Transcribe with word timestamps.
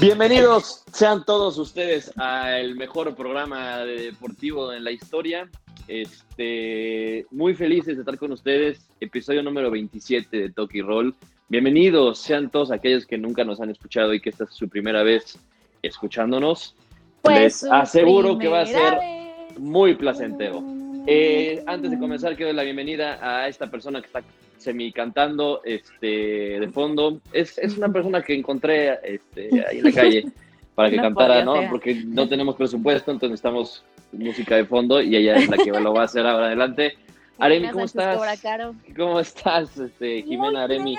Bienvenidos 0.00 0.82
sean 0.92 1.26
todos 1.26 1.58
ustedes 1.58 2.10
al 2.16 2.74
mejor 2.74 3.14
programa 3.14 3.80
deportivo 3.80 4.72
en 4.72 4.82
la 4.82 4.92
historia. 4.92 5.50
Este, 5.88 7.26
muy 7.30 7.52
felices 7.54 7.96
de 7.96 8.00
estar 8.00 8.16
con 8.16 8.32
ustedes. 8.32 8.88
Episodio 8.98 9.42
número 9.42 9.70
27 9.70 10.34
de 10.34 10.50
Toki 10.52 10.80
Roll. 10.80 11.14
Bienvenidos 11.50 12.18
sean 12.18 12.50
todos 12.50 12.70
aquellos 12.70 13.04
que 13.04 13.18
nunca 13.18 13.44
nos 13.44 13.60
han 13.60 13.68
escuchado 13.68 14.14
y 14.14 14.20
que 14.20 14.30
esta 14.30 14.44
es 14.44 14.54
su 14.54 14.70
primera 14.70 15.02
vez 15.02 15.38
escuchándonos. 15.82 16.74
Pues 17.20 17.62
Les 17.62 17.64
aseguro 17.64 18.38
que 18.38 18.48
va 18.48 18.62
a 18.62 18.66
ser 18.66 18.94
vez. 18.94 19.58
muy 19.58 19.96
placentero. 19.96 20.64
Eh, 21.06 21.62
antes 21.66 21.90
de 21.90 21.98
comenzar, 21.98 22.36
quiero 22.36 22.46
dar 22.46 22.54
la 22.54 22.62
bienvenida 22.62 23.18
a 23.20 23.48
esta 23.48 23.70
persona 23.70 24.00
que 24.00 24.06
está 24.06 24.22
semi 24.60 24.92
cantando 24.92 25.62
este, 25.64 26.60
de 26.60 26.68
fondo. 26.68 27.20
Es, 27.32 27.58
es 27.58 27.76
una 27.76 27.88
persona 27.88 28.22
que 28.22 28.34
encontré 28.34 28.98
este, 29.02 29.64
ahí 29.66 29.78
en 29.78 29.84
la 29.84 29.92
calle 29.94 30.26
para 30.74 30.90
que 30.90 30.96
No 30.96 31.02
cantara, 31.02 31.44
¿no? 31.44 31.56
ser. 31.56 31.70
Porque 31.70 31.94
no 32.06 32.28
tenemos 32.28 32.56
presupuesto, 32.56 33.10
entonces 33.10 33.30
necesitamos 33.30 33.84
música 34.12 34.56
de 34.56 34.64
fondo 34.64 35.00
y 35.00 35.16
ella 35.16 35.36
es 35.36 35.48
la 35.48 35.56
que 35.56 35.70
lo 35.70 35.92
va 35.92 36.02
a 36.02 36.04
hacer 36.04 36.26
ahora 36.26 36.46
adelante. 36.46 36.94
Aremi, 37.38 37.70
¿cómo 37.70 37.84
estás? 37.84 38.20
¿Cómo 38.94 39.18
estás, 39.18 39.76
este, 39.78 40.22
Jimena 40.22 40.50
muy 40.50 40.60
Aremi? 40.60 40.98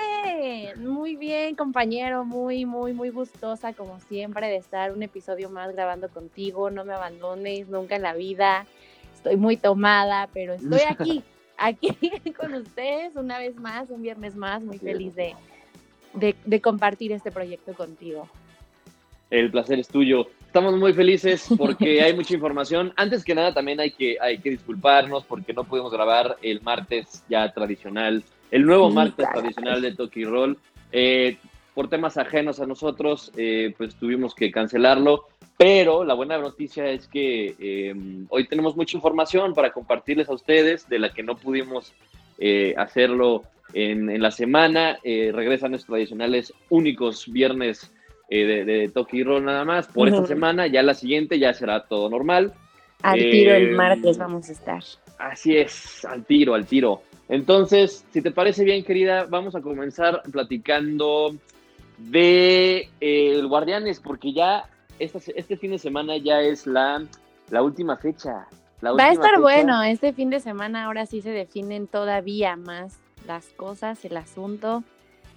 muy 0.76 1.14
bien, 1.14 1.54
compañero, 1.54 2.24
muy, 2.24 2.66
muy, 2.66 2.92
muy 2.92 3.10
gustosa, 3.10 3.72
como 3.72 4.00
siempre, 4.00 4.48
de 4.48 4.56
estar 4.56 4.92
un 4.92 5.04
episodio 5.04 5.50
más 5.50 5.72
grabando 5.72 6.08
contigo. 6.08 6.68
No 6.70 6.84
me 6.84 6.94
abandones 6.94 7.68
nunca 7.68 7.94
en 7.94 8.02
la 8.02 8.14
vida. 8.14 8.66
Estoy 9.14 9.36
muy 9.36 9.56
tomada, 9.56 10.28
pero 10.34 10.54
estoy 10.54 10.80
aquí, 10.88 11.22
aquí 11.62 11.90
con 12.38 12.54
ustedes 12.54 13.16
una 13.16 13.38
vez 13.38 13.56
más, 13.56 13.90
un 13.90 14.02
viernes 14.02 14.34
más, 14.34 14.62
muy 14.62 14.76
Así 14.76 14.86
feliz 14.86 15.14
de, 15.14 15.34
de, 16.14 16.34
de 16.44 16.60
compartir 16.60 17.12
este 17.12 17.30
proyecto 17.30 17.72
contigo. 17.74 18.28
El 19.30 19.50
placer 19.50 19.78
es 19.78 19.88
tuyo. 19.88 20.26
Estamos 20.46 20.76
muy 20.76 20.92
felices 20.92 21.48
porque 21.58 22.02
hay 22.02 22.14
mucha 22.14 22.34
información. 22.34 22.92
Antes 22.96 23.24
que 23.24 23.34
nada, 23.34 23.54
también 23.54 23.80
hay 23.80 23.92
que, 23.92 24.18
hay 24.20 24.38
que 24.38 24.50
disculparnos 24.50 25.24
porque 25.24 25.54
no 25.54 25.64
pudimos 25.64 25.90
grabar 25.90 26.36
el 26.42 26.60
martes 26.60 27.24
ya 27.28 27.50
tradicional, 27.52 28.22
el 28.50 28.66
nuevo 28.66 28.90
martes 28.90 29.26
tradicional 29.32 29.80
de 29.80 29.94
Toki 29.94 30.24
Roll. 30.24 30.58
Eh, 30.90 31.38
por 31.74 31.88
temas 31.88 32.18
ajenos 32.18 32.60
a 32.60 32.66
nosotros, 32.66 33.32
eh, 33.36 33.74
pues 33.78 33.94
tuvimos 33.94 34.34
que 34.34 34.50
cancelarlo. 34.50 35.28
Pero 35.62 36.02
la 36.02 36.14
buena 36.14 36.38
noticia 36.38 36.90
es 36.90 37.06
que 37.06 37.54
eh, 37.56 37.94
hoy 38.30 38.48
tenemos 38.48 38.74
mucha 38.74 38.96
información 38.96 39.54
para 39.54 39.72
compartirles 39.72 40.28
a 40.28 40.32
ustedes 40.32 40.88
de 40.88 40.98
la 40.98 41.12
que 41.12 41.22
no 41.22 41.36
pudimos 41.36 41.92
eh, 42.38 42.74
hacerlo 42.76 43.44
en, 43.72 44.10
en 44.10 44.20
la 44.20 44.32
semana. 44.32 44.98
Eh, 45.04 45.30
regresan 45.32 45.70
nuestros 45.70 45.94
tradicionales 45.94 46.52
únicos 46.68 47.30
viernes 47.30 47.92
eh, 48.28 48.44
de, 48.44 48.64
de 48.64 48.88
Toki 48.88 49.22
Roll 49.22 49.44
nada 49.44 49.64
más 49.64 49.86
por 49.86 50.08
esta 50.08 50.26
semana. 50.26 50.66
Ya 50.66 50.82
la 50.82 50.94
siguiente 50.94 51.38
ya 51.38 51.54
será 51.54 51.84
todo 51.84 52.10
normal. 52.10 52.52
Al 53.02 53.20
tiro 53.20 53.54
el 53.54 53.70
martes 53.70 54.18
vamos 54.18 54.48
a 54.48 54.52
estar. 54.52 54.82
Así 55.18 55.56
es, 55.56 56.04
al 56.04 56.24
tiro, 56.24 56.54
al 56.54 56.66
tiro. 56.66 57.02
Entonces, 57.28 58.04
si 58.10 58.20
te 58.20 58.32
parece 58.32 58.64
bien, 58.64 58.82
querida, 58.82 59.26
vamos 59.30 59.54
a 59.54 59.60
comenzar 59.60 60.22
platicando 60.32 61.36
de 61.98 62.88
eh, 63.00 63.34
el 63.36 63.46
Guardianes, 63.46 64.00
porque 64.00 64.32
ya 64.32 64.64
esta, 64.98 65.18
este 65.34 65.56
fin 65.56 65.70
de 65.72 65.78
semana 65.78 66.16
ya 66.16 66.40
es 66.40 66.66
la, 66.66 67.04
la 67.50 67.62
última 67.62 67.96
fecha. 67.96 68.46
la 68.80 68.92
Va 68.92 69.04
a 69.06 69.12
estar 69.12 69.30
fecha. 69.30 69.40
bueno, 69.40 69.82
este 69.82 70.12
fin 70.12 70.30
de 70.30 70.40
semana 70.40 70.84
ahora 70.84 71.06
sí 71.06 71.20
se 71.22 71.30
definen 71.30 71.86
todavía 71.86 72.56
más 72.56 72.98
las 73.26 73.46
cosas, 73.48 74.04
el 74.04 74.16
asunto. 74.16 74.82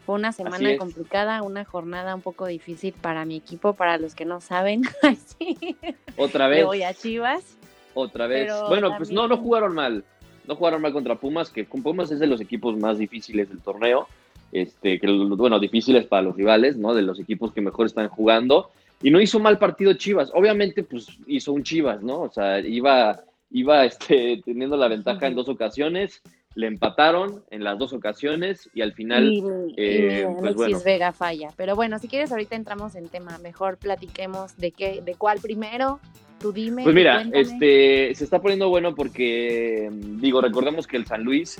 Fue 0.05 0.15
una 0.15 0.31
semana 0.31 0.77
complicada, 0.77 1.41
una 1.41 1.65
jornada 1.65 2.13
un 2.13 2.21
poco 2.21 2.45
difícil 2.45 2.93
para 2.93 3.25
mi 3.25 3.37
equipo, 3.37 3.73
para 3.73 3.97
los 3.97 4.13
que 4.13 4.25
no 4.25 4.39
saben. 4.39 4.83
Sí, 5.39 5.75
Otra 6.15 6.47
vez, 6.47 6.63
voy 6.65 6.83
a 6.83 6.93
Chivas. 6.93 7.57
otra 7.95 8.27
vez. 8.27 8.51
Bueno, 8.67 8.95
pues 8.97 9.09
no, 9.09 9.23
no 9.23 9.29
también- 9.29 9.43
jugaron 9.43 9.73
mal. 9.73 10.03
No 10.47 10.55
jugaron 10.55 10.79
mal 10.83 10.93
contra 10.93 11.15
Pumas, 11.15 11.49
que 11.49 11.65
con 11.65 11.81
Pumas 11.81 12.11
es 12.11 12.19
de 12.19 12.27
los 12.27 12.39
equipos 12.39 12.77
más 12.77 12.99
difíciles 12.99 13.49
del 13.49 13.61
torneo. 13.61 14.07
Este, 14.51 14.99
que, 14.99 15.07
bueno, 15.07 15.59
difíciles 15.59 16.05
para 16.05 16.21
los 16.21 16.35
rivales, 16.35 16.77
¿no? 16.77 16.93
De 16.93 17.01
los 17.01 17.19
equipos 17.19 17.51
que 17.51 17.61
mejor 17.61 17.87
están 17.87 18.07
jugando. 18.09 18.69
Y 19.01 19.11
no 19.11 19.21
hizo 19.21 19.39
mal 19.39 19.59
partido 19.59 19.93
Chivas. 19.93 20.31
Obviamente, 20.33 20.83
pues 20.83 21.07
hizo 21.27 21.53
un 21.53 21.63
Chivas, 21.63 22.01
¿no? 22.01 22.21
O 22.21 22.31
sea, 22.31 22.59
iba, 22.59 23.21
iba 23.51 23.85
este, 23.85 24.41
teniendo 24.45 24.77
la 24.77 24.87
ventaja 24.87 25.27
en 25.27 25.35
dos 25.35 25.49
ocasiones, 25.49 26.21
le 26.55 26.67
empataron 26.67 27.43
en 27.51 27.63
las 27.63 27.77
dos 27.77 27.91
ocasiones 27.93 28.69
y 28.73 28.81
al 28.81 28.93
final, 28.93 29.31
y, 29.31 29.43
eh, 29.75 30.23
pues 30.25 30.37
Alexis 30.37 30.55
bueno. 30.55 30.79
Vega 30.85 31.11
falla. 31.11 31.49
Pero 31.57 31.75
bueno, 31.75 31.99
si 31.99 32.07
quieres 32.07 32.31
ahorita 32.31 32.55
entramos 32.55 32.95
en 32.95 33.09
tema. 33.09 33.37
Mejor 33.39 33.77
platiquemos 33.77 34.55
de 34.57 34.71
qué, 34.71 35.01
de 35.01 35.15
cuál 35.15 35.39
primero. 35.39 35.99
Tú 36.39 36.51
dime. 36.51 36.83
pues 36.83 36.95
mira, 36.95 37.15
cuéntame. 37.15 37.41
este, 37.41 38.15
se 38.15 38.23
está 38.23 38.41
poniendo 38.41 38.69
bueno 38.69 38.93
porque, 38.93 39.89
digo, 39.91 40.41
recordemos 40.41 40.85
que 40.85 40.97
el 40.97 41.05
San 41.05 41.23
Luis 41.23 41.57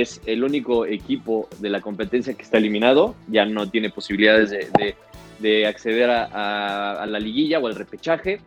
es 0.00 0.22
el 0.24 0.42
único 0.42 0.86
equipo 0.86 1.48
de 1.58 1.68
la 1.68 1.82
competencia 1.82 2.32
que 2.32 2.42
está 2.42 2.56
eliminado, 2.56 3.14
ya 3.28 3.44
no 3.44 3.68
tiene 3.68 3.90
posibilidades 3.90 4.48
de, 4.50 4.68
de- 4.78 4.94
de 5.38 5.66
acceder 5.66 6.08
a, 6.08 7.04
la 7.06 7.18
liguilla 7.18 7.58
o 7.58 7.66
al 7.66 7.74
repechaje. 7.74 8.40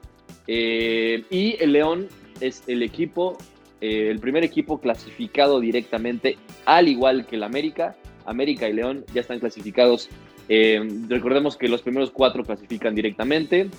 Eh, 0.48 1.24
y 1.30 1.56
el 1.60 1.74
León 1.74 2.08
es 2.40 2.64
el 2.68 2.82
equipo, 2.84 3.38
eh, 3.82 4.08
el 4.10 4.20
primer 4.20 4.44
equipo 4.46 4.80
clasificado 4.80 5.60
directamente, 5.60 6.38
al 6.66 6.88
igual 6.88 7.26
que 7.28 7.36
el 7.36 7.44
América. 7.44 7.96
América 8.26 8.68
y 8.70 8.74
León 8.74 9.04
ya 9.14 9.22
están 9.22 9.40
clasificados. 9.40 10.10
Eh, 10.48 10.82
recordemos 11.10 11.58
que 11.58 11.68
los 11.68 11.82
primeros 11.82 12.12
cuatro 12.12 12.44
clasifican 12.44 12.96
directamente. 12.96 13.70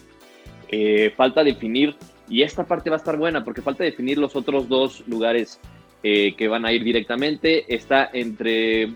Falta 1.17 1.43
definir, 1.43 1.95
y 2.29 2.43
esta 2.43 2.65
parte 2.67 2.91
va 2.91 2.97
a 2.97 2.99
estar 2.99 3.17
buena 3.17 3.45
porque 3.45 3.63
falta 3.63 3.83
definir 3.85 4.19
los 4.19 4.35
otros 4.37 4.69
dos 4.69 5.05
lugares 5.07 5.61
eh, 6.03 6.35
que 6.37 6.49
van 6.49 6.65
a 6.65 6.73
ir 6.73 6.85
directamente. 6.85 7.73
Está 7.75 8.11
entre 8.13 8.89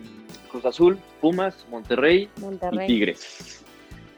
Cruz 0.51 0.65
Azul, 0.65 0.99
Pumas, 1.21 1.67
Monterrey 1.71 2.29
y. 2.37 2.87
Tigres. 2.87 3.65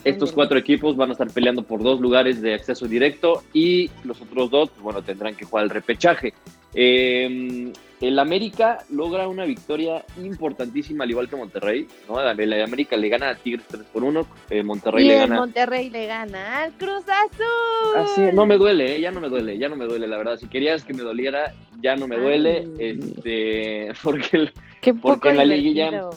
Estos 0.05 0.33
cuatro 0.33 0.59
equipos 0.59 0.97
van 0.97 1.11
a 1.11 1.13
estar 1.13 1.31
peleando 1.31 1.63
por 1.63 1.81
dos 1.83 2.01
lugares 2.01 2.43
de 2.43 2.55
acceso 2.55 2.89
directo 2.89 3.45
y 3.53 3.89
los 4.03 4.21
otros 4.21 4.51
dos, 4.51 4.71
pues, 4.71 4.83
bueno, 4.83 5.03
tendrán 5.03 5.37
que 5.37 5.45
jugar 5.45 5.65
el 5.65 5.71
repechaje. 5.71 6.35
Eh, 6.75 7.73
el 8.03 8.19
América 8.19 8.79
logra 8.91 9.29
una 9.29 9.45
victoria 9.45 10.05
importantísima, 10.23 11.05
al 11.05 11.11
igual 11.11 11.29
que 11.29 11.37
Monterrey. 11.37 11.87
¿no? 12.09 12.21
El 12.21 12.53
América 12.63 12.97
le 12.97 13.09
gana 13.09 13.31
a 13.31 13.35
Tigres 13.37 13.65
3 13.69 13.83
por 13.93 14.03
1, 14.05 14.27
eh, 14.51 14.63
Monterrey 14.63 15.05
y 15.05 15.09
le 15.09 15.15
gana. 15.17 15.37
Monterrey 15.37 15.89
le 15.89 16.07
gana 16.07 16.63
al 16.65 16.73
Cruz 16.73 17.05
Azul. 17.09 17.97
Así, 17.97 18.23
no 18.35 18.45
me 18.45 18.57
duele, 18.59 18.97
¿eh? 18.97 19.01
ya 19.01 19.11
no 19.11 19.21
me 19.21 19.29
duele, 19.29 19.57
ya 19.57 19.69
no 19.69 19.77
me 19.77 19.85
duele, 19.87 20.07
la 20.09 20.17
verdad. 20.17 20.37
Si 20.37 20.49
querías 20.49 20.85
que 20.85 20.93
me 20.95 21.03
doliera, 21.03 21.55
ya 21.81 21.97
no 21.97 22.07
me 22.09 22.17
duele, 22.19 22.67
Ay. 22.79 23.01
este, 23.17 23.93
porque 24.03 24.37
el- 24.37 24.53
Qué 24.81 24.93
porque 24.95 25.17
poco 25.17 25.29
en 25.31 25.37
la 25.37 25.45
liguilla- 25.45 26.11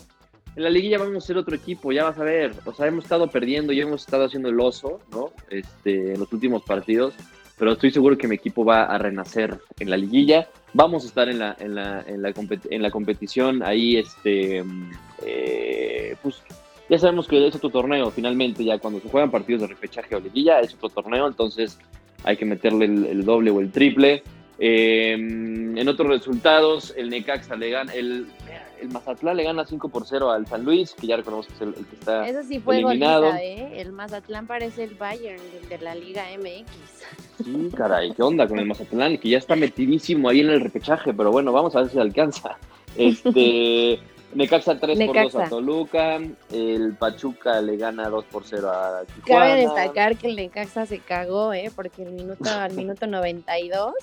en 0.56 0.64
la 0.64 0.70
liguilla 0.70 0.98
vamos 0.98 1.24
a 1.24 1.28
ser 1.28 1.38
otro 1.38 1.54
equipo, 1.56 1.92
ya 1.92 2.06
vas 2.06 2.18
a 2.18 2.24
ver. 2.24 2.54
O 2.66 2.74
sea, 2.74 2.88
hemos 2.88 3.04
estado 3.04 3.28
perdiendo 3.28 3.74
y 3.74 3.82
hemos 3.82 4.02
estado 4.06 4.24
haciendo 4.26 4.50
el 4.50 4.60
oso, 4.60 5.02
¿no? 5.12 5.32
Este, 5.50 6.14
en 6.14 6.20
los 6.20 6.32
últimos 6.32 6.64
partidos, 6.64 7.14
pero 7.58 7.74
estoy 7.74 7.92
seguro 7.92 8.18
que 8.18 8.28
mi 8.28 8.36
equipo 8.36 8.66
va 8.66 8.84
a 8.84 8.98
renacer 8.98 9.60
en 9.80 9.90
la 9.90 9.98
liguilla. 9.98 10.48
Vamos 10.74 11.04
a 11.04 11.08
estar 11.08 11.30
en 11.30 11.40
la, 11.40 11.56
en 11.60 11.76
la, 11.76 12.04
en 12.06 12.22
la, 12.22 12.34
compet- 12.34 12.68
en 12.70 12.82
la 12.82 12.92
competición 12.92 13.64
ahí, 13.64 13.98
este, 13.98 14.62
mm, 14.64 14.92
eh, 15.26 16.16
pues 16.22 16.42
ya 16.90 17.00
sabemos 17.00 17.28
que 17.28 17.48
es 17.48 17.56
otro 17.56 17.70
torneo, 17.70 18.12
finalmente, 18.12 18.64
ya 18.64 18.78
cuando 18.78 19.00
se 19.00 19.10
juegan 19.10 19.32
partidos 19.32 19.62
de 19.62 19.68
repechaje 19.68 20.16
o 20.16 20.20
liguilla, 20.20 20.60
es 20.60 20.74
otro 20.76 20.90
torneo, 20.90 21.28
entonces 21.28 21.80
hay 22.24 22.38
que 22.38 22.46
meterle 22.46 22.86
el, 22.86 23.26
doble 23.26 23.52
o 23.52 23.60
el 23.60 23.72
triple. 23.72 24.22
Eh, 24.60 25.14
en 25.14 25.88
otros 25.88 26.08
resultados, 26.08 26.94
el 26.96 27.10
Necaxa 27.10 27.56
le 27.56 27.70
gana, 27.72 27.94
el, 27.94 28.28
el 28.86 28.92
Mazatlán 28.92 29.38
le 29.38 29.44
gana 29.44 29.66
5 29.66 29.90
por 29.90 30.06
0 30.06 30.32
al 30.32 30.46
San 30.48 30.64
Luis, 30.64 30.94
que 30.94 31.08
ya 31.08 31.18
reconocemos 31.18 31.48
que 31.48 31.54
es 31.54 31.62
el, 31.62 31.80
el 31.80 31.86
que 31.86 31.96
está 31.96 32.28
Eso 32.28 32.44
sí 32.44 32.60
fue 32.60 32.78
eliminado. 32.78 33.34
¿eh? 33.36 33.82
El 33.82 33.92
Mazatlán 33.92 34.48
parece 34.48 34.84
el 34.84 34.96
Bayern 34.96 35.42
de 35.70 35.78
la 35.80 35.96
Liga 35.96 36.24
MX. 36.38 37.44
Sí, 37.44 37.70
caray, 37.76 38.14
¿qué 38.14 38.24
onda 38.24 38.48
con 38.48 38.60
el 38.60 38.66
Mazatlán? 38.66 39.18
Que 39.18 39.30
ya 39.30 39.38
está 39.38 39.56
metidísimo 39.56 40.30
ahí 40.30 40.42
en 40.42 40.50
el 40.50 40.62
repechaje, 40.62 41.14
pero 41.14 41.32
bueno, 41.32 41.52
vamos 41.52 41.76
a 41.76 41.82
ver 41.82 41.90
si 41.90 42.00
alcanza. 42.00 42.58
Este, 42.96 44.00
Necaxa 44.36 44.80
3 44.80 44.98
por 44.98 45.08
2 45.08 45.16
Necaxa. 45.16 45.46
a 45.46 45.50
Toluca, 45.50 46.20
el 46.52 46.96
Pachuca 46.98 47.62
le 47.62 47.78
gana 47.78 48.10
2 48.10 48.26
por 48.26 48.44
0 48.46 48.70
a 48.70 49.04
Tijuana. 49.06 49.46
Cabe 49.46 49.62
destacar 49.62 50.18
que 50.18 50.28
el 50.28 50.36
Necaxa 50.36 50.86
se 50.86 51.00
cagó, 51.00 51.54
¿eh? 51.54 51.72
Porque 51.76 52.04
el 52.04 52.12
minuto, 52.12 52.50
al 52.50 52.74
minuto 52.74 53.08
92 53.08 53.94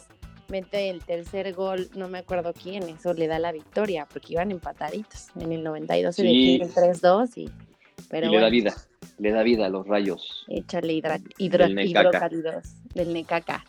mete 0.48 0.90
el 0.90 1.02
tercer 1.04 1.52
gol, 1.54 1.88
no 1.94 2.08
me 2.08 2.18
acuerdo 2.18 2.52
quién, 2.52 2.82
eso 2.88 3.14
le 3.14 3.26
da 3.26 3.38
la 3.38 3.52
victoria, 3.52 4.06
porque 4.10 4.34
iban 4.34 4.50
empataditos. 4.50 5.28
En 5.40 5.52
el 5.52 5.62
92 5.62 6.14
se 6.14 6.22
Sí. 6.22 6.28
define 6.58 6.64
el 6.64 6.70
3-2 6.74 7.36
y... 7.36 7.50
Pero 8.10 8.26
y 8.26 8.30
le 8.30 8.36
da 8.36 8.42
bueno, 8.42 8.50
vida, 8.50 8.74
le 9.18 9.30
da 9.30 9.42
vida 9.42 9.66
a 9.66 9.68
los 9.68 9.86
rayos. 9.86 10.44
échale 10.48 10.92
hidra, 10.92 11.18
hidro, 11.38 11.64
Del 11.66 11.74
Necaca. 11.76 12.28
del 12.94 13.12
Necaca. 13.12 13.64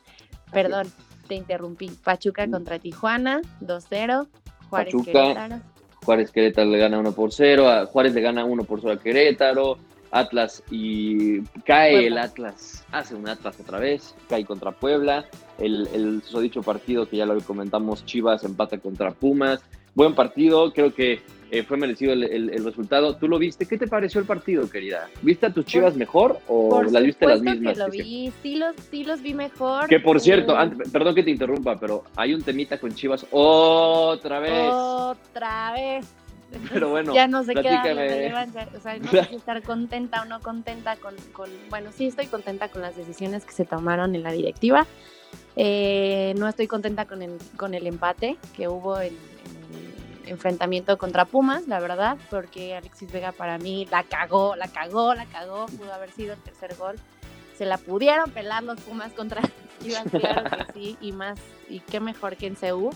Perdón, 0.51 0.91
te 1.27 1.35
interrumpí. 1.35 1.89
Pachuca 2.03 2.49
contra 2.49 2.79
Tijuana, 2.79 3.41
2-0. 3.61 4.27
Juárez 4.69 4.93
Pachuca. 4.93 5.11
Querétaro. 5.11 5.61
Juárez 6.03 6.31
Querétaro 6.31 6.69
le 6.69 6.77
gana 6.79 6.99
1 6.99 7.11
por 7.13 7.31
0, 7.31 7.69
a 7.69 7.85
Juárez 7.85 8.13
le 8.13 8.21
gana 8.21 8.43
1 8.43 8.63
por 8.65 8.81
0 8.81 8.93
a 8.93 8.99
Querétaro, 8.99 9.77
Atlas 10.13 10.63
y 10.69 11.41
cae 11.65 12.07
el 12.07 12.17
Atlas, 12.17 12.85
hace 12.91 13.15
un 13.15 13.27
Atlas 13.27 13.59
otra 13.59 13.79
vez, 13.79 14.13
cae 14.29 14.45
contra 14.45 14.71
Puebla, 14.71 15.25
el, 15.57 15.87
el 15.93 16.21
dicho 16.41 16.61
partido 16.61 17.09
que 17.09 17.17
ya 17.17 17.25
lo 17.25 17.39
comentamos, 17.41 18.05
Chivas 18.05 18.43
empata 18.43 18.77
contra 18.77 19.11
Pumas, 19.11 19.61
buen 19.95 20.13
partido, 20.13 20.71
creo 20.71 20.93
que 20.93 21.21
eh, 21.53 21.61
fue 21.61 21.77
merecido 21.77 22.13
el, 22.13 22.63
resultado. 22.63 23.15
¿Tú 23.15 23.27
lo 23.27 23.37
viste? 23.37 23.67
¿Qué 23.67 23.77
te 23.77 23.85
pareció 23.85 24.19
el 24.19 24.25
partido, 24.25 24.67
querida? 24.67 25.07
¿Viste 25.21 25.45
a 25.45 25.53
tus 25.53 25.65
Chivas 25.65 25.95
mejor 25.95 26.39
o 26.47 26.81
las 26.81 27.03
viste 27.03 27.27
las 27.27 27.41
mismas? 27.41 27.73
Que 27.73 27.79
lo 27.79 27.89
vi, 27.91 28.33
sí 28.41 28.55
los, 28.55 28.75
sí 28.89 29.03
los 29.03 29.21
vi 29.21 29.35
mejor. 29.35 29.87
Que 29.87 29.99
por 29.99 30.19
cierto, 30.19 30.55
perdón 30.91 31.13
que 31.13 31.21
te 31.21 31.29
interrumpa, 31.29 31.79
pero 31.79 32.05
hay 32.15 32.33
un 32.33 32.41
temita 32.41 32.79
con 32.79 32.91
Chivas 32.95 33.27
otra 33.29 34.39
vez. 34.39 34.71
Otra 34.71 35.73
vez. 35.73 36.22
Pero 36.71 36.89
bueno, 36.89 37.13
ya 37.13 37.27
no 37.27 37.43
sé 37.43 37.53
qué 37.53 37.59
o 37.59 38.81
sea, 38.81 38.97
no 38.99 39.11
sé 39.11 39.25
si 39.25 39.35
estar 39.35 39.61
contenta 39.63 40.21
o 40.21 40.25
no 40.25 40.39
contenta 40.39 40.95
con, 40.97 41.15
con, 41.31 41.49
bueno, 41.69 41.91
sí 41.95 42.07
estoy 42.07 42.27
contenta 42.27 42.69
con 42.69 42.81
las 42.81 42.95
decisiones 42.95 43.45
que 43.45 43.53
se 43.53 43.65
tomaron 43.65 44.15
en 44.15 44.23
la 44.23 44.31
directiva. 44.31 44.85
Eh, 45.55 46.33
no 46.37 46.47
estoy 46.47 46.67
contenta 46.67 47.05
con 47.05 47.21
el, 47.21 47.37
con 47.57 47.73
el 47.73 47.87
empate 47.87 48.37
que 48.55 48.67
hubo 48.67 48.99
en, 48.99 49.13
el 49.13 50.29
enfrentamiento 50.29 50.97
contra 50.97 51.25
Pumas, 51.25 51.67
la 51.67 51.79
verdad, 51.79 52.17
porque 52.29 52.75
Alexis 52.75 53.11
Vega 53.11 53.31
para 53.31 53.57
mí 53.57 53.87
la 53.91 54.03
cagó, 54.03 54.55
la 54.55 54.67
cagó, 54.67 55.13
la 55.13 55.25
cagó, 55.25 55.65
pudo 55.67 55.93
haber 55.93 56.11
sido 56.11 56.33
el 56.33 56.39
tercer 56.39 56.75
gol. 56.75 56.95
Se 57.57 57.65
la 57.65 57.77
pudieron 57.77 58.31
pelar 58.31 58.63
los 58.63 58.79
Pumas 58.81 59.11
contra 59.13 59.41
Chivas, 59.81 60.05
claro 60.09 60.49
que 60.49 60.73
sí, 60.73 60.97
y 61.01 61.11
más, 61.11 61.39
y 61.69 61.79
qué 61.79 61.99
mejor 61.99 62.35
que 62.35 62.47
en 62.47 62.55
CU. 62.55 62.91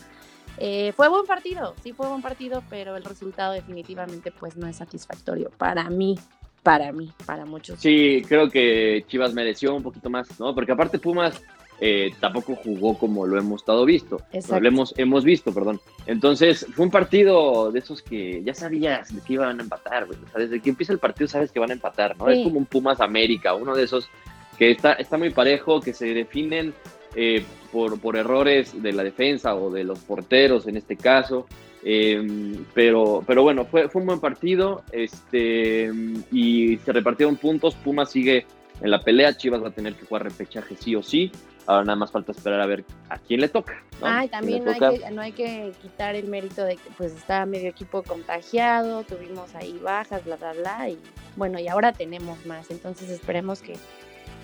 Eh, 0.57 0.92
fue 0.95 1.07
buen 1.07 1.25
partido, 1.25 1.75
sí 1.83 1.94
fue 1.94 2.07
buen 2.07 2.21
partido, 2.21 2.63
pero 2.69 2.95
el 2.95 3.04
resultado 3.04 3.54
definitivamente 3.54 4.31
pues 4.31 4.57
no 4.57 4.68
es 4.68 4.77
satisfactorio 4.77 5.51
para 5.57 5.89
mí, 5.89 6.18
para 6.63 6.92
mí, 6.92 7.12
para 7.25 7.45
muchos. 7.45 7.80
Sí, 7.80 8.24
creo 8.27 8.50
que 8.50 9.06
Chivas 9.07 9.33
mereció 9.33 9.75
un 9.75 9.83
poquito 9.83 10.09
más, 10.09 10.27
¿no? 10.39 10.56
Porque 10.56 10.71
aparte 10.71 11.00
Pumas 11.00 11.42
eh, 11.80 12.12
tampoco 12.19 12.56
jugó 12.56 12.98
como 12.98 13.27
lo 13.27 13.38
hemos 13.38 13.62
estado 13.62 13.86
visto, 13.86 14.19
lo 14.50 14.68
hemos, 14.68 14.95
hemos 14.98 15.24
visto, 15.24 15.54
perdón. 15.54 15.80
Entonces 16.07 16.65
fue 16.74 16.86
un 16.86 16.92
partido 16.92 17.71
de 17.71 17.80
esos 17.80 18.01
que 18.01 18.42
ya 18.44 18.56
sabías 18.56 19.10
que 19.25 19.33
iban 19.33 19.60
a 19.60 19.63
empatar, 19.63 20.07
güey. 20.07 20.18
O 20.25 20.31
sea, 20.31 20.42
desde 20.42 20.60
que 20.60 20.71
empieza 20.71 20.92
el 20.92 21.00
partido 21.00 21.27
sabes 21.27 21.51
que 21.51 21.60
van 21.60 21.69
a 21.69 21.74
empatar, 21.74 22.18
¿no? 22.18 22.30
Es 22.30 22.44
como 22.44 22.57
un 22.57 22.65
Pumas 22.65 23.00
América, 23.00 23.53
uno 23.53 23.75
de 23.75 23.83
esos 23.83 24.10
que 24.57 24.71
está, 24.71 24.94
está 24.94 25.19
muy 25.19 25.30
parejo, 25.30 25.80
que 25.80 25.94
se 25.94 26.15
definen 26.15 26.74
eh, 27.15 27.44
por, 27.71 28.00
por, 28.00 28.15
errores 28.15 28.81
de 28.81 28.94
la 28.94 29.04
defensa 29.04 29.56
o 29.56 29.69
de 29.71 29.83
los 29.83 30.00
porteros 30.00 30.68
en 30.68 30.77
este 30.77 30.95
caso. 30.95 31.48
Em, 31.83 32.65
pero, 32.74 33.24
pero 33.25 33.44
bueno, 33.44 33.65
fue, 33.65 33.88
fue 33.89 34.01
un 34.01 34.07
buen 34.07 34.19
partido 34.19 34.83
este, 34.92 35.92
y 36.31 36.77
se 36.77 36.92
repartieron 36.92 37.38
puntos. 37.38 37.75
Pumas 37.75 38.12
sigue 38.12 38.45
en 38.81 38.92
la 38.92 39.00
pelea, 39.00 39.36
Chivas 39.36 39.63
va 39.63 39.69
a 39.69 39.71
tener 39.71 39.95
que 39.95 40.06
jugar 40.06 40.24
repechaje 40.24 40.75
sí 40.75 40.95
o 40.95 41.04
sí. 41.04 41.31
Ahora 41.65 41.83
nada 41.83 41.98
más 41.98 42.12
falta 42.12 42.31
esperar 42.31 42.62
a 42.62 42.65
ver 42.65 42.86
a 43.10 43.18
quién 43.18 43.42
le 43.42 43.50
toca. 43.50 43.83
¿no? 44.00 44.30
también 44.30 44.63
no 44.63 44.71
hay, 44.71 44.80
que, 44.80 45.12
no 45.12 45.21
hay, 45.21 45.31
que, 45.33 45.74
quitar 45.81 46.15
el 46.15 46.27
mérito 46.27 46.63
de 46.63 46.77
que 46.77 46.89
pues 46.98 47.13
está 47.13 47.45
medio 47.45 47.69
equipo 47.69 48.03
contagiado, 48.03 49.03
tuvimos 49.03 49.53
ahí 49.53 49.77
bajas, 49.83 50.24
bla, 50.24 50.38
bla, 50.38 50.53
bla, 50.53 50.89
y 50.89 50.98
bueno, 51.36 51.60
y 51.60 51.68
ahora 51.68 51.92
tenemos 51.92 52.45
más, 52.45 52.71
entonces 52.71 53.10
esperemos 53.10 53.62
que, 53.62 53.74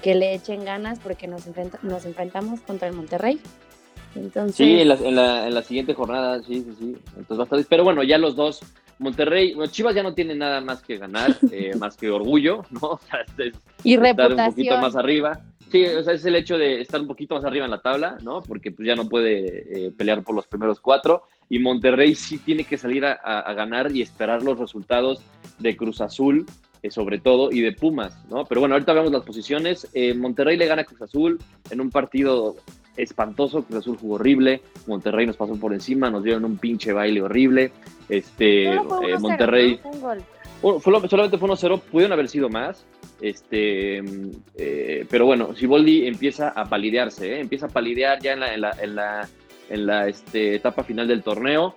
que 0.04 0.14
le 0.14 0.36
echen 0.36 0.66
ganas 0.66 1.00
porque 1.00 1.28
nos, 1.28 1.46
nos 1.82 2.06
enfrentamos 2.06 2.60
contra 2.60 2.90
el 2.90 2.94
Monterrey. 2.94 3.40
Entonces... 4.16 4.58
Sí, 4.58 4.82
en 4.82 4.90
la, 4.90 5.48
en, 5.48 5.54
la, 5.56 5.64
siguiente 5.64 5.94
jornada, 5.94 6.44
sí, 6.44 6.62
sí, 6.62 6.76
sí. 6.78 6.98
Entonces 7.18 7.66
Pero 7.68 7.86
bueno, 7.86 8.04
ya 8.04 8.18
los 8.18 8.36
dos, 8.36 8.60
Monterrey, 9.00 9.56
bueno, 9.56 9.72
Chivas 9.72 9.96
ya 9.96 10.04
no 10.04 10.14
tiene 10.14 10.36
nada 10.36 10.60
más 10.60 10.84
que 10.84 10.98
ganar, 10.98 11.36
eh, 11.52 11.72
más 11.80 11.96
que 11.96 12.12
orgullo, 12.12 12.66
¿no? 12.70 12.80
O 12.92 13.00
sea, 13.10 13.20
y 13.84 13.96
reputación. 13.96 14.40
un 14.40 14.46
poquito 14.52 14.78
más 14.78 14.96
arriba. 14.96 15.40
Sí, 15.72 15.86
o 15.86 16.04
sea, 16.04 16.14
es 16.14 16.26
el 16.26 16.36
hecho 16.36 16.58
de 16.58 16.82
estar 16.82 17.02
un 17.02 17.08
poquito 17.08 17.34
más 17.34 17.46
arriba 17.46 17.66
en 17.66 17.72
la 17.72 17.82
tabla, 17.82 18.18
¿no? 18.22 18.42
Porque 18.42 18.72
pues 18.72 18.86
ya 18.88 18.96
no 18.96 19.10
puede 19.10 19.88
eh, 19.88 19.92
pelear 19.98 20.22
por 20.22 20.36
los 20.36 20.46
primeros 20.46 20.80
cuatro. 20.80 21.24
Y 21.50 21.60
Monterrey 21.60 22.14
sí 22.14 22.38
tiene 22.38 22.66
que 22.66 22.78
salir 22.78 23.06
a 23.06 23.54
ganar 23.54 23.92
y 23.92 24.02
esperar 24.02 24.44
los 24.44 24.60
resultados 24.60 25.22
de 25.60 25.76
Cruz 25.76 26.02
Azul 26.02 26.46
eh, 26.84 26.92
sobre 26.92 27.18
todo, 27.18 27.50
y 27.50 27.62
de 27.62 27.72
Pumas, 27.72 28.14
¿no? 28.30 28.44
Pero 28.44 28.60
bueno, 28.60 28.76
ahorita 28.76 28.92
vemos 28.92 29.10
las 29.10 29.24
posiciones. 29.24 29.88
Eh, 29.94 30.14
Monterrey 30.14 30.58
le 30.58 30.68
gana 30.68 30.82
a 30.82 30.86
Cruz 30.86 31.02
Azul 31.02 31.40
en 31.70 31.80
un 31.80 31.90
partido 31.90 32.58
espantoso, 32.98 33.64
Cruz 33.64 33.80
Azul 33.80 33.98
jugó 33.98 34.16
horrible, 34.16 34.62
Monterrey 34.86 35.26
nos 35.26 35.38
pasó 35.38 35.56
por 35.56 35.72
encima, 35.72 36.10
nos 36.10 36.26
dieron 36.26 36.44
un 36.44 36.58
pinche 36.58 36.92
baile 36.92 37.22
horrible. 37.22 37.72
Este, 38.10 38.66
eh, 38.74 38.82
Monterrey... 39.18 39.80
solamente 40.84 41.38
fue 41.38 41.48
1-0, 41.48 41.80
pudieron 41.84 42.12
haber 42.12 42.28
sido 42.28 42.50
más. 42.50 42.84
Este, 43.22 44.04
pero 45.10 45.26
bueno, 45.26 45.56
Siboldi 45.56 46.06
empieza 46.06 46.50
a 46.50 46.66
palidearse, 46.66 47.40
empieza 47.40 47.68
a 47.68 47.70
palidear 47.70 48.22
ya 48.22 48.34
en 48.34 48.42
la, 48.42 48.54
en 48.54 48.60
la, 48.60 48.72
en 48.82 48.96
la, 48.96 49.30
en 49.70 49.86
la 49.86 50.10
este, 50.10 50.56
etapa 50.56 50.84
final 50.84 51.08
del 51.08 51.24
torneo. 51.24 51.76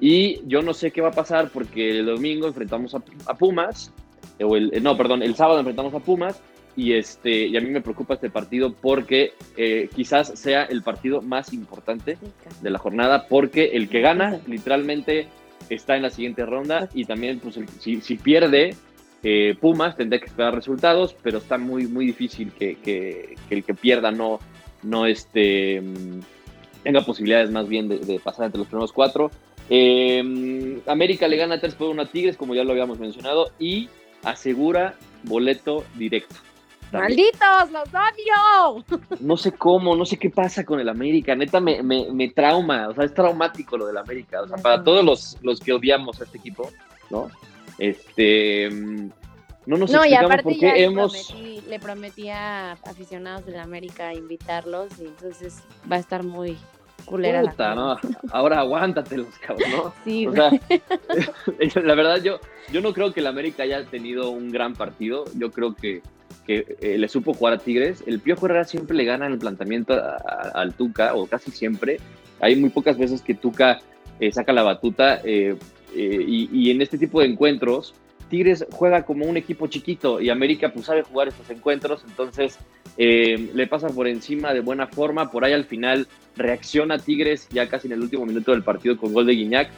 Y 0.00 0.40
yo 0.48 0.62
no 0.62 0.74
sé 0.74 0.90
qué 0.90 1.00
va 1.00 1.10
a 1.10 1.12
pasar 1.12 1.50
porque 1.50 2.00
el 2.00 2.06
domingo 2.06 2.48
enfrentamos 2.48 2.96
a 2.96 3.34
Pumas 3.34 3.92
o 4.44 4.56
el, 4.56 4.82
no, 4.82 4.96
perdón, 4.96 5.22
el 5.22 5.34
sábado 5.34 5.58
enfrentamos 5.58 5.94
a 5.94 6.00
Pumas 6.00 6.40
y, 6.76 6.92
este, 6.92 7.48
y 7.48 7.56
a 7.56 7.60
mí 7.60 7.70
me 7.70 7.80
preocupa 7.80 8.14
este 8.14 8.30
partido 8.30 8.72
porque 8.72 9.32
eh, 9.56 9.88
quizás 9.94 10.38
sea 10.38 10.64
el 10.64 10.82
partido 10.82 11.20
más 11.22 11.52
importante 11.52 12.18
de 12.62 12.70
la 12.70 12.78
jornada 12.78 13.26
porque 13.26 13.70
el 13.72 13.88
que 13.88 14.00
gana 14.00 14.40
literalmente 14.46 15.26
está 15.70 15.96
en 15.96 16.02
la 16.02 16.10
siguiente 16.10 16.46
ronda 16.46 16.88
y 16.94 17.04
también 17.04 17.40
pues, 17.40 17.58
si, 17.80 18.00
si, 18.00 18.16
pierde 18.16 18.76
eh, 19.24 19.56
Pumas 19.60 19.96
tendrá 19.96 20.20
que 20.20 20.26
esperar 20.26 20.54
resultados, 20.54 21.16
pero 21.20 21.38
está 21.38 21.58
muy, 21.58 21.88
muy 21.88 22.06
difícil 22.06 22.52
que, 22.52 22.76
que, 22.76 23.34
el 23.50 23.64
que 23.64 23.74
pierda 23.74 24.12
no, 24.12 24.38
no 24.84 25.06
este, 25.06 25.82
tenga 26.84 27.00
posibilidades 27.00 27.50
más 27.50 27.68
bien 27.68 27.88
de, 27.88 28.20
pasar 28.20 28.46
entre 28.46 28.60
los 28.60 28.68
primeros 28.68 28.92
cuatro. 28.92 29.30
Eh, 29.68 30.80
América 30.86 31.26
le 31.26 31.36
gana 31.36 31.60
3 31.60 31.74
por 31.74 31.90
1 31.90 32.02
a 32.02 32.06
Tigres, 32.06 32.36
como 32.36 32.54
ya 32.54 32.64
lo 32.64 32.70
habíamos 32.70 32.98
mencionado, 32.98 33.50
y 33.58 33.88
asegura 34.24 34.94
boleto 35.24 35.84
directo. 35.94 36.36
¡Malditos, 36.92 37.70
los 37.70 37.88
odio! 37.88 38.84
No 39.20 39.36
sé 39.36 39.52
cómo, 39.52 39.94
no 39.94 40.06
sé 40.06 40.16
qué 40.16 40.30
pasa 40.30 40.64
con 40.64 40.80
el 40.80 40.88
América. 40.88 41.34
Neta, 41.34 41.60
me, 41.60 41.82
me, 41.82 42.28
trauma. 42.30 42.88
O 42.88 42.94
sea, 42.94 43.04
es 43.04 43.12
traumático 43.12 43.76
lo 43.76 43.86
del 43.86 43.98
América. 43.98 44.42
O 44.42 44.48
sea, 44.48 44.56
para 44.56 44.82
todos 44.82 45.04
los, 45.04 45.36
los 45.42 45.60
que 45.60 45.72
odiamos 45.72 46.20
a 46.20 46.24
este 46.24 46.38
equipo, 46.38 46.70
¿no? 47.10 47.30
Este. 47.78 48.70
No 49.66 49.76
nos 49.76 49.90
no, 49.90 50.02
explicamos 50.02 50.42
por 50.42 50.58
qué 50.58 50.84
hemos. 50.84 51.34
le 51.68 51.78
prometí 51.78 52.30
a 52.30 52.72
aficionados 52.72 53.44
del 53.44 53.60
América 53.60 54.14
invitarlos 54.14 54.98
y 54.98 55.04
entonces 55.04 55.58
va 55.90 55.96
a 55.96 55.98
estar 55.98 56.22
muy, 56.22 56.56
¿no? 57.74 57.96
Ahora 58.32 58.60
aguántatelos, 58.60 59.28
cabrón, 59.38 59.70
¿no? 59.70 59.94
Sí, 60.04 60.26
o 60.26 60.32
sea, 60.32 60.50
la 61.82 61.94
verdad, 61.94 62.22
yo, 62.22 62.38
yo 62.72 62.80
no 62.80 62.92
creo 62.92 63.12
que 63.12 63.20
el 63.20 63.26
América 63.26 63.62
haya 63.62 63.84
tenido 63.84 64.30
un 64.30 64.50
gran 64.50 64.74
partido. 64.74 65.24
Yo 65.34 65.50
creo 65.50 65.74
que, 65.74 66.02
que 66.46 66.76
eh, 66.80 66.98
le 66.98 67.08
supo 67.08 67.34
jugar 67.34 67.54
a 67.54 67.58
Tigres. 67.58 68.02
El 68.06 68.20
Piojo 68.20 68.46
Herrera 68.46 68.64
siempre 68.64 68.96
le 68.96 69.04
gana 69.04 69.26
en 69.26 69.32
el 69.32 69.38
planteamiento 69.38 69.94
al 70.54 70.74
Tuca, 70.74 71.14
o 71.14 71.26
casi 71.26 71.50
siempre. 71.50 71.98
Hay 72.40 72.56
muy 72.56 72.70
pocas 72.70 72.98
veces 72.98 73.22
que 73.22 73.34
Tuca 73.34 73.80
eh, 74.20 74.32
saca 74.32 74.52
la 74.52 74.62
batuta. 74.62 75.20
Eh, 75.24 75.56
y, 75.94 76.48
y 76.52 76.70
en 76.70 76.82
este 76.82 76.98
tipo 76.98 77.20
de 77.20 77.28
encuentros, 77.28 77.94
Tigres 78.28 78.66
juega 78.70 79.04
como 79.04 79.26
un 79.26 79.36
equipo 79.36 79.66
chiquito 79.66 80.20
y 80.20 80.30
América 80.30 80.72
pues 80.72 80.86
sabe 80.86 81.02
jugar 81.02 81.28
estos 81.28 81.48
encuentros, 81.50 82.04
entonces 82.06 82.58
eh, 82.96 83.50
le 83.54 83.66
pasa 83.66 83.88
por 83.88 84.06
encima 84.06 84.52
de 84.52 84.60
buena 84.60 84.86
forma, 84.86 85.30
por 85.30 85.44
ahí 85.44 85.52
al 85.52 85.64
final 85.64 86.06
reacciona 86.36 86.98
Tigres 86.98 87.48
ya 87.50 87.68
casi 87.68 87.88
en 87.88 87.94
el 87.94 88.00
último 88.02 88.26
minuto 88.26 88.52
del 88.52 88.62
partido 88.62 88.96
con 88.96 89.12
gol 89.12 89.26
de 89.26 89.32
Guiñac 89.32 89.70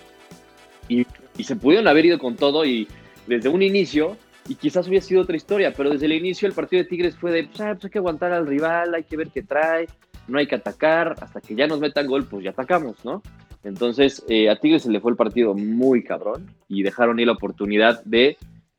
y, 0.88 1.07
se 1.42 1.57
pudieron 1.57 1.88
haber 1.88 2.04
ido 2.04 2.19
con 2.19 2.37
todo 2.37 2.66
y 2.66 2.87
desde 3.26 3.49
un 3.49 3.62
inicio 3.62 4.19
y 4.47 4.57
quizás 4.57 4.87
hubiera 4.88 5.04
sido 5.04 5.23
otra 5.23 5.37
historia, 5.37 5.73
pero 5.75 5.90
desde 5.90 6.07
el 6.07 6.12
inicio 6.12 6.47
el 6.47 6.54
partido 6.54 6.83
de 6.83 6.88
Tigres 6.88 7.16
fue 7.16 7.30
de, 7.30 7.45
pues, 7.45 7.61
ah, 7.61 7.73
pues 7.73 7.85
hay 7.87 7.90
que 7.90 7.99
aguantar 7.99 8.33
al 8.33 8.47
rival, 8.47 8.95
hay 8.95 9.04
que 9.04 9.16
ver 9.16 9.28
qué 9.28 9.42
trae, 9.42 9.88
no 10.28 10.38
hay 10.38 10.47
que 10.47 10.57
atacar, 10.57 11.14
hasta 11.21 11.40
que 11.40 11.54
ya 11.54 11.66
nos 11.66 11.80
metan 11.80 12.07
gol, 12.07 12.26
pues 12.26 12.45
ya 12.45 12.50
atacamos, 12.50 13.02
¿no? 13.04 13.23
Entonces, 13.62 14.24
eh, 14.28 14.48
a 14.48 14.56
Tigres 14.56 14.82
se 14.82 14.90
le 14.90 15.00
fue 15.00 15.10
el 15.10 15.16
partido 15.16 15.54
muy 15.54 16.02
cabrón 16.02 16.54
y 16.68 16.82
dejaron 16.82 17.18
ahí 17.18 17.24
la 17.24 17.32
oportunidad 17.32 18.02
de 18.04 18.36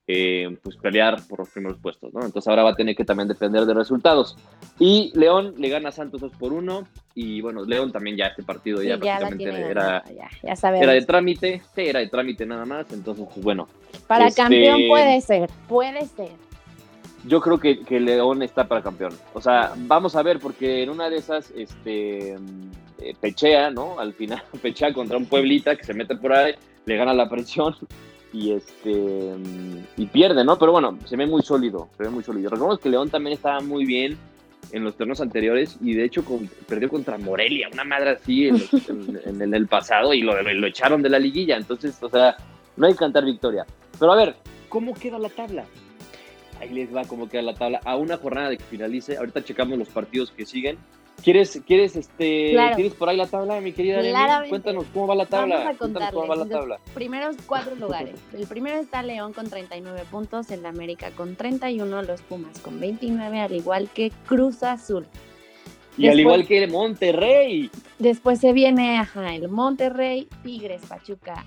eh, 0.08 0.58
pues 0.64 0.76
pelear 0.76 1.22
por 1.30 1.40
los 1.40 1.50
primeros 1.50 1.78
puestos, 1.78 2.14
¿no? 2.14 2.26
Entonces 2.26 2.48
ahora 2.50 2.64
va 2.64 2.72
a 2.72 2.76
tener 2.76 2.96
que 2.96 3.06
también 3.06 3.30
depender 3.30 3.66
de 3.66 3.74
resultados. 3.74 4.36
Y 4.80 5.12
León 5.16 5.54
le 5.58 5.70
gana 5.70 5.90
a 5.90 5.92
Santos 5.92 6.20
2 6.20 6.34
por 6.38 6.52
1 6.52 6.88
y 7.14 7.40
bueno, 7.40 7.64
León 7.64 7.92
también 7.92 8.18
ya 8.18 8.26
este 8.26 8.44
partido 8.44 8.82
ya, 8.82 8.98
prácticamente 8.98 9.46
era, 9.46 10.04
era 10.44 10.92
de 10.92 11.02
trámite, 11.04 11.62
sí, 11.76 11.82
era 11.82 12.00
de 12.00 12.08
trámite 12.08 12.46
nada 12.46 12.66
más, 12.66 12.92
entonces 12.92 13.26
pues, 13.32 13.42
bueno. 13.42 13.70
Para 14.08 14.28
este, 14.28 14.42
campeón 14.42 14.82
puede 14.90 15.22
ser, 15.22 15.50
puede 15.70 16.06
ser. 16.08 16.32
Yo 17.26 17.40
creo 17.40 17.60
que, 17.60 17.82
que, 17.82 18.00
León 18.00 18.42
está 18.42 18.68
para 18.68 18.82
campeón. 18.82 19.14
O 19.34 19.40
sea, 19.40 19.74
vamos 19.78 20.16
a 20.16 20.24
ver, 20.24 20.40
porque 20.40 20.82
en 20.82 20.90
una 20.90 21.10
de 21.10 21.18
esas, 21.18 21.52
este, 21.52 22.36
eh, 23.02 23.16
pechea, 23.20 23.70
¿no? 23.72 24.00
Al 24.00 24.14
final 24.14 24.44
pechea 24.62 24.94
contra 24.94 25.18
un 25.18 25.26
Pueblita 25.26 25.76
que 25.76 25.84
se 25.84 25.94
mete 25.94 26.16
por 26.16 26.34
ahí, 26.34 26.54
le 26.86 26.96
gana 26.96 27.14
la 27.14 27.30
presión 27.30 27.76
y 28.34 28.52
este 28.52 29.36
y 29.98 30.06
pierde, 30.06 30.44
¿no? 30.44 30.58
Pero 30.58 30.72
bueno, 30.72 30.98
se 31.06 31.18
ve 31.18 31.26
muy 31.26 31.42
sólido, 31.42 31.90
se 31.98 32.04
ve 32.04 32.10
muy 32.10 32.24
sólido. 32.24 32.50
Recordemos 32.50 32.80
que 32.80 32.90
León 32.90 33.10
también 33.10 33.34
estaba 33.34 33.60
muy 33.60 33.86
bien 33.86 34.18
en 34.72 34.84
los 34.84 34.96
torneos 34.96 35.20
anteriores 35.20 35.78
y 35.82 35.96
de 35.96 36.06
hecho 36.06 36.24
perdió 36.68 36.88
contra 36.88 37.18
Morelia, 37.18 37.70
una 37.74 37.84
madre 37.84 38.12
así 38.12 38.48
en, 39.26 39.54
el 39.54 39.68
pasado 39.68 40.14
y 40.14 40.22
lo, 40.22 40.42
lo, 40.42 40.68
echaron 40.68 41.02
de 41.02 41.10
la 41.10 41.20
liguilla. 41.20 41.58
Entonces, 41.58 42.02
o 42.02 42.10
sea, 42.10 42.38
no 42.78 42.88
hay 42.88 42.94
que 42.94 43.00
cantar 43.00 43.26
victoria. 43.26 43.66
Pero 44.00 44.12
a 44.12 44.16
ver, 44.16 44.36
¿cómo 44.70 44.94
queda 44.94 45.20
la 45.20 45.30
tabla? 45.30 45.66
Ahí 46.60 46.70
les 46.70 46.96
va 46.96 47.04
cómo 47.06 47.28
queda 47.28 47.42
la 47.42 47.56
tabla. 47.56 47.82
A 47.84 47.96
una 47.96 48.18
jornada 48.18 48.50
de 48.50 48.58
que 48.58 48.64
finalice, 48.64 49.18
ahorita 49.18 49.44
checamos 49.44 49.78
los 49.78 49.90
partidos 49.90 50.32
que 50.32 50.46
siguen. 50.46 50.78
¿Quieres, 51.24 51.62
quieres, 51.66 51.96
este, 51.96 52.56
¿Tienes 52.76 52.94
por 52.96 53.10
ahí 53.10 53.18
la 53.18 53.28
tabla, 53.28 53.62
mi 53.62 53.74
querida 53.74 54.02
Cuéntanos 54.50 54.86
cómo 54.94 55.08
va 55.08 55.16
la 55.16 55.26
tabla. 55.26 55.58
Vamos 55.58 55.76
a 55.76 55.78
contarles 55.78 56.12
cómo 56.12 56.28
va 56.28 56.36
la 56.36 56.46
tabla. 56.46 56.80
Los 56.84 56.94
primeros 56.94 57.36
cuatro 57.46 57.76
lugares. 57.76 58.16
El 58.34 58.48
primero 58.48 58.78
está 58.78 59.04
León 59.04 59.34
con 59.34 59.50
39 59.50 60.04
puntos, 60.10 60.50
el 60.52 60.66
América 60.66 61.12
con 61.12 61.36
31, 61.36 62.02
los 62.04 62.22
Pumas 62.22 62.60
con 62.60 62.80
29, 62.80 63.40
al 63.40 63.54
igual 63.54 63.90
que 63.90 64.12
Cruz 64.28 64.64
Azul. 64.64 65.06
Y 65.98 66.08
al 66.08 66.20
igual 66.20 66.48
que 66.48 66.64
el 66.64 66.72
Monterrey. 66.72 67.70
Después 68.00 68.40
se 68.40 68.54
viene 68.54 68.98
ajá, 68.98 69.36
el 69.36 69.50
Monterrey, 69.50 70.28
Tigres, 70.44 70.82
Pachuca, 70.88 71.46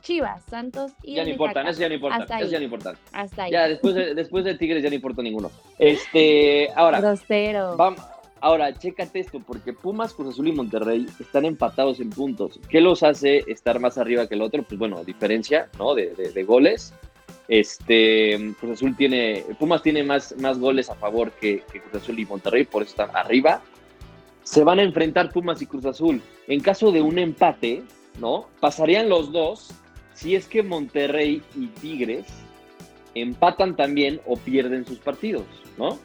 Chivas, 0.00 0.42
Santos 0.48 0.92
y. 1.02 1.14
Ya 1.14 1.24
no 1.24 1.30
importan, 1.30 1.66
eso 1.66 1.80
ya 1.80 1.88
no 1.88 1.94
importa. 1.94 2.38
Eso 2.38 2.50
ya 2.50 2.58
no 2.58 2.64
importa. 2.64 2.94
Hasta 3.12 3.44
ahí. 3.44 3.52
Ya 3.52 3.68
después 3.68 3.94
de, 3.94 4.14
después 4.14 4.44
de 4.44 4.54
Tigres 4.54 4.82
ya 4.82 4.88
no 4.88 4.94
importa 4.94 5.22
ninguno. 5.22 5.50
Este, 5.78 6.70
ahora. 6.76 7.00
Grosero. 7.00 7.76
Vamos, 7.76 8.00
Ahora, 8.44 8.74
chécate 8.74 9.20
esto, 9.20 9.40
porque 9.40 9.72
Pumas, 9.72 10.12
Cruz 10.12 10.34
Azul 10.34 10.48
y 10.48 10.52
Monterrey 10.52 11.06
están 11.18 11.46
empatados 11.46 11.98
en 11.98 12.10
puntos. 12.10 12.60
¿Qué 12.68 12.82
los 12.82 13.02
hace 13.02 13.42
estar 13.50 13.80
más 13.80 13.96
arriba 13.96 14.26
que 14.26 14.34
el 14.34 14.42
otro? 14.42 14.62
Pues 14.62 14.78
bueno, 14.78 15.02
diferencia, 15.02 15.70
¿no? 15.78 15.94
De, 15.94 16.44
goles. 16.46 16.92
Este, 17.48 18.54
Cruz 18.60 18.72
Azul 18.72 18.94
tiene, 18.96 19.46
Pumas 19.58 19.82
tiene 19.82 20.02
más, 20.02 20.36
más 20.38 20.58
goles 20.58 20.90
a 20.90 20.94
favor 20.94 21.32
que, 21.32 21.60
Cruz 21.60 22.02
Azul 22.02 22.18
y 22.18 22.26
Monterrey, 22.26 22.64
por 22.64 22.82
eso 22.82 22.90
están 22.90 23.16
arriba. 23.16 23.62
Se 24.42 24.62
van 24.62 24.78
a 24.78 24.82
enfrentar 24.82 25.32
Pumas 25.32 25.62
y 25.62 25.66
Cruz 25.66 25.86
Azul. 25.86 26.20
En 26.46 26.60
caso 26.60 26.92
de 26.92 27.00
un 27.00 27.18
empate, 27.18 27.82
¿no? 28.20 28.50
Pasarían 28.60 29.08
los 29.08 29.32
dos 29.32 29.70
si 30.12 30.34
es 30.36 30.48
que 30.48 30.62
Monterrey 30.62 31.42
y 31.56 31.68
Tigres 31.68 32.26
empatan 33.14 33.74
también 33.74 34.20
o 34.26 34.36
pierden 34.36 34.84
sus 34.84 34.98
partidos, 34.98 35.46
¿no? 35.78 35.98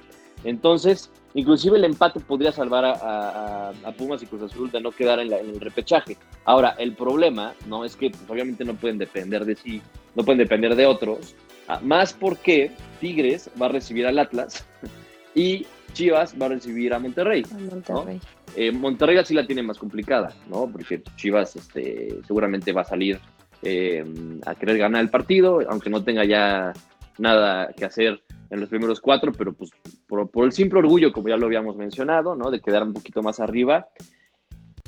Entonces, 0.46 1.12
Inclusive 1.36 1.78
el 1.78 1.84
empate 1.84 2.20
podría 2.20 2.52
salvar 2.52 2.86
a, 2.86 3.72
Pumas 3.98 4.24
y 4.24 4.26
Cruz 4.26 4.44
Azul 4.44 4.72
de 4.72 4.82
no 4.82 4.92
quedar 4.92 5.20
en, 5.20 5.32
el 5.32 5.60
repechaje. 5.60 6.18
Ahora, 6.46 6.76
el 6.80 6.96
problema, 6.96 7.54
¿no? 7.68 7.86
Es 7.86 7.96
que 7.96 8.10
pues, 8.10 8.24
obviamente 8.28 8.66
no 8.66 8.74
pueden 8.76 8.98
depender 8.98 9.46
de 9.46 9.56
sí, 9.56 9.82
no 10.16 10.24
pueden 10.24 10.40
depender 10.40 10.76
de 10.76 10.86
otros. 10.86 11.36
Ah, 11.68 11.80
más 11.84 12.14
porque 12.14 12.72
Tigres 13.00 13.50
va 13.62 13.68
a 13.68 13.70
recibir 13.70 14.08
al 14.08 14.18
Atlas 14.18 14.66
y 15.36 15.68
Chivas 15.94 16.36
va 16.40 16.48
a 16.48 16.50
recibir 16.50 16.94
a 16.94 17.00
Monterrey. 17.00 17.44
Monterrey. 17.52 18.20
Eh, 18.56 18.72
Monterrey 18.72 19.18
así 19.18 19.34
la 19.34 19.46
tiene 19.46 19.62
más 19.62 19.78
complicada, 19.78 20.34
¿no? 20.50 20.68
Porque 20.68 21.04
Chivas 21.16 21.56
este, 21.56 22.20
seguramente 22.26 22.72
va 22.72 22.82
a 22.82 22.86
salir 22.86 23.20
eh, 23.62 24.04
a 24.46 24.56
querer 24.56 24.78
ganar 24.78 25.02
el 25.02 25.10
partido, 25.10 25.62
aunque 25.70 25.90
no 25.90 26.04
tenga 26.04 26.26
ya 26.26 26.74
nada 27.18 27.72
que 27.74 27.86
hacer 27.86 28.22
en 28.50 28.60
los 28.60 28.70
primeros 28.70 29.00
cuatro, 29.00 29.32
pero 29.32 29.54
pues 29.54 29.72
por, 30.08 30.46
el 30.46 30.52
simple 30.52 30.80
orgullo, 30.80 31.12
como 31.12 31.30
ya 31.30 31.38
lo 31.38 31.46
habíamos 31.46 31.76
mencionado, 31.76 32.36
¿no? 32.36 32.50
De 32.50 32.62
quedar 32.62 32.84
un 32.84 32.94
poquito 32.94 33.22
más 33.22 33.40
arriba. 33.40 33.88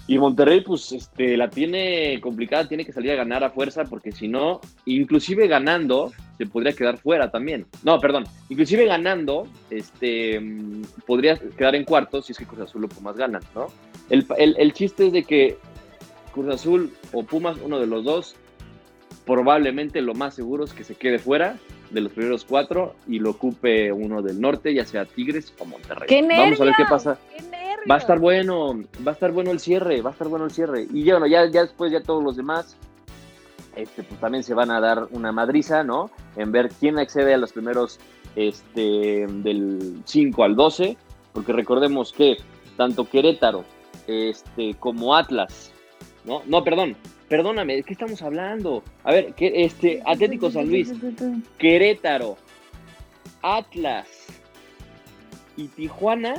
Y 0.07 0.17
Monterrey, 0.17 0.61
pues, 0.61 0.91
este, 0.91 1.37
la 1.37 1.49
tiene 1.49 2.19
complicada, 2.21 2.67
tiene 2.67 2.85
que 2.85 2.91
salir 2.91 3.11
a 3.11 3.15
ganar 3.15 3.43
a 3.43 3.51
fuerza, 3.51 3.85
porque 3.85 4.11
si 4.11 4.27
no, 4.27 4.59
inclusive 4.85 5.47
ganando, 5.47 6.11
se 6.37 6.47
podría 6.47 6.73
quedar 6.73 6.97
fuera 6.97 7.29
también. 7.29 7.67
No, 7.83 7.99
perdón, 7.99 8.25
inclusive 8.49 8.85
ganando, 8.85 9.47
este, 9.69 10.41
podría 11.05 11.37
quedar 11.37 11.75
en 11.75 11.85
cuarto 11.85 12.21
si 12.21 12.31
es 12.31 12.39
que 12.39 12.45
Cruz 12.45 12.61
Azul 12.61 12.85
o 12.85 12.89
Pumas 12.89 13.15
ganan, 13.15 13.43
¿no? 13.53 13.67
El, 14.09 14.25
el 14.37 14.73
chiste 14.73 15.07
es 15.07 15.13
de 15.13 15.23
que 15.23 15.57
Cruz 16.33 16.53
Azul 16.53 16.91
o 17.13 17.23
Pumas, 17.23 17.57
uno 17.63 17.79
de 17.79 17.87
los 17.87 18.03
dos, 18.03 18.35
probablemente 19.25 20.01
lo 20.01 20.15
más 20.15 20.33
seguro 20.33 20.63
es 20.65 20.73
que 20.73 20.83
se 20.83 20.95
quede 20.95 21.19
fuera 21.19 21.57
de 21.91 22.01
los 22.01 22.11
primeros 22.11 22.45
cuatro 22.45 22.95
y 23.07 23.19
lo 23.19 23.31
ocupe 23.31 23.91
uno 23.91 24.21
del 24.21 24.39
norte, 24.39 24.73
ya 24.73 24.85
sea 24.85 25.05
Tigres 25.05 25.53
o 25.59 25.65
Monterrey. 25.65 26.07
Vamos 26.27 26.61
a 26.61 26.65
ver 26.65 26.73
qué 26.75 26.85
pasa. 26.85 27.17
va 27.89 27.95
a 27.95 27.97
estar 27.97 28.19
bueno, 28.19 28.81
va 29.05 29.11
a 29.11 29.13
estar 29.13 29.31
bueno 29.31 29.51
el 29.51 29.59
cierre, 29.59 30.01
va 30.01 30.11
a 30.11 30.13
estar 30.13 30.27
bueno 30.27 30.45
el 30.45 30.51
cierre. 30.51 30.87
Y 30.93 31.03
ya, 31.03 31.13
bueno, 31.13 31.27
ya, 31.27 31.45
ya 31.49 31.61
después 31.61 31.91
ya 31.91 32.01
todos 32.01 32.23
los 32.23 32.35
demás, 32.37 32.77
este, 33.75 34.03
pues 34.03 34.19
también 34.19 34.43
se 34.43 34.53
van 34.53 34.71
a 34.71 34.79
dar 34.79 35.07
una 35.11 35.31
madriza, 35.31 35.83
¿no? 35.83 36.11
En 36.35 36.51
ver 36.51 36.69
quién 36.79 36.97
accede 36.97 37.33
a 37.33 37.37
los 37.37 37.53
primeros 37.53 37.99
este, 38.35 39.27
del 39.27 40.01
5 40.05 40.43
al 40.43 40.55
12, 40.55 40.97
porque 41.33 41.53
recordemos 41.53 42.13
que 42.13 42.37
tanto 42.77 43.09
Querétaro 43.09 43.63
este, 44.07 44.75
como 44.75 45.15
Atlas, 45.15 45.71
¿no? 46.25 46.41
No, 46.45 46.63
perdón, 46.63 46.95
Perdóname, 47.31 47.77
¿de 47.77 47.83
qué 47.83 47.93
estamos 47.93 48.21
hablando? 48.23 48.83
A 49.05 49.13
ver, 49.13 49.33
que 49.35 49.63
este 49.63 50.03
Atlético 50.05 50.51
San 50.51 50.67
Luis, 50.67 50.91
Querétaro, 51.57 52.35
Atlas 53.41 54.09
y 55.55 55.69
Tijuana 55.69 56.33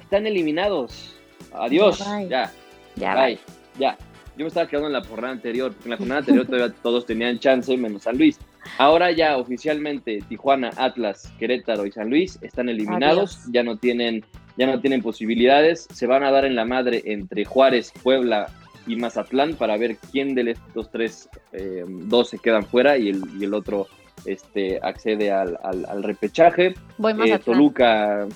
están 0.00 0.28
eliminados. 0.28 1.16
Adiós. 1.52 1.98
Ya. 2.28 2.52
Ya. 2.94 3.14
Bye. 3.16 3.40
Ya. 3.76 3.98
Yo 4.36 4.44
me 4.44 4.46
estaba 4.46 4.68
quedando 4.68 4.86
en 4.86 4.92
la 4.92 5.02
jornada 5.02 5.32
anterior, 5.32 5.72
porque 5.72 5.86
en 5.86 5.90
la 5.90 5.96
jornada 5.96 6.20
anterior 6.20 6.46
todavía 6.46 6.76
todos 6.84 7.06
tenían 7.06 7.40
chance, 7.40 7.76
menos 7.76 8.04
San 8.04 8.16
Luis. 8.16 8.38
Ahora 8.78 9.10
ya 9.10 9.36
oficialmente 9.36 10.20
Tijuana, 10.28 10.70
Atlas, 10.76 11.32
Querétaro 11.40 11.86
y 11.86 11.90
San 11.90 12.08
Luis 12.08 12.38
están 12.40 12.68
eliminados, 12.68 13.46
ya 13.50 13.64
no 13.64 13.78
tienen 13.78 14.24
ya 14.56 14.66
no 14.66 14.80
tienen 14.80 15.02
posibilidades, 15.02 15.88
se 15.92 16.06
van 16.06 16.22
a 16.22 16.30
dar 16.30 16.44
en 16.44 16.54
la 16.54 16.64
madre 16.64 17.02
entre 17.06 17.44
Juárez, 17.44 17.92
Puebla, 18.02 18.52
y 18.86 18.96
Mazatlán 18.96 19.54
para 19.54 19.76
ver 19.76 19.96
quién 20.10 20.34
de 20.34 20.52
estos 20.52 20.90
tres, 20.90 21.28
eh, 21.52 21.84
dos 21.86 22.30
se 22.30 22.38
quedan 22.38 22.64
fuera 22.64 22.96
y 22.96 23.08
el, 23.08 23.22
y 23.38 23.44
el 23.44 23.54
otro 23.54 23.86
este, 24.24 24.78
accede 24.82 25.30
al, 25.30 25.58
al, 25.62 26.02
repechaje. 26.02 26.74
Voy 26.98 27.14
eh, 27.30 27.38
Toluca, 27.38 28.26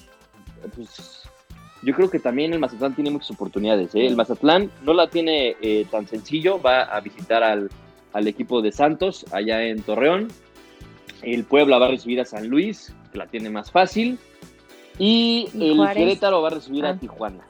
pues 0.75 1.23
yo 1.83 1.95
creo 1.95 2.11
que 2.11 2.19
también 2.19 2.53
el 2.53 2.59
Mazatlán 2.59 2.95
tiene 2.95 3.11
muchas 3.11 3.31
oportunidades. 3.31 3.95
¿eh? 3.95 4.07
El 4.07 4.17
Mazatlán 4.17 4.71
no 4.83 4.95
la 4.95 5.09
tiene 5.09 5.57
tan 5.91 6.07
sencillo, 6.07 6.61
va 6.61 6.83
a 6.83 7.01
visitar 7.01 7.43
al, 7.43 7.71
al, 8.13 8.27
equipo 8.27 8.63
de 8.63 8.73
Santos 8.73 9.27
allá 9.33 9.63
en 9.65 9.83
Torreón. 9.83 10.29
El 11.23 11.45
Puebla 11.45 11.79
va 11.79 11.87
a 11.87 11.91
recibir 11.91 12.21
a 12.21 12.25
San 12.25 12.49
Luis, 12.49 12.95
que 13.13 13.19
la 13.19 13.27
tiene 13.27 13.51
más 13.51 13.71
fácil. 13.71 14.19
Y, 14.99 15.49
el 15.55 15.81
Querétaro 15.93 16.41
va 16.41 16.49
a 16.49 16.53
recibir 16.53 16.87
a 16.87 16.91
ah. 16.91 16.99
Tijuana. 16.99 17.47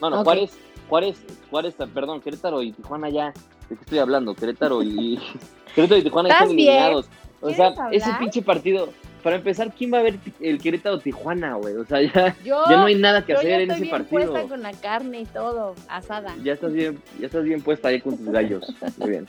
No, 0.00 0.10
no, 0.10 0.22
Juárez 0.24 0.56
Juárez, 0.92 1.24
Juárez, 1.52 1.74
perdón, 1.92 2.22
Querétaro 2.22 2.62
y 2.62 2.72
Tijuana 2.72 3.10
ya, 3.10 3.26
¿de 3.68 3.76
qué 3.76 3.82
estoy 3.82 3.98
hablando? 3.98 4.34
Querétaro 4.34 4.82
y 4.82 5.20
Querétaro 5.74 6.00
y 6.00 6.02
Tijuana 6.02 6.30
están 6.30 6.48
eliminados. 6.48 7.10
O 7.42 7.50
sea, 7.50 7.74
ese 7.90 8.10
pinche 8.18 8.40
partido, 8.40 8.88
para 9.22 9.36
empezar, 9.36 9.70
¿quién 9.76 9.92
va 9.92 9.98
a 9.98 10.02
ver 10.02 10.18
el 10.40 10.58
Querétaro 10.58 10.98
Tijuana, 10.98 11.56
güey? 11.56 11.74
O 11.74 11.84
sea, 11.84 12.00
ya, 12.00 12.34
ya 12.42 12.76
no 12.78 12.86
hay 12.86 12.94
nada 12.94 13.26
que 13.26 13.34
hacer 13.34 13.60
en 13.60 13.70
ese 13.70 13.80
bien 13.80 13.90
partido. 13.90 14.32
puesta 14.32 14.48
con 14.48 14.62
la 14.62 14.72
carne 14.72 15.20
y 15.20 15.26
todo, 15.26 15.74
asada. 15.88 16.34
Ya 16.42 16.54
estás 16.54 16.72
bien, 16.72 16.98
ya 17.20 17.26
estás 17.26 17.44
bien 17.44 17.60
puesta 17.60 17.88
ahí 17.88 18.00
con 18.00 18.16
tus 18.16 18.30
gallos. 18.30 18.74
Muy 18.96 19.10
bien. 19.10 19.28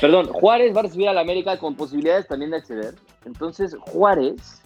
Perdón, 0.00 0.28
Juárez 0.28 0.72
va 0.72 0.80
a 0.80 0.82
recibir 0.84 1.08
a 1.08 1.12
la 1.12 1.22
América 1.22 1.58
con 1.58 1.74
posibilidades 1.74 2.28
también 2.28 2.52
de 2.52 2.58
acceder. 2.58 2.94
Entonces, 3.24 3.74
Juárez 3.80 4.62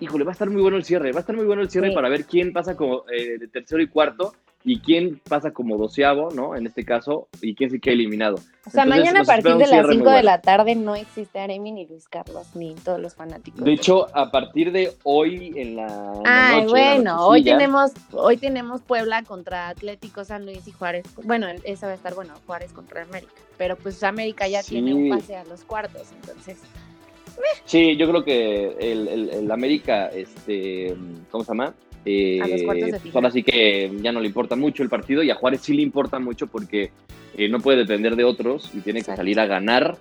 híjole, 0.00 0.24
va 0.24 0.30
a 0.30 0.32
estar 0.32 0.48
muy 0.48 0.62
bueno 0.62 0.76
el 0.78 0.84
cierre, 0.84 1.12
va 1.12 1.18
a 1.18 1.20
estar 1.20 1.36
muy 1.36 1.44
bueno 1.44 1.62
el 1.62 1.70
cierre 1.70 1.92
para 1.92 2.08
ver 2.08 2.24
quién 2.24 2.52
pasa 2.52 2.76
como 2.76 3.04
eh, 3.10 3.38
de 3.38 3.48
tercero 3.48 3.82
y 3.82 3.86
cuarto 3.86 4.32
y 4.62 4.80
quién 4.80 5.20
pasa 5.28 5.52
como 5.52 5.78
doceavo, 5.78 6.30
¿no? 6.30 6.54
En 6.54 6.66
este 6.66 6.84
caso, 6.84 7.28
y 7.40 7.54
quién 7.54 7.70
se 7.70 7.80
queda 7.80 7.94
eliminado. 7.94 8.36
O 8.66 8.70
sea, 8.70 8.84
mañana 8.84 9.20
a 9.22 9.24
partir 9.24 9.56
de 9.56 9.66
las 9.66 9.86
5 9.88 10.10
de 10.10 10.22
la 10.22 10.42
tarde 10.42 10.74
no 10.74 10.94
existe 10.94 11.38
Aremi 11.38 11.72
ni 11.72 11.86
Luis 11.86 12.08
Carlos, 12.08 12.54
ni 12.54 12.74
todos 12.74 13.00
los 13.00 13.14
fanáticos. 13.14 13.64
De 13.64 13.72
hecho, 13.72 14.14
a 14.14 14.30
partir 14.30 14.70
de 14.70 14.92
hoy 15.04 15.54
en 15.56 15.76
la. 15.76 16.12
Ay, 16.24 16.66
bueno, 16.66 17.26
hoy 17.26 17.42
tenemos, 17.42 17.92
hoy 18.12 18.36
tenemos 18.36 18.82
Puebla 18.82 19.22
contra 19.22 19.68
Atlético 19.68 20.24
San 20.24 20.44
Luis 20.44 20.68
y 20.68 20.72
Juárez. 20.72 21.04
Bueno, 21.24 21.46
esa 21.64 21.86
va 21.86 21.92
a 21.92 21.96
estar 21.96 22.14
bueno, 22.14 22.34
Juárez 22.46 22.72
contra 22.72 23.02
América. 23.02 23.32
Pero 23.56 23.76
pues 23.76 24.02
América 24.02 24.46
ya 24.46 24.62
tiene 24.62 24.92
un 24.92 25.08
pase 25.08 25.36
a 25.36 25.44
los 25.44 25.64
cuartos, 25.64 26.12
entonces. 26.20 26.58
Sí, 27.64 27.96
yo 27.96 28.08
creo 28.10 28.24
que 28.24 28.76
el, 28.78 29.08
el, 29.08 29.30
el 29.30 29.50
América, 29.50 30.08
este, 30.08 30.94
¿cómo 31.30 31.44
se 31.44 31.52
llama? 31.52 31.74
Eh, 32.04 32.62
pues 32.64 33.14
ahora 33.14 33.30
sí 33.30 33.42
que 33.42 33.90
ya 34.00 34.10
no 34.12 34.20
le 34.20 34.26
importa 34.26 34.56
mucho 34.56 34.82
el 34.82 34.88
partido 34.88 35.22
y 35.22 35.30
a 35.30 35.34
Juárez 35.34 35.60
sí 35.60 35.74
le 35.74 35.82
importa 35.82 36.18
mucho 36.18 36.46
porque 36.46 36.90
eh, 37.36 37.48
no 37.48 37.60
puede 37.60 37.78
depender 37.78 38.16
de 38.16 38.24
otros 38.24 38.70
y 38.74 38.80
tiene 38.80 39.00
que 39.00 39.16
salir 39.16 39.38
a 39.38 39.46
ganar. 39.46 39.96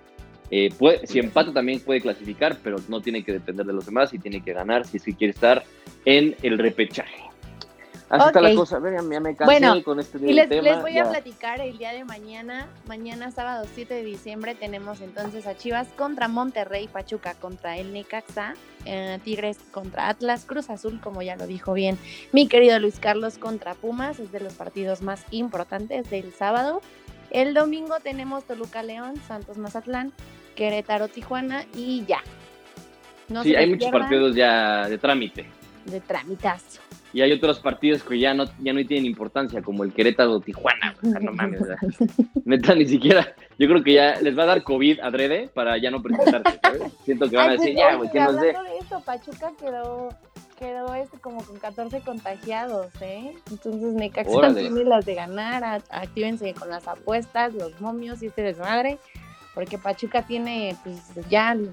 Eh, 0.52 0.70
puede, 0.78 1.06
si 1.06 1.20
empata 1.20 1.54
también 1.54 1.80
puede 1.80 2.02
clasificar, 2.02 2.58
pero 2.64 2.78
no 2.88 3.02
tiene 3.02 3.24
que 3.24 3.34
depender 3.34 3.66
de 3.66 3.74
los 3.74 3.86
demás 3.86 4.14
y 4.14 4.20
tiene 4.20 4.42
que 4.42 4.54
ganar 4.54 4.88
si 4.88 4.98
es 4.98 5.04
quiere 5.04 5.32
estar 5.32 5.64
en 6.06 6.36
el 6.42 6.58
repechaje. 6.58 7.29
Así 8.10 8.28
está 8.28 8.42
la 8.42 8.56
cosa. 8.56 8.78
A 8.78 8.80
ver, 8.80 8.96
ya, 8.96 9.20
me 9.20 9.36
cansé 9.36 9.46
bueno, 9.46 9.84
con 9.84 10.00
este 10.00 10.18
y 10.18 10.34
les, 10.34 10.50
tema. 10.50 10.64
les 10.64 10.82
voy 10.82 10.94
ya. 10.94 11.04
a 11.04 11.10
platicar 11.10 11.62
el 11.62 11.78
día 11.78 11.92
de 11.92 12.04
mañana. 12.06 12.68
Mañana, 12.88 13.30
sábado 13.30 13.66
7 13.76 13.94
de 13.94 14.04
diciembre, 14.04 14.56
tenemos 14.56 15.00
entonces 15.02 15.46
a 15.46 15.56
Chivas 15.56 15.88
contra 15.96 16.28
Monterrey, 16.28 16.88
Pachuca 16.88 17.36
contra 17.36 17.78
el 17.78 17.94
Necaxa, 17.94 18.56
eh, 18.86 19.20
Tigres 19.24 19.60
contra 19.72 20.10
Atlas, 20.10 20.46
Cruz 20.46 20.72
Azul, 20.72 21.00
como 21.00 21.22
ya 21.22 21.36
lo 21.36 21.46
dijo 21.46 21.74
bien 21.74 22.00
mi 22.32 22.48
querido 22.48 22.80
Luis 22.80 23.00
Carlos, 23.00 23.38
contra 23.38 23.76
Pumas. 23.76 24.20
Es 24.20 24.32
de 24.32 24.40
los 24.40 24.54
partidos 24.54 25.02
más 25.02 25.24
importantes 25.30 26.10
del 26.10 26.34
sábado. 26.34 26.82
El 27.30 27.54
domingo 27.54 28.00
tenemos 28.02 28.44
Toluca 28.46 28.82
León, 28.82 29.14
Santos 29.28 29.58
Mazatlán, 29.58 30.14
Querétaro 30.56 31.10
Tijuana 31.10 31.66
y 31.76 32.06
ya. 32.06 32.22
No 33.28 33.44
sí, 33.44 33.56
hay 33.56 33.68
muchos 33.68 33.84
pierdan, 33.90 34.02
partidos 34.02 34.36
ya 34.36 34.90
de 34.90 34.98
trámite. 34.98 35.46
de 35.86 36.02
tramitazo. 36.02 36.82
Y 37.12 37.22
hay 37.22 37.32
otros 37.32 37.60
partidos 37.60 38.04
que 38.04 38.20
ya 38.20 38.34
no, 38.34 38.46
ya 38.60 38.72
no 38.72 38.86
tienen 38.86 39.06
importancia, 39.06 39.62
como 39.62 39.84
el 39.84 39.94
Querétaro 39.94 40.40
Tijuana. 40.40 40.96
O 41.02 41.10
sea, 41.10 41.20
no 41.20 41.32
mames, 41.34 41.62
¿verdad? 41.62 41.78
Neta, 42.46 42.76
ni 42.76 42.86
siquiera. 42.86 43.34
Yo 43.58 43.68
creo 43.68 43.84
que 43.84 43.94
ya 43.94 44.22
les 44.22 44.38
va 44.38 44.44
a 44.44 44.48
dar 44.48 44.64
COVID 44.64 45.00
adrede 45.00 45.50
para 45.54 45.78
ya 45.78 45.90
no 45.90 46.02
presentarse. 46.04 46.60
¿sabes? 46.62 46.94
Siento 47.06 47.30
que 47.30 47.36
van 47.36 47.50
a 47.50 47.52
Ay, 47.54 47.58
decir, 47.58 47.74
pues, 47.74 47.86
ya, 47.86 47.96
güey, 47.96 48.10
que 48.12 48.20
dé. 48.20 48.24
hablando 48.24 48.64
de 48.64 48.78
esto, 48.78 49.02
Pachuca 49.04 49.52
quedó, 49.60 50.10
quedó 50.60 50.94
este 50.94 51.18
como 51.18 51.44
con 51.44 51.58
14 51.58 52.02
contagiados, 52.02 52.92
¿eh? 53.02 53.34
Entonces 53.50 53.94
Necaxa 53.94 54.54
tiene 54.54 54.84
las 54.84 55.06
de 55.06 55.16
ganar, 55.16 55.82
actívense 55.90 56.54
con 56.54 56.70
las 56.70 56.88
apuestas, 56.88 57.54
los 57.56 57.80
momios 57.82 58.22
y 58.22 58.28
este 58.28 58.44
desmadre, 58.44 59.00
porque 59.56 59.78
Pachuca 59.78 60.28
tiene 60.28 60.76
pues 60.84 61.12
ya 61.30 61.54
el 61.54 61.72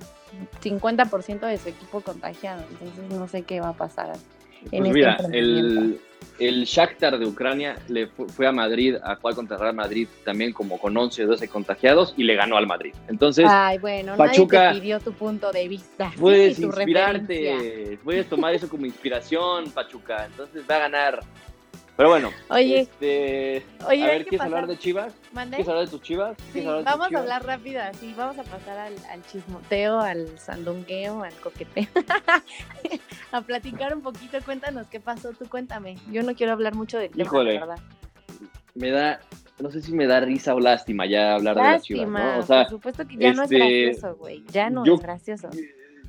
50% 0.62 1.40
de 1.40 1.59
su 1.59 1.69
equipo 1.69 2.00
contagiado, 2.00 2.62
entonces 2.71 3.19
no 3.19 3.28
sé 3.28 3.43
qué 3.43 3.61
va 3.61 3.71
a 3.71 3.73
pasar. 3.75 4.16
En 4.65 4.71
Pues 4.71 4.81
este 4.83 4.93
mira, 4.93 5.17
el, 5.33 6.01
el 6.39 6.65
Shakhtar 6.65 7.19
de 7.19 7.27
Ucrania 7.27 7.77
le 7.89 8.09
fu- 8.09 8.27
fue 8.29 8.47
a 8.47 8.53
Madrid 8.53 8.97
a 9.03 9.17
jugar 9.17 9.35
contra 9.35 9.57
Real 9.57 9.75
Madrid 9.75 10.07
también 10.25 10.53
como 10.53 10.79
con 10.79 10.97
11 10.97 11.25
o 11.25 11.29
12 11.29 11.49
contagiados 11.49 12.15
y 12.17 12.25
le 12.25 12.35
ganó 12.35 12.57
al 12.57 12.67
Madrid. 12.67 12.93
Entonces, 13.09 13.47
Ay, 13.49 13.79
bueno, 13.79 14.17
Pachuca- 14.17 14.57
nadie 14.65 14.75
te 14.75 14.81
pidió 14.81 15.01
tu 15.01 15.13
punto 15.13 15.51
de 15.53 15.69
vista. 15.69 16.13
puedes 16.19 16.57
sí, 16.57 16.63
tu 16.63 16.71
referencia. 16.73 17.53
inspirarte, 17.55 17.99
puedes 18.05 18.29
tomar 18.29 18.55
eso 18.55 18.69
como 18.69 18.87
inspiración, 18.87 19.71
Pachuca. 19.71 20.27
Entonces 20.27 20.63
va 20.71 20.77
a 20.77 20.81
ganar. 20.81 21.21
Pero 21.97 22.11
bueno, 22.11 22.31
Oye, 22.50 22.81
este, 22.81 23.65
oye, 23.88 24.03
a 24.05 24.07
ver, 24.09 24.23
¿quieres 24.25 24.38
pasar- 24.41 24.47
hablar 24.55 24.67
de 24.67 24.79
Chivas? 24.79 25.15
¿Mande? 25.33 25.57
¿Quieres 25.57 25.69
hablar 25.71 25.85
de 25.87 25.91
tus 25.91 26.03
Chivas? 26.03 26.37
Sí, 26.38 26.45
¿Quieres 26.53 26.69
hablar 26.69 26.85
de 26.85 26.91
vamos 26.91 27.15
a 27.15 27.19
hablar 27.19 27.47
rápido 27.47 27.81
así, 27.83 28.15
vamos 28.15 28.38
a 28.38 28.43
pasar 28.43 28.79
al, 28.79 28.95
al 29.11 29.23
chismoteo, 29.25 29.99
al 30.00 30.38
sandungueo, 30.38 31.23
al 31.23 31.33
coqueteo, 31.35 31.87
a 33.33 33.41
platicar 33.41 33.95
un 33.95 34.03
poquito, 34.03 34.37
cuéntanos 34.45 34.87
qué 34.88 35.00
pasó, 35.00 35.31
tú 35.33 35.49
cuéntame, 35.49 35.97
yo 36.12 36.23
no 36.23 36.35
quiero 36.35 36.53
hablar 36.53 36.75
mucho 36.75 36.99
del 36.99 37.11
tema, 37.11 37.23
Híjole, 37.25 37.55
la 37.55 37.61
verdad. 37.61 37.79
Me 38.75 38.91
da, 38.91 39.21
no 39.59 39.71
sé 39.71 39.81
si 39.81 39.95
me 39.95 40.07
da 40.07 40.21
risa 40.21 40.55
o 40.55 40.61
lástima 40.61 41.07
ya 41.07 41.35
hablar 41.35 41.57
de 41.57 41.62
las 41.62 41.83
Chivas, 41.83 42.09
¿no? 42.09 42.38
O 42.38 42.43
sea, 42.43 42.65
por 42.65 42.71
supuesto 42.73 43.07
que 43.09 43.17
ya 43.17 43.33
no 43.33 43.43
es 43.45 43.50
este, 43.50 43.85
gracioso, 43.87 44.17
güey, 44.17 44.45
ya 44.49 44.69
no 44.69 44.85
yo- 44.85 44.95
es 44.97 45.00
gracioso. 45.00 45.49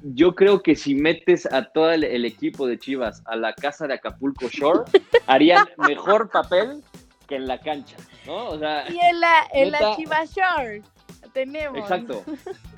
Yo 0.03 0.35
creo 0.35 0.61
que 0.61 0.75
si 0.75 0.95
metes 0.95 1.45
a 1.51 1.65
todo 1.65 1.91
el, 1.91 2.03
el 2.03 2.25
equipo 2.25 2.67
de 2.67 2.77
Chivas 2.77 3.21
a 3.25 3.35
la 3.35 3.53
casa 3.53 3.87
de 3.87 3.95
Acapulco 3.95 4.47
Shore, 4.49 4.81
harían 5.27 5.67
mejor 5.87 6.29
papel 6.29 6.81
que 7.27 7.35
en 7.35 7.47
la 7.47 7.59
cancha, 7.59 7.97
¿no? 8.25 8.49
O 8.49 8.59
sea, 8.59 8.85
Y 8.89 8.97
en 8.99 9.19
la, 9.19 9.33
en 9.53 9.71
la 9.71 9.79
neta- 9.79 9.95
Chiva 9.97 10.23
Shore 10.25 10.81
tenemos. 11.33 11.77
exacto. 11.77 12.23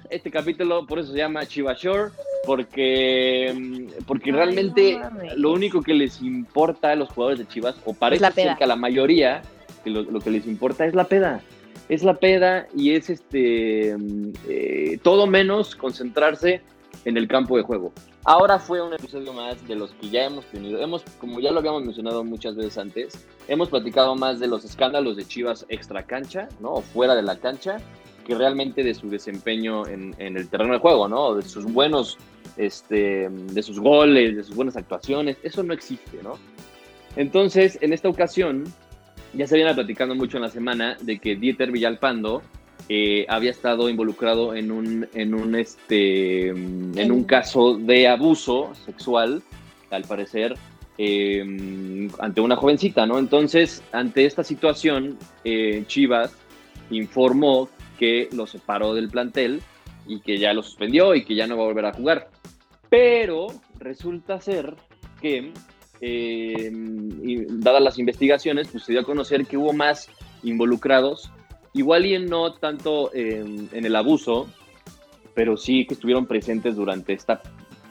Este 0.10 0.32
capítulo 0.32 0.88
por 0.88 0.98
eso 1.00 1.12
se 1.12 1.18
llama 1.20 1.46
Chivas 1.46 1.80
Shore, 1.80 2.12
porque, 2.48 3.54
mm, 3.56 4.04
porque 4.08 4.32
Ay, 4.32 4.36
realmente 4.36 4.98
no 4.98 5.10
lo 5.36 5.52
único 5.52 5.82
que 5.84 5.94
les 5.94 6.20
importa 6.22 6.92
a 6.92 6.96
los 6.96 7.10
jugadores 7.10 7.40
de 7.40 7.48
Chivas, 7.48 7.76
o 7.86 7.94
parece 7.94 8.22
la 8.24 8.32
ser 8.32 8.58
que 8.58 8.64
a 8.64 8.68
la 8.68 8.76
mayoría, 8.76 9.44
que 9.84 9.92
lo, 9.92 10.02
lo 10.04 10.20
que 10.20 10.32
les 10.32 10.48
importa 10.48 10.86
es 10.86 10.96
la 10.96 11.04
peda. 11.04 11.42
Es 11.90 12.04
la 12.04 12.16
peda 12.16 12.68
y 12.76 12.94
es 12.96 13.10
este 13.12 13.96
mm, 13.98 14.32
eh, 14.48 15.00
todo 15.04 15.28
menos 15.28 15.76
concentrarse 15.76 16.62
en 17.06 17.18
el 17.18 17.28
campo 17.28 17.58
de 17.58 17.64
juego. 17.64 17.92
Ahora 18.26 18.60
fue 18.60 18.82
un 18.82 18.94
episodio 18.94 19.34
más 19.34 19.66
de 19.68 19.76
los 19.76 19.92
que 19.92 20.10
ya 20.10 20.26
hemos 20.26 20.46
tenido. 20.46 20.82
Hemos, 20.82 21.04
como 21.20 21.40
ya 21.40 21.52
lo 21.52 21.60
habíamos 21.60 21.84
mencionado 21.84 22.24
muchas 22.24 22.56
veces 22.56 22.78
antes, 22.78 23.26
hemos 23.48 23.70
platicado 23.70 24.16
más 24.16 24.40
de 24.40 24.48
los 24.48 24.66
escándalos 24.66 25.16
de 25.18 25.26
Chivas 25.26 25.66
extra 25.70 26.04
cancha, 26.04 26.50
¿no? 26.60 26.82
Fuera 26.82 27.16
de 27.16 27.24
la 27.24 27.38
cancha, 27.38 27.78
que 28.26 28.36
realmente 28.36 28.84
de 28.84 28.94
su 28.94 29.10
desempeño 29.10 29.88
en, 29.88 30.14
en 30.20 30.38
el 30.38 30.50
terreno 30.50 30.74
de 30.74 30.80
juego, 30.80 31.08
¿no? 31.08 31.36
De 31.36 31.42
sus 31.42 31.66
buenos, 31.66 32.18
este, 32.58 33.30
de 33.30 33.64
sus 33.64 33.80
goles, 33.80 34.36
de 34.36 34.44
sus 34.44 34.56
buenas 34.56 34.76
actuaciones. 34.76 35.38
Eso 35.44 35.64
no 35.64 35.74
existe, 35.74 36.22
¿no? 36.22 36.38
Entonces, 37.16 37.80
en 37.82 37.94
esta 37.94 38.10
ocasión, 38.10 38.66
ya 39.34 39.48
se 39.48 39.56
viene 39.56 39.74
platicando 39.74 40.16
mucho 40.16 40.38
en 40.38 40.44
la 40.44 40.50
semana 40.50 40.98
de 41.02 41.20
que 41.20 41.36
Dieter 41.36 41.72
Villalpando 41.72 42.42
eh, 42.88 43.26
había 43.28 43.52
estado 43.52 43.90
involucrado 43.90 44.56
en 44.56 44.72
un, 44.72 45.08
en 45.14 45.34
un, 45.34 45.56
este, 45.56 46.48
en 46.50 47.12
un 47.12 47.24
caso 47.24 47.78
de 47.78 48.08
abuso 48.08 48.74
sexual, 48.86 49.44
al 49.92 50.04
parecer, 50.04 50.56
eh, 50.98 52.10
ante 52.20 52.42
una 52.42 52.56
jovencita, 52.56 53.06
¿no? 53.06 53.20
Entonces, 53.20 53.84
ante 53.92 54.26
esta 54.26 54.44
situación, 54.44 55.18
eh, 55.44 55.84
Chivas 55.88 56.36
informó 56.90 57.70
que 57.98 58.30
lo 58.32 58.48
separó 58.48 58.94
del 58.94 59.10
plantel 59.10 59.62
y 60.08 60.22
que 60.22 60.38
ya 60.38 60.54
lo 60.54 60.64
suspendió 60.64 61.14
y 61.14 61.24
que 61.24 61.36
ya 61.36 61.48
no 61.48 61.58
va 61.58 61.64
a 61.64 61.68
volver 61.68 61.86
a 61.86 61.94
jugar. 61.94 62.30
Pero 62.90 63.48
resulta 63.78 64.42
ser 64.42 64.76
que, 65.22 65.54
y 66.02 67.46
dadas 67.62 67.84
las 67.84 68.00
investigaciones, 68.00 68.70
pues 68.70 68.84
se 68.84 68.94
dio 68.94 69.02
a 69.02 69.06
conocer 69.06 69.46
que 69.46 69.58
hubo 69.58 69.74
más 69.74 70.10
involucrados, 70.42 71.32
igual 71.74 72.06
y 72.06 72.18
no 72.20 72.54
tanto 72.54 73.12
en 73.14 73.70
el 73.86 73.96
abuso, 73.96 74.48
pero 75.34 75.58
sí 75.58 75.86
que 75.86 75.94
estuvieron 75.94 76.26
presentes 76.26 76.76
durante 76.76 77.14
esta 77.14 77.42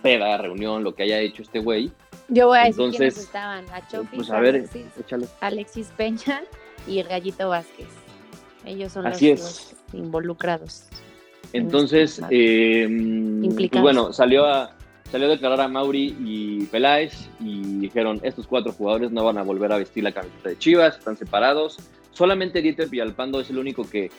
peda, 0.02 0.36
reunión, 0.36 0.84
lo 0.84 0.94
que 0.94 1.04
haya 1.04 1.18
hecho 1.18 1.42
este 1.42 1.60
güey. 1.60 1.90
Yo 2.28 2.48
voy 2.48 2.58
a 2.58 2.64
decir 2.64 2.74
Entonces, 2.74 2.98
quiénes 2.98 3.18
estaban, 3.18 3.66
la 3.66 3.88
Chofis, 3.88 4.10
Pues 4.14 4.30
a 4.30 4.40
ver, 4.40 4.68
Alexis, 5.40 5.92
Peña 5.96 6.42
y 6.86 6.98
el 6.98 7.08
Gallito 7.08 7.48
Vázquez. 7.48 7.88
Ellos 8.64 8.92
son 8.92 9.04
los, 9.04 9.22
es. 9.22 9.40
los 9.40 9.74
involucrados. 9.94 10.84
Entonces, 11.52 12.20
eh, 12.30 12.86
pues 13.56 13.80
bueno, 13.80 14.12
salió 14.12 14.44
a, 14.44 14.76
salió 15.10 15.28
a 15.28 15.30
declarar 15.30 15.62
a 15.62 15.68
Mauri 15.68 16.14
y 16.20 16.66
Peláez 16.66 17.30
y 17.40 17.62
dijeron, 17.78 18.20
estos 18.22 18.46
cuatro 18.46 18.72
jugadores 18.72 19.10
no 19.10 19.24
van 19.24 19.38
a 19.38 19.42
volver 19.42 19.72
a 19.72 19.78
vestir 19.78 20.04
la 20.04 20.12
camiseta 20.12 20.50
de 20.50 20.58
Chivas, 20.58 20.98
están 20.98 21.16
separados. 21.16 21.78
Solamente 22.18 22.60
Dieter 22.62 22.88
Villalpando 22.88 23.38
es 23.40 23.48
el 23.48 23.58
único 23.58 23.88
que, 23.88 24.10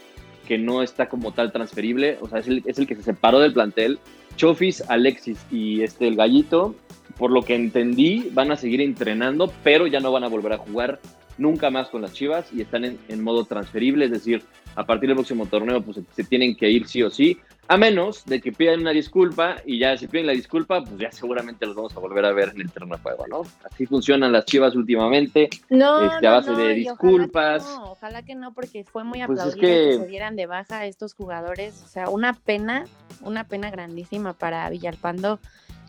que 0.47 0.57
no 0.57 0.81
está 0.81 1.09
como 1.09 1.33
tal 1.33 1.51
transferible, 1.51 2.17
o 2.21 2.29
sea, 2.29 2.39
es 2.39 2.47
el, 2.47 2.63
es 2.65 2.79
el 2.79 2.87
que 2.87 2.95
se 2.95 3.03
separó 3.03 3.41
del 3.41 3.51
plantel. 3.51 3.99
Chofis, 4.37 4.81
Alexis 4.89 5.37
y 5.51 5.81
este, 5.81 6.07
el 6.07 6.15
Gallito, 6.15 6.75
por 7.17 7.29
lo 7.29 7.41
que 7.41 7.55
entendí, 7.55 8.29
van 8.31 8.53
a 8.53 8.55
seguir 8.55 8.79
entrenando, 8.79 9.51
pero 9.65 9.85
ya 9.85 9.99
no 9.99 10.13
van 10.13 10.23
a 10.23 10.29
volver 10.29 10.53
a 10.53 10.57
jugar 10.57 11.01
nunca 11.39 11.69
más 11.69 11.89
con 11.89 12.01
las 12.01 12.13
Chivas 12.13 12.51
y 12.53 12.61
están 12.61 12.85
en, 12.85 12.99
en 13.07 13.23
modo 13.23 13.45
transferible, 13.45 14.05
es 14.05 14.11
decir, 14.11 14.43
a 14.75 14.85
partir 14.85 15.07
del 15.09 15.15
próximo 15.15 15.45
torneo 15.47 15.81
pues 15.81 15.97
se, 15.97 16.03
se 16.13 16.23
tienen 16.23 16.55
que 16.55 16.69
ir 16.69 16.87
sí 16.87 17.01
o 17.01 17.09
sí, 17.09 17.39
a 17.67 17.77
menos 17.77 18.25
de 18.25 18.41
que 18.41 18.51
pidan 18.51 18.81
una 18.81 18.91
disculpa 18.91 19.57
y 19.65 19.77
ya 19.79 19.95
si 19.97 20.07
piden 20.07 20.25
la 20.27 20.31
disculpa, 20.33 20.83
pues 20.83 20.97
ya 20.97 21.11
seguramente 21.11 21.65
los 21.65 21.75
vamos 21.75 21.95
a 21.95 21.99
volver 21.99 22.25
a 22.25 22.31
ver 22.31 22.49
en 22.55 22.61
el 22.61 22.71
terreno 22.71 22.95
de 22.95 23.01
juego, 23.01 23.25
¿no? 23.27 23.41
Así 23.63 23.85
funcionan 23.85 24.31
las 24.31 24.45
Chivas 24.45 24.75
últimamente. 24.75 25.49
No, 25.69 26.01
este, 26.11 26.25
a 26.27 26.31
base 26.31 26.51
no, 26.51 26.57
de 26.57 26.63
y 26.63 26.65
ojalá 26.65 26.97
que 26.99 27.07
disculpas. 27.07 27.63
no, 27.63 27.91
Ojalá 27.91 28.23
que 28.23 28.35
no, 28.35 28.53
porque 28.53 28.83
fue 28.83 29.03
muy 29.03 29.19
Pues 29.25 29.39
es 29.39 29.45
aplaudido 29.45 29.61
que... 29.61 29.89
que- 29.91 29.97
se 29.97 30.07
dieran 30.07 30.35
de 30.35 30.45
baja 30.47 30.79
a 30.79 30.85
estos 30.87 31.13
jugadores. 31.13 31.81
O 31.85 31.87
sea, 31.87 32.09
una 32.09 32.33
pena, 32.33 32.85
una 33.21 33.43
pena 33.43 33.69
grandísima 33.69 34.33
para 34.33 34.67
Villalpando, 34.69 35.39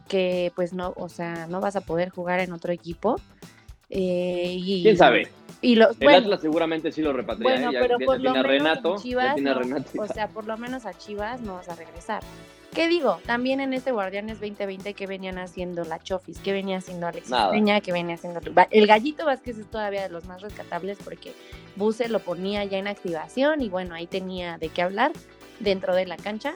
que 0.06 0.52
pues 0.54 0.74
no, 0.74 0.92
o 0.96 1.08
sea, 1.08 1.46
no 1.48 1.60
vas 1.60 1.76
a 1.76 1.80
poder 1.80 2.10
jugar 2.10 2.40
en 2.40 2.52
otro 2.52 2.72
equipo. 2.72 3.16
Eh, 3.88 4.54
y, 4.58 4.82
¿Quién 4.82 4.96
sabe? 4.96 5.28
Y 5.62 5.74
los, 5.74 5.90
El 6.00 6.04
bueno, 6.06 6.18
Atlas 6.18 6.40
seguramente 6.40 6.90
sí 6.90 7.02
lo 7.02 7.12
repatria, 7.12 7.42
bueno, 7.42 7.70
¿eh? 7.70 7.72
Ya- 7.74 7.80
pero 7.80 7.98
ya 7.98 8.06
por 8.06 8.16
tiene 8.16 8.28
lo 8.30 8.34
menos 8.34 8.46
Renato, 8.46 8.88
en 8.90 8.96
ya 8.96 9.02
Chivas, 9.02 9.40
no, 9.40 9.54
Renato. 9.54 10.02
o 10.02 10.06
sea, 10.06 10.28
por 10.28 10.46
lo 10.46 10.56
menos 10.56 10.86
a 10.86 10.94
Chivas 10.96 11.40
no 11.42 11.54
vas 11.54 11.68
a 11.68 11.74
regresar. 11.74 12.22
¿Qué 12.74 12.86
digo? 12.88 13.18
También 13.26 13.60
en 13.60 13.72
este 13.74 13.90
Guardianes 13.90 14.38
2020 14.40 14.94
que 14.94 15.06
venían 15.08 15.38
haciendo 15.38 15.84
la 15.84 15.98
Chofis, 15.98 16.38
que 16.38 16.52
venía 16.52 16.78
haciendo 16.78 17.08
Alexis. 17.08 17.34
Peña, 17.50 17.80
que 17.80 17.90
venía 17.92 18.14
haciendo 18.14 18.40
el 18.70 18.86
Gallito 18.86 19.26
Vázquez 19.26 19.58
es 19.58 19.66
todavía 19.68 20.02
de 20.02 20.08
los 20.08 20.24
más 20.26 20.40
rescatables 20.40 20.96
porque 21.02 21.32
Buse 21.74 22.08
lo 22.08 22.20
ponía 22.20 22.64
ya 22.64 22.78
en 22.78 22.86
activación 22.86 23.60
y 23.60 23.68
bueno, 23.68 23.96
ahí 23.96 24.06
tenía 24.06 24.56
de 24.56 24.68
qué 24.68 24.82
hablar 24.82 25.10
dentro 25.58 25.96
de 25.96 26.06
la 26.06 26.16
cancha, 26.16 26.54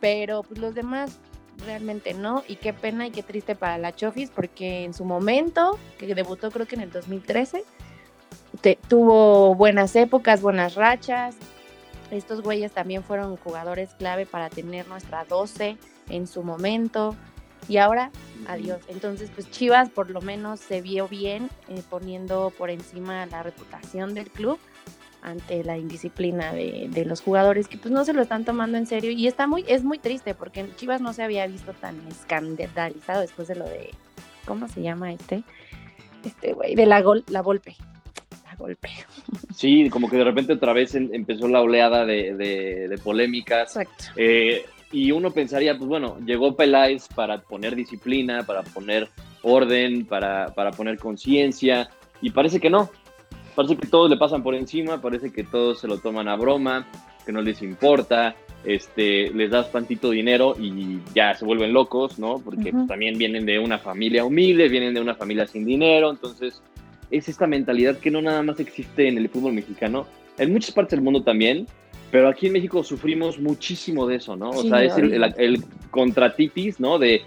pero 0.00 0.42
pues 0.42 0.58
los 0.58 0.74
demás 0.74 1.18
realmente 1.66 2.14
no 2.14 2.42
y 2.48 2.56
qué 2.56 2.72
pena 2.72 3.06
y 3.06 3.10
qué 3.10 3.22
triste 3.22 3.54
para 3.54 3.76
la 3.76 3.94
Chofis 3.94 4.30
porque 4.30 4.84
en 4.84 4.94
su 4.94 5.04
momento, 5.04 5.78
que 5.98 6.12
debutó 6.14 6.50
creo 6.50 6.66
que 6.66 6.76
en 6.76 6.80
el 6.80 6.90
2013, 6.90 7.62
te- 8.60 8.78
tuvo 8.88 9.54
buenas 9.54 9.96
épocas, 9.96 10.40
buenas 10.42 10.74
rachas. 10.74 11.36
Estos 12.10 12.42
güeyes 12.42 12.72
también 12.72 13.02
fueron 13.02 13.36
jugadores 13.36 13.94
clave 13.94 14.26
para 14.26 14.50
tener 14.50 14.86
nuestra 14.88 15.24
12 15.24 15.78
en 16.10 16.26
su 16.26 16.42
momento. 16.42 17.16
Y 17.68 17.76
ahora, 17.78 18.10
adiós. 18.48 18.80
Entonces, 18.88 19.30
pues 19.34 19.50
Chivas 19.50 19.88
por 19.88 20.10
lo 20.10 20.20
menos 20.20 20.60
se 20.60 20.82
vio 20.82 21.08
bien 21.08 21.48
eh, 21.68 21.82
poniendo 21.88 22.52
por 22.58 22.70
encima 22.70 23.24
la 23.26 23.42
reputación 23.42 24.14
del 24.14 24.30
club 24.30 24.58
ante 25.22 25.62
la 25.62 25.78
indisciplina 25.78 26.52
de, 26.52 26.88
de, 26.90 27.04
los 27.04 27.20
jugadores 27.20 27.68
que 27.68 27.78
pues 27.78 27.92
no 27.94 28.04
se 28.04 28.12
lo 28.12 28.22
están 28.22 28.44
tomando 28.44 28.76
en 28.76 28.86
serio 28.86 29.12
y 29.12 29.28
está 29.28 29.46
muy 29.46 29.64
es 29.68 29.84
muy 29.84 30.00
triste 30.00 30.34
porque 30.34 30.68
Chivas 30.74 31.00
no 31.00 31.12
se 31.12 31.22
había 31.22 31.46
visto 31.46 31.72
tan 31.74 31.96
escandalizado 32.08 33.20
después 33.20 33.46
de 33.46 33.54
lo 33.54 33.64
de 33.64 33.90
¿cómo 34.44 34.66
se 34.66 34.82
llama 34.82 35.12
este? 35.12 35.44
Este 36.24 36.54
güey 36.54 36.74
de 36.74 36.86
la 36.86 37.00
gol 37.02 37.22
la 37.28 37.40
golpe. 37.40 37.76
Golpe. 38.62 38.88
Sí, 39.54 39.88
como 39.90 40.10
que 40.10 40.16
de 40.16 40.24
repente 40.24 40.54
otra 40.54 40.72
vez 40.72 40.94
empezó 40.94 41.46
la 41.46 41.60
oleada 41.60 42.04
de, 42.04 42.34
de, 42.34 42.98
polémicas. 42.98 43.76
Exacto. 43.76 44.04
Eh, 44.16 44.64
y 44.90 45.12
uno 45.12 45.30
pensaría, 45.30 45.76
pues 45.76 45.88
bueno, 45.88 46.18
llegó 46.24 46.56
Peláez 46.56 47.06
para 47.14 47.42
poner 47.42 47.76
disciplina, 47.76 48.44
para 48.44 48.62
poner 48.62 49.08
orden, 49.42 50.06
para, 50.06 50.46
para 50.54 50.72
poner 50.72 50.98
conciencia, 50.98 51.90
y 52.20 52.30
parece 52.30 52.60
que 52.60 52.70
no, 52.70 52.90
Parece 53.54 53.76
que 53.76 53.86
todos 53.86 54.08
le 54.08 54.16
pasan 54.16 54.42
por 54.42 54.54
encima, 54.54 55.00
parece 55.00 55.30
que 55.30 55.44
todos 55.44 55.80
se 55.80 55.86
lo 55.88 55.98
toman 55.98 56.28
a 56.28 56.36
broma, 56.36 56.86
que 57.26 57.32
no 57.32 57.42
les 57.42 57.60
importa, 57.60 58.34
este, 58.64 59.30
les 59.30 59.50
das 59.50 59.70
tantito 59.70 60.10
dinero 60.10 60.56
y 60.58 61.00
ya 61.14 61.34
se 61.34 61.44
vuelven 61.44 61.72
locos, 61.72 62.18
¿no? 62.18 62.38
Porque 62.38 62.72
pues, 62.72 62.86
también 62.86 63.18
vienen 63.18 63.44
de 63.44 63.58
una 63.58 63.78
familia 63.78 64.24
humilde, 64.24 64.68
vienen 64.68 64.94
de 64.94 65.00
una 65.00 65.14
familia 65.14 65.46
sin 65.46 65.66
dinero, 65.66 66.10
entonces 66.10 66.62
es 67.12 67.28
esta 67.28 67.46
mentalidad 67.46 67.98
que 67.98 68.10
no 68.10 68.20
nada 68.20 68.42
más 68.42 68.58
existe 68.58 69.06
en 69.06 69.18
el 69.18 69.28
fútbol 69.28 69.52
mexicano, 69.52 70.06
en 70.38 70.52
muchas 70.52 70.72
partes 70.72 70.96
del 70.96 71.02
mundo 71.02 71.22
también, 71.22 71.66
pero 72.10 72.28
aquí 72.28 72.46
en 72.46 72.54
México 72.54 72.82
sufrimos 72.82 73.38
muchísimo 73.38 74.06
de 74.06 74.16
eso, 74.16 74.36
¿no? 74.36 74.50
O 74.50 74.62
sea, 74.62 74.82
es 74.82 74.96
el, 74.96 75.12
el, 75.14 75.34
el, 75.36 75.64
contratitis, 75.90 76.80
¿no? 76.80 76.98
De 76.98 77.22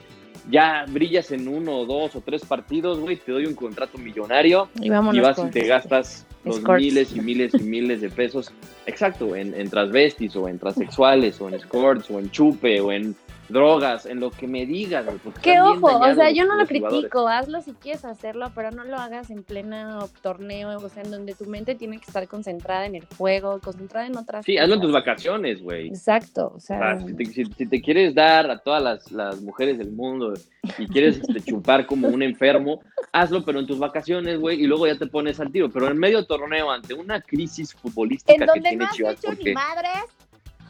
ya 0.50 0.86
brillas 0.88 1.32
en 1.32 1.48
uno 1.48 1.86
dos 1.86 2.16
o 2.16 2.22
tres 2.22 2.46
partidos, 2.46 3.00
güey, 3.00 3.16
te 3.16 3.32
doy 3.32 3.46
un 3.46 3.56
contrato 3.56 3.98
millonario 3.98 4.70
y, 4.80 4.90
vas 4.90 5.40
y 5.40 5.50
te 5.50 5.66
gastas 5.66 6.28
los 6.46 6.62
miles 6.64 7.16
y 7.16 7.22
miles 7.22 7.54
y 7.54 7.64
miles 7.64 8.02
de 8.02 8.10
pesos, 8.10 8.52
exacto, 8.86 9.36
en, 9.36 9.54
en 9.54 9.70
transvestis 9.70 10.36
o 10.36 10.48
en 10.48 10.60
transexuales 10.60 11.42
o 11.42 11.48
en 11.48 11.56
escorts 11.56 12.10
o 12.10 12.20
en 12.20 12.30
chupe 12.32 12.80
o 12.80 12.92
en 12.92 13.16
drogas, 13.50 14.06
en 14.06 14.20
lo 14.20 14.32
que 14.32 14.48
me 14.48 14.66
digas. 14.66 15.06
Qué 15.42 15.60
ojo, 15.62 16.00
o 16.00 16.14
sea, 16.14 16.32
yo 16.32 16.46
no 16.46 16.56
lo 16.56 16.66
critico, 16.66 17.28
hazlo 17.28 17.62
si 17.62 17.74
quieres 17.74 18.06
hacerlo, 18.06 18.52
pero 18.56 18.72
no 18.72 18.84
lo 18.84 18.98
hagas 18.98 19.30
en 19.30 19.44
pleno 19.44 20.08
torneo, 20.22 20.78
o 20.78 20.90
sea, 20.90 21.04
en 21.04 21.12
donde 21.12 21.34
tu 21.34 21.46
mente 21.46 21.76
tiene 21.76 21.98
que 21.98 22.06
estar 22.06 22.28
concentrada 22.28 22.86
en 22.86 22.96
el 22.96 23.06
juego, 23.18 23.60
concentrada 23.60 24.08
en 24.08 24.18
otras 24.18 24.46
Sí, 24.46 24.58
hazlo 24.58 24.76
en 24.76 24.82
tus 24.82 24.92
vacaciones, 24.92 25.62
güey. 25.62 25.88
Exacto, 25.88 26.54
o 26.56 26.60
sea. 26.60 27.00
si, 27.00 27.46
te, 27.46 27.82
quieres 27.82 28.16
dar 28.16 28.50
a 28.50 28.60
todas 28.60 28.82
las, 28.82 29.12
las 29.12 29.42
mujeres 29.42 29.78
del 29.78 29.92
mundo 29.92 30.34
y 30.78 30.88
quieres 30.88 31.18
este, 31.18 31.42
chupar 31.42 31.86
como 31.86 32.08
un 32.08 32.24
enfermo, 32.24 32.82
hazlo, 33.12 33.44
pero 33.46 33.60
en 33.60 33.68
tus 33.68 33.80
vacaciones, 33.80 34.40
güey, 34.40 34.62
y 34.62 34.68
luego 34.68 34.88
ya 34.88 34.98
te 34.98 35.08
pones 35.08 35.40
al 35.40 35.52
tiro. 35.52 35.70
Pero 35.70 35.90
en 35.90 35.98
medio 35.98 36.26
torneo, 36.26 36.35
ante 36.72 36.94
una 36.94 37.22
crisis 37.22 37.74
futbolística 37.74 38.34
en 38.34 38.46
donde 38.46 38.62
que 38.62 38.70
tiene 38.70 38.86
no 38.86 39.10
has 39.10 39.24
hecho 39.24 39.34
ni 39.34 39.54
madres 39.54 40.04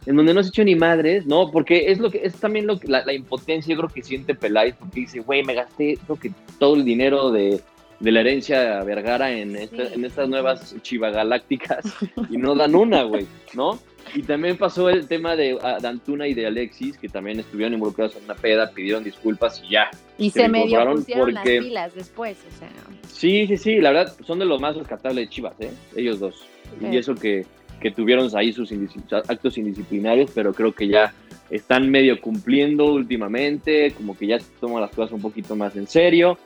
en 0.06 0.16
donde 0.16 0.34
no 0.34 0.40
has 0.40 0.48
hecho 0.48 0.64
ni 0.64 0.76
madres, 0.76 1.26
¿no? 1.26 1.52
Porque 1.52 1.92
es 1.92 2.00
lo 2.00 2.12
que 2.12 2.22
es 2.24 2.36
también 2.36 2.68
lo 2.68 2.80
que, 2.80 2.88
la, 2.88 3.12
impotencia, 3.14 3.74
yo 3.74 3.82
creo 3.82 3.94
que 3.94 4.04
siente 4.04 4.36
Peláez, 4.36 4.76
porque 4.76 5.02
dice, 5.02 5.20
güey, 5.20 5.44
me 5.44 5.56
gasté 5.56 5.98
creo 6.06 6.20
que 6.20 6.32
todo 6.60 6.76
el 6.76 6.86
dinero 6.86 7.32
de, 7.32 7.62
de 8.00 8.12
la 8.12 8.20
herencia 8.20 8.84
Vergara 8.84 9.32
en, 9.32 9.56
en 9.56 10.06
estas 10.06 10.30
nuevas 10.30 10.76
chivagalácticas 10.82 11.86
y 12.30 12.38
no 12.38 12.56
dan 12.56 12.76
una, 12.76 13.04
güey, 13.04 13.26
¿no? 13.54 13.80
Y 14.14 14.22
también 14.22 14.58
pasó 14.58 14.90
el 14.90 15.08
tema 15.08 15.36
de, 15.36 15.58
ah, 15.62 15.78
Antuna 15.84 16.28
y 16.28 16.34
de 16.34 16.48
Alexis, 16.48 16.98
que 16.98 17.10
también 17.10 17.40
estuvieron 17.40 17.74
involucrados 17.74 18.16
en 18.16 18.26
una 18.26 18.36
peda, 18.36 18.72
pidieron 18.72 19.04
disculpas 19.04 19.62
y 19.66 19.72
ya. 19.72 19.90
Y 20.18 20.30
se, 20.30 20.48
medio 20.48 20.92
pusieron 20.92 21.34
las 21.34 21.44
pilas 21.44 21.96
después, 21.96 22.38
o 22.48 22.60
sea. 22.60 22.70
Sí, 23.08 23.48
sí, 23.48 23.58
sí, 23.58 23.82
la 23.82 23.92
verdad, 23.92 24.16
son 24.26 24.40
de 24.40 24.46
los 24.46 24.62
más 24.62 24.76
rescatables 24.76 25.26
de 25.26 25.30
Chivas, 25.30 25.60
¿eh? 25.60 25.72
Ellos 25.96 26.20
dos. 26.20 26.46
Y 26.82 26.98
eso 26.98 27.16
que 27.16 27.46
que 27.80 27.92
tuvieron 27.92 28.30
ahí 28.36 28.52
sus 28.54 28.72
actos 29.12 29.58
indisciplinarios, 29.58 30.32
pero 30.34 30.54
creo 30.54 30.74
que 30.74 30.88
ya 30.88 31.14
están 31.50 31.90
medio 31.90 32.20
cumpliendo 32.20 32.86
últimamente, 32.86 33.92
como 33.92 34.18
que 34.18 34.28
ya 34.28 34.40
toman 34.60 34.82
las 34.82 34.92
cosas 34.92 35.12
un 35.12 35.22
poquito 35.22 35.56
más 35.56 35.76
en 35.76 35.88
serio, 35.88 36.38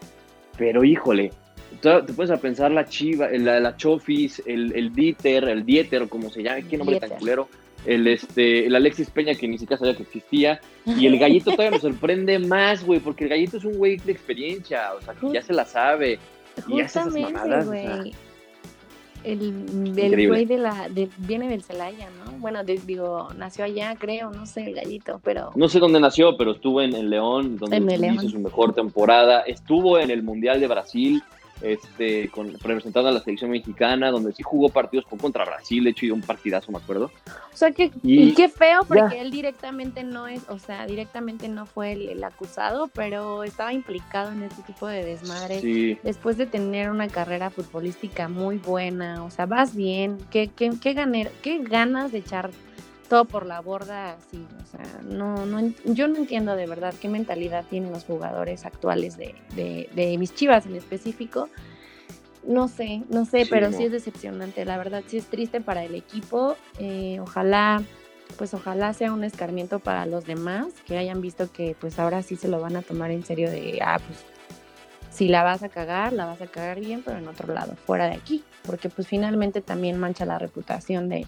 pero 0.57 0.83
híjole, 0.83 1.31
te 1.81 2.13
puedes 2.13 2.31
a 2.31 2.37
pensar 2.37 2.71
la 2.71 2.85
Chiva, 2.85 3.29
la, 3.31 3.59
la 3.59 3.77
Chofis, 3.77 4.41
el, 4.45 4.73
el 4.75 4.93
Dieter, 4.93 5.45
el 5.45 5.65
Dieter, 5.65 6.03
o 6.03 6.09
como 6.09 6.29
se 6.29 6.43
llama, 6.43 6.61
qué 6.67 6.77
nombre 6.77 6.99
tan 6.99 7.09
culero, 7.11 7.47
el, 7.85 8.07
este, 8.07 8.65
el 8.65 8.75
Alexis 8.75 9.09
Peña, 9.09 9.35
que 9.35 9.47
ni 9.47 9.57
siquiera 9.57 9.79
sabía 9.79 9.95
que 9.95 10.03
existía, 10.03 10.59
y 10.85 11.05
el 11.05 11.17
Gallito 11.17 11.51
todavía 11.51 11.71
me 11.71 11.79
sorprende 11.79 12.39
más, 12.39 12.83
güey, 12.83 12.99
porque 12.99 13.25
el 13.25 13.29
Gallito 13.29 13.57
es 13.57 13.65
un 13.65 13.77
güey 13.77 13.97
de 13.97 14.11
experiencia, 14.11 14.93
o 14.97 15.01
sea, 15.01 15.13
que 15.13 15.31
ya 15.31 15.41
se 15.41 15.53
la 15.53 15.65
sabe, 15.65 16.19
y 16.67 16.81
hace 16.81 16.99
esas 16.99 17.13
mamadas, 17.13 17.67
el, 19.23 19.97
el 19.97 20.27
güey 20.27 20.45
de 20.45 20.57
la, 20.57 20.87
de, 20.89 21.09
viene 21.17 21.49
del 21.49 21.61
Celaya, 21.63 22.09
¿no? 22.25 22.31
Bueno, 22.39 22.63
digo, 22.63 23.27
nació 23.37 23.65
allá, 23.65 23.95
creo, 23.97 24.31
no 24.31 24.45
sé, 24.45 24.67
el 24.67 24.75
gallito, 24.75 25.19
pero... 25.23 25.51
No 25.55 25.67
sé 25.67 25.79
dónde 25.79 25.99
nació, 25.99 26.37
pero 26.37 26.51
estuvo 26.51 26.81
en, 26.81 26.93
el 26.95 27.09
León, 27.09 27.57
donde 27.57 28.09
hizo 28.13 28.29
su 28.29 28.39
mejor 28.39 28.73
temporada. 28.73 29.41
Estuvo 29.41 29.99
en 29.99 30.09
el 30.09 30.23
Mundial 30.23 30.61
de 30.61 30.67
Brasil, 30.67 31.21
este, 31.61 32.29
con, 32.29 32.53
representando 32.53 33.09
a 33.09 33.11
la 33.11 33.19
selección 33.21 33.51
mexicana, 33.51 34.11
donde 34.11 34.33
sí 34.33 34.43
jugó 34.43 34.69
partidos 34.69 35.05
con, 35.05 35.19
contra 35.19 35.45
Brasil, 35.45 35.83
de 35.83 35.89
hecho, 35.91 36.05
y 36.05 36.11
un 36.11 36.21
partidazo, 36.21 36.71
me 36.71 36.77
acuerdo. 36.77 37.11
O 37.53 37.57
sea, 37.57 37.71
que, 37.71 37.91
y, 38.03 38.33
qué 38.33 38.47
feo, 38.47 38.81
porque 38.87 39.19
él 39.19 39.31
directamente 39.31 40.03
no 40.03 40.27
es, 40.27 40.47
o 40.49 40.59
sea, 40.59 40.85
directamente 40.85 41.49
no 41.49 41.65
fue 41.65 41.93
el, 41.93 42.23
acusado, 42.23 42.89
pero 42.93 43.43
estaba 43.43 43.73
implicado 43.73 44.31
en 44.31 44.43
este 44.43 44.61
tipo 44.63 44.87
de 44.87 45.03
desmadre. 45.03 45.99
Después 46.03 46.37
de 46.37 46.45
tener 46.45 46.89
una 46.89 47.07
carrera 47.07 47.49
futbolística 47.49 48.27
muy 48.27 48.57
buena, 48.57 49.23
o 49.23 49.29
sea, 49.29 49.45
vas 49.45 49.75
bien, 49.75 50.17
qué, 50.29 50.49
qué, 50.55 50.71
qué, 50.81 51.29
qué 51.41 51.59
ganas 51.59 52.11
de 52.11 52.19
echar 52.19 52.51
todo 53.09 53.25
por 53.25 53.45
la 53.45 53.59
borda 53.59 54.13
así, 54.13 54.45
o 54.61 54.65
sea, 54.65 55.01
no, 55.03 55.45
no, 55.45 55.73
yo 55.83 56.07
no 56.07 56.15
entiendo 56.15 56.55
de 56.55 56.67
verdad 56.67 56.93
qué 57.01 57.09
mentalidad 57.09 57.65
tienen 57.69 57.91
los 57.91 58.05
jugadores 58.05 58.65
actuales 58.65 59.17
de, 59.17 59.35
de, 59.55 60.17
mis 60.17 60.33
chivas 60.33 60.65
en 60.65 60.75
específico. 60.75 61.49
No 62.47 62.69
sé, 62.69 63.03
no 63.09 63.25
sé, 63.25 63.45
pero 63.49 63.73
sí 63.73 63.83
es 63.83 63.91
decepcionante, 63.91 64.63
la 64.63 64.77
verdad 64.77 65.03
sí 65.05 65.17
es 65.17 65.25
triste 65.25 65.59
para 65.59 65.83
el 65.83 65.93
equipo. 65.93 66.55
Eh, 66.79 67.19
ojalá, 67.19 67.83
pues 68.37 68.53
ojalá 68.53 68.93
sea 68.93 69.11
un 69.11 69.23
escarmiento 69.23 69.79
para 69.79 70.05
los 70.05 70.25
demás, 70.25 70.67
que 70.85 70.97
hayan 70.97 71.19
visto 71.19 71.51
que 71.51 71.75
pues 71.77 71.99
ahora 71.99 72.21
sí 72.21 72.37
se 72.37 72.47
lo 72.47 72.61
van 72.61 72.77
a 72.77 72.81
tomar 72.81 73.11
en 73.11 73.25
serio 73.25 73.51
de, 73.51 73.79
ah, 73.83 73.99
pues 74.05 74.23
si 75.11 75.27
la 75.27 75.43
vas 75.43 75.63
a 75.63 75.69
cagar, 75.69 76.13
la 76.13 76.25
vas 76.25 76.41
a 76.41 76.47
cagar 76.47 76.79
bien, 76.79 77.01
pero 77.03 77.17
en 77.17 77.27
otro 77.27 77.53
lado, 77.53 77.75
fuera 77.85 78.05
de 78.05 78.13
aquí, 78.13 78.43
porque 78.63 78.89
pues 78.89 79.07
finalmente 79.07 79.61
también 79.61 79.99
mancha 79.99 80.25
la 80.25 80.39
reputación 80.39 81.09
de, 81.09 81.27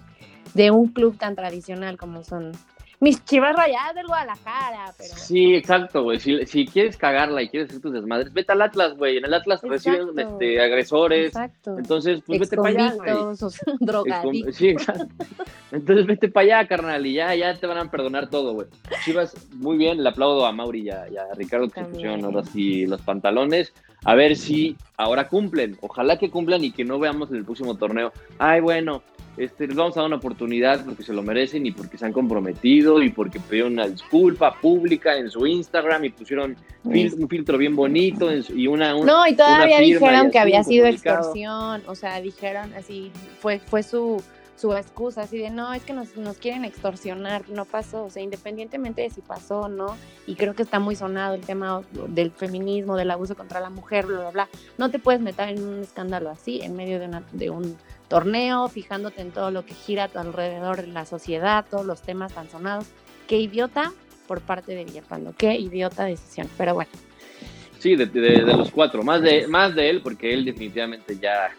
de 0.54 0.72
un 0.72 0.88
club 0.88 1.18
tan 1.18 1.36
tradicional 1.36 1.98
como 1.98 2.24
son 2.24 2.54
mis 3.02 3.26
chivas 3.26 3.56
rayadas 3.56 3.96
del 3.96 4.06
Guadalajara. 4.06 4.94
Pero... 4.96 5.16
Sí, 5.16 5.56
exacto, 5.56 6.04
güey. 6.04 6.20
Si, 6.20 6.46
si, 6.46 6.68
quieres 6.68 6.96
cagarla 6.96 7.42
y 7.42 7.50
quieres 7.50 7.70
hacer 7.70 7.82
tus 7.82 7.94
desmadres, 7.94 8.32
vete 8.32 8.52
al 8.52 8.62
Atlas, 8.62 8.96
güey. 8.96 9.18
En 9.18 9.26
el 9.26 9.34
Atlas 9.34 9.60
reciben 9.64 10.18
este, 10.18 10.62
agresores. 10.62 11.28
Exacto. 11.30 11.80
Entonces, 11.80 12.22
pues 12.26 12.42
vete 12.42 12.56
para 12.56 12.70
allá, 12.70 12.96
güey. 12.96 14.52
Sí, 14.54 14.70
exacto. 14.70 15.26
Entonces, 15.72 16.06
vete 16.06 16.30
para 16.30 16.60
allá, 16.60 16.68
carnal, 16.68 17.04
y 17.06 17.14
ya, 17.14 17.34
ya 17.34 17.56
te 17.56 17.66
van 17.66 17.80
a 17.80 17.90
perdonar 17.90 18.30
todo, 18.30 18.54
güey. 18.54 18.68
Chivas, 19.04 19.36
muy 19.56 19.78
bien. 19.78 20.04
Le 20.04 20.10
aplaudo 20.10 20.46
a 20.46 20.52
Mauri 20.52 20.84
y 20.84 20.90
a, 20.92 21.08
Ricardo 21.36 21.70
que 21.70 21.82
se 21.82 21.88
pusieron 21.88 22.24
ahora 22.24 22.44
sí 22.44 22.86
los 22.86 23.02
pantalones. 23.02 23.74
A 24.04 24.16
ver 24.16 24.36
si 24.36 24.76
ahora 24.98 25.28
cumplen. 25.28 25.78
Ojalá 25.82 26.18
que 26.18 26.30
cumplan 26.30 26.64
y 26.64 26.72
que 26.72 26.84
no 26.84 27.00
veamos 27.00 27.30
en 27.30 27.38
el 27.38 27.46
próximo 27.46 27.76
torneo. 27.76 28.12
Ay, 28.40 28.60
bueno, 28.62 29.04
este, 29.38 29.66
les 29.66 29.76
vamos 29.76 29.96
a 29.96 30.02
dar 30.02 30.08
una 30.08 30.18
oportunidad 30.18 30.84
porque 30.84 31.04
se 31.04 31.14
lo 31.14 31.24
merecen 31.24 31.66
y 31.66 31.72
porque 31.72 31.98
se 31.98 32.06
han 32.06 32.12
comprometido 32.12 33.02
y 33.02 33.10
porque 33.10 33.40
pidieron 33.40 33.74
una 33.74 33.88
disculpa 33.88 34.54
pública 34.60 35.16
en 35.18 35.30
su 35.30 35.48
Instagram 35.48 36.04
y 36.06 36.10
pusieron 36.10 36.58
un 36.84 37.30
filtro 37.30 37.58
bien 37.58 37.76
bonito 37.76 38.30
y 38.34 38.68
una, 38.68 38.94
No, 38.94 39.26
y 39.28 39.36
todavía 39.36 39.80
dijeron 39.80 40.32
que 40.32 40.40
había 40.40 40.64
sido 40.64 40.86
extorsión, 40.88 41.82
o 41.88 41.96
sea, 41.96 42.20
dijeron 42.20 42.74
así, 42.74 43.12
fue, 43.40 43.60
fue 43.60 43.84
su, 43.84 44.22
su 44.56 44.74
excusa, 44.76 45.22
así 45.22 45.38
de 45.38 45.50
no, 45.50 45.74
es 45.74 45.84
que 45.84 45.94
nos, 45.94 46.16
nos 46.18 46.38
quieren 46.38 46.66
extorsionar, 46.66 47.50
no 47.50 47.66
pasó, 47.66 48.06
o 48.06 48.10
sea, 48.10 48.22
independientemente 48.22 49.02
de 49.02 49.10
si 49.10 49.22
pasó 49.22 49.62
o 49.62 49.70
no, 49.70 49.98
y 50.28 50.36
creo 50.36 50.54
que 50.54 50.64
está 50.64 50.80
muy 50.80 50.96
sonado 50.96 51.34
el 51.34 51.42
tema 51.42 51.82
del 52.08 52.32
feminismo, 52.32 52.96
del 52.96 53.12
abuso 53.12 53.36
contra 53.36 53.60
la 53.60 53.70
mujer, 53.70 54.06
bla, 54.06 54.20
bla, 54.20 54.32
bla, 54.32 54.50
no 54.78 54.92
te 54.92 55.00
puedes 55.00 55.22
meter 55.22 55.50
en 55.50 55.64
un 55.64 55.80
escándalo 55.82 56.30
así 56.30 56.62
en 56.62 56.76
medio 56.76 57.00
de, 57.00 57.08
una, 57.08 57.24
de 57.32 57.50
un 57.50 57.78
torneo, 58.08 58.68
fijándote 58.68 59.22
en 59.22 59.32
todo 59.32 59.52
lo 59.52 59.66
que 59.66 59.74
gira 59.74 60.06
a 60.06 60.08
tu 60.10 60.20
alrededor 60.20 60.80
en 60.80 60.94
la 60.94 61.06
sociedad, 61.06 61.66
todos 61.70 61.86
los 61.86 62.02
temas 62.02 62.34
tan 62.34 62.50
sonados. 62.50 62.88
Qué 63.28 63.38
idiota 63.38 63.94
por 64.28 64.42
parte 64.42 64.76
de 64.76 64.86
Villalpando, 64.86 65.34
qué 65.38 65.56
idiota 65.56 66.04
decisión, 66.04 66.48
pero 66.58 66.74
bueno. 66.74 66.92
Sí, 67.80 67.96
de, 67.96 68.06
los 68.44 68.70
cuatro, 68.70 69.02
más 69.02 69.22
de, 69.22 69.48
más 69.48 69.74
de 69.74 69.90
él, 69.90 70.02
porque 70.04 70.34
él 70.34 70.46
definitivamente 70.46 71.18
ya 71.20 71.50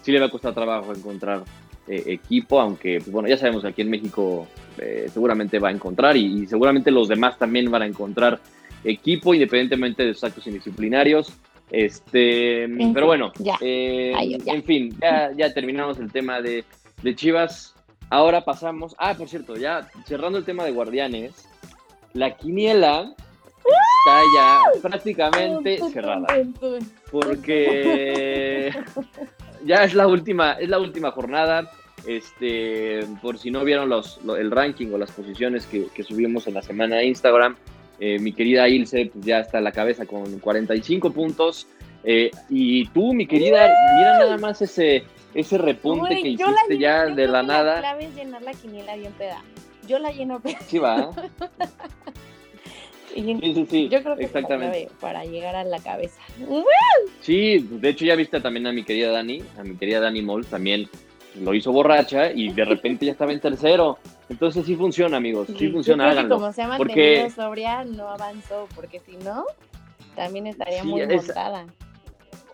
sí 0.00 0.10
le 0.10 0.18
va 0.18 0.26
a 0.26 0.30
costar 0.30 0.54
trabajo 0.54 0.94
encontrar 0.94 1.44
eh, 1.92 2.04
equipo, 2.06 2.60
aunque 2.60 2.98
pues, 2.98 3.10
bueno, 3.10 3.28
ya 3.28 3.36
sabemos 3.36 3.62
que 3.62 3.68
aquí 3.68 3.82
en 3.82 3.90
México 3.90 4.46
eh, 4.78 5.08
seguramente 5.12 5.58
va 5.58 5.70
a 5.70 5.72
encontrar 5.72 6.16
y, 6.16 6.46
seguramente 6.46 6.92
los 6.92 7.08
demás 7.08 7.36
también 7.36 7.68
van 7.68 7.82
a 7.82 7.86
encontrar 7.86 8.38
equipo, 8.84 9.34
independientemente 9.34 10.04
de 10.04 10.14
sus 10.14 10.22
actos 10.22 10.46
indisciplinarios. 10.46 11.32
Este, 11.68 12.68
pero 12.94 13.06
bueno, 13.06 13.32
eh, 13.60 14.12
en 14.46 14.62
fin, 14.62 14.96
ya, 15.00 15.32
ya, 15.36 15.52
terminamos 15.52 15.98
el 15.98 16.12
tema 16.12 16.40
de, 16.40 16.64
de, 17.02 17.14
Chivas. 17.16 17.74
Ahora 18.08 18.44
pasamos. 18.44 18.94
Ah, 18.96 19.14
por 19.18 19.28
cierto, 19.28 19.56
ya 19.56 19.88
cerrando 20.06 20.38
el 20.38 20.44
tema 20.44 20.64
de 20.64 20.70
Guardianes, 20.70 21.44
la 22.12 22.36
quiniela 22.36 23.16
está 24.06 24.22
ya 24.36 24.80
prácticamente 24.80 25.80
cerrada. 25.92 26.28
Porque 27.10 28.72
ya 29.64 29.82
es 29.82 29.94
la 29.94 30.06
última, 30.06 30.52
es 30.52 30.68
la 30.68 30.78
última 30.78 31.10
jornada. 31.10 31.68
Este, 32.06 33.00
por 33.20 33.38
si 33.38 33.50
no 33.50 33.64
vieron 33.64 33.88
los, 33.88 34.20
el 34.38 34.50
ranking 34.50 34.88
o 34.92 34.98
las 34.98 35.10
posiciones 35.10 35.66
que, 35.66 35.86
que 35.94 36.02
subimos 36.02 36.46
en 36.46 36.54
la 36.54 36.62
semana 36.62 36.96
de 36.96 37.06
Instagram, 37.06 37.56
eh, 38.00 38.18
mi 38.18 38.32
querida 38.32 38.66
Ilse 38.66 39.10
pues, 39.12 39.24
ya 39.24 39.40
está 39.40 39.58
a 39.58 39.60
la 39.60 39.72
cabeza 39.72 40.06
con 40.06 40.38
45 40.38 41.12
puntos. 41.12 41.66
Eh, 42.02 42.30
y 42.48 42.88
tú, 42.88 43.12
mi 43.12 43.26
querida, 43.26 43.70
mira 43.96 44.18
nada 44.18 44.38
más 44.38 44.62
ese, 44.62 45.04
ese 45.34 45.58
repunte 45.58 46.22
que 46.22 46.30
hiciste 46.30 46.78
ya 46.78 47.06
de 47.06 47.28
la 47.28 47.42
nada. 47.42 47.74
La 47.74 47.80
clave 47.80 48.06
es 48.06 48.14
llenar 48.14 48.42
la 48.42 48.52
quiniela 48.52 48.96
bien 48.96 49.12
peda. 49.12 49.44
Yo 49.86 49.98
la 49.98 50.10
lleno 50.10 50.40
peda. 50.40 50.58
Sí, 50.66 50.78
va. 50.78 51.10
sí, 53.14 53.38
sí, 53.42 53.66
sí. 53.68 53.88
Yo 53.90 54.02
creo 54.02 54.16
que 54.16 54.24
exactamente. 54.24 54.88
para 54.98 55.26
llegar 55.26 55.54
a 55.54 55.64
la 55.64 55.78
cabeza. 55.78 56.22
Sí, 57.20 57.68
de 57.70 57.88
hecho 57.90 58.06
ya 58.06 58.16
viste 58.16 58.40
también 58.40 58.66
a 58.66 58.72
mi 58.72 58.82
querida 58.82 59.10
Dani, 59.10 59.42
a 59.58 59.62
mi 59.62 59.76
querida 59.76 60.00
Dani 60.00 60.22
Moll, 60.22 60.46
también 60.46 60.88
lo 61.36 61.54
hizo 61.54 61.72
borracha 61.72 62.32
y 62.32 62.52
de 62.52 62.64
repente 62.66 63.06
ya 63.06 63.12
estaba 63.12 63.32
en 63.32 63.40
tercero. 63.40 63.98
Entonces 64.28 64.64
sí 64.64 64.76
funciona, 64.76 65.16
amigos, 65.16 65.48
sí 65.58 65.68
funciona, 65.68 66.10
háganlo. 66.10 66.36
como 66.36 66.52
se 66.52 66.62
ha 66.62 66.68
mantenido 66.68 67.30
sobria, 67.30 67.84
no 67.84 68.08
avanzó, 68.08 68.68
porque 68.74 69.00
si 69.00 69.16
no, 69.16 69.44
también 70.14 70.46
estaría 70.46 70.84
muy 70.84 71.06
montada. 71.06 71.66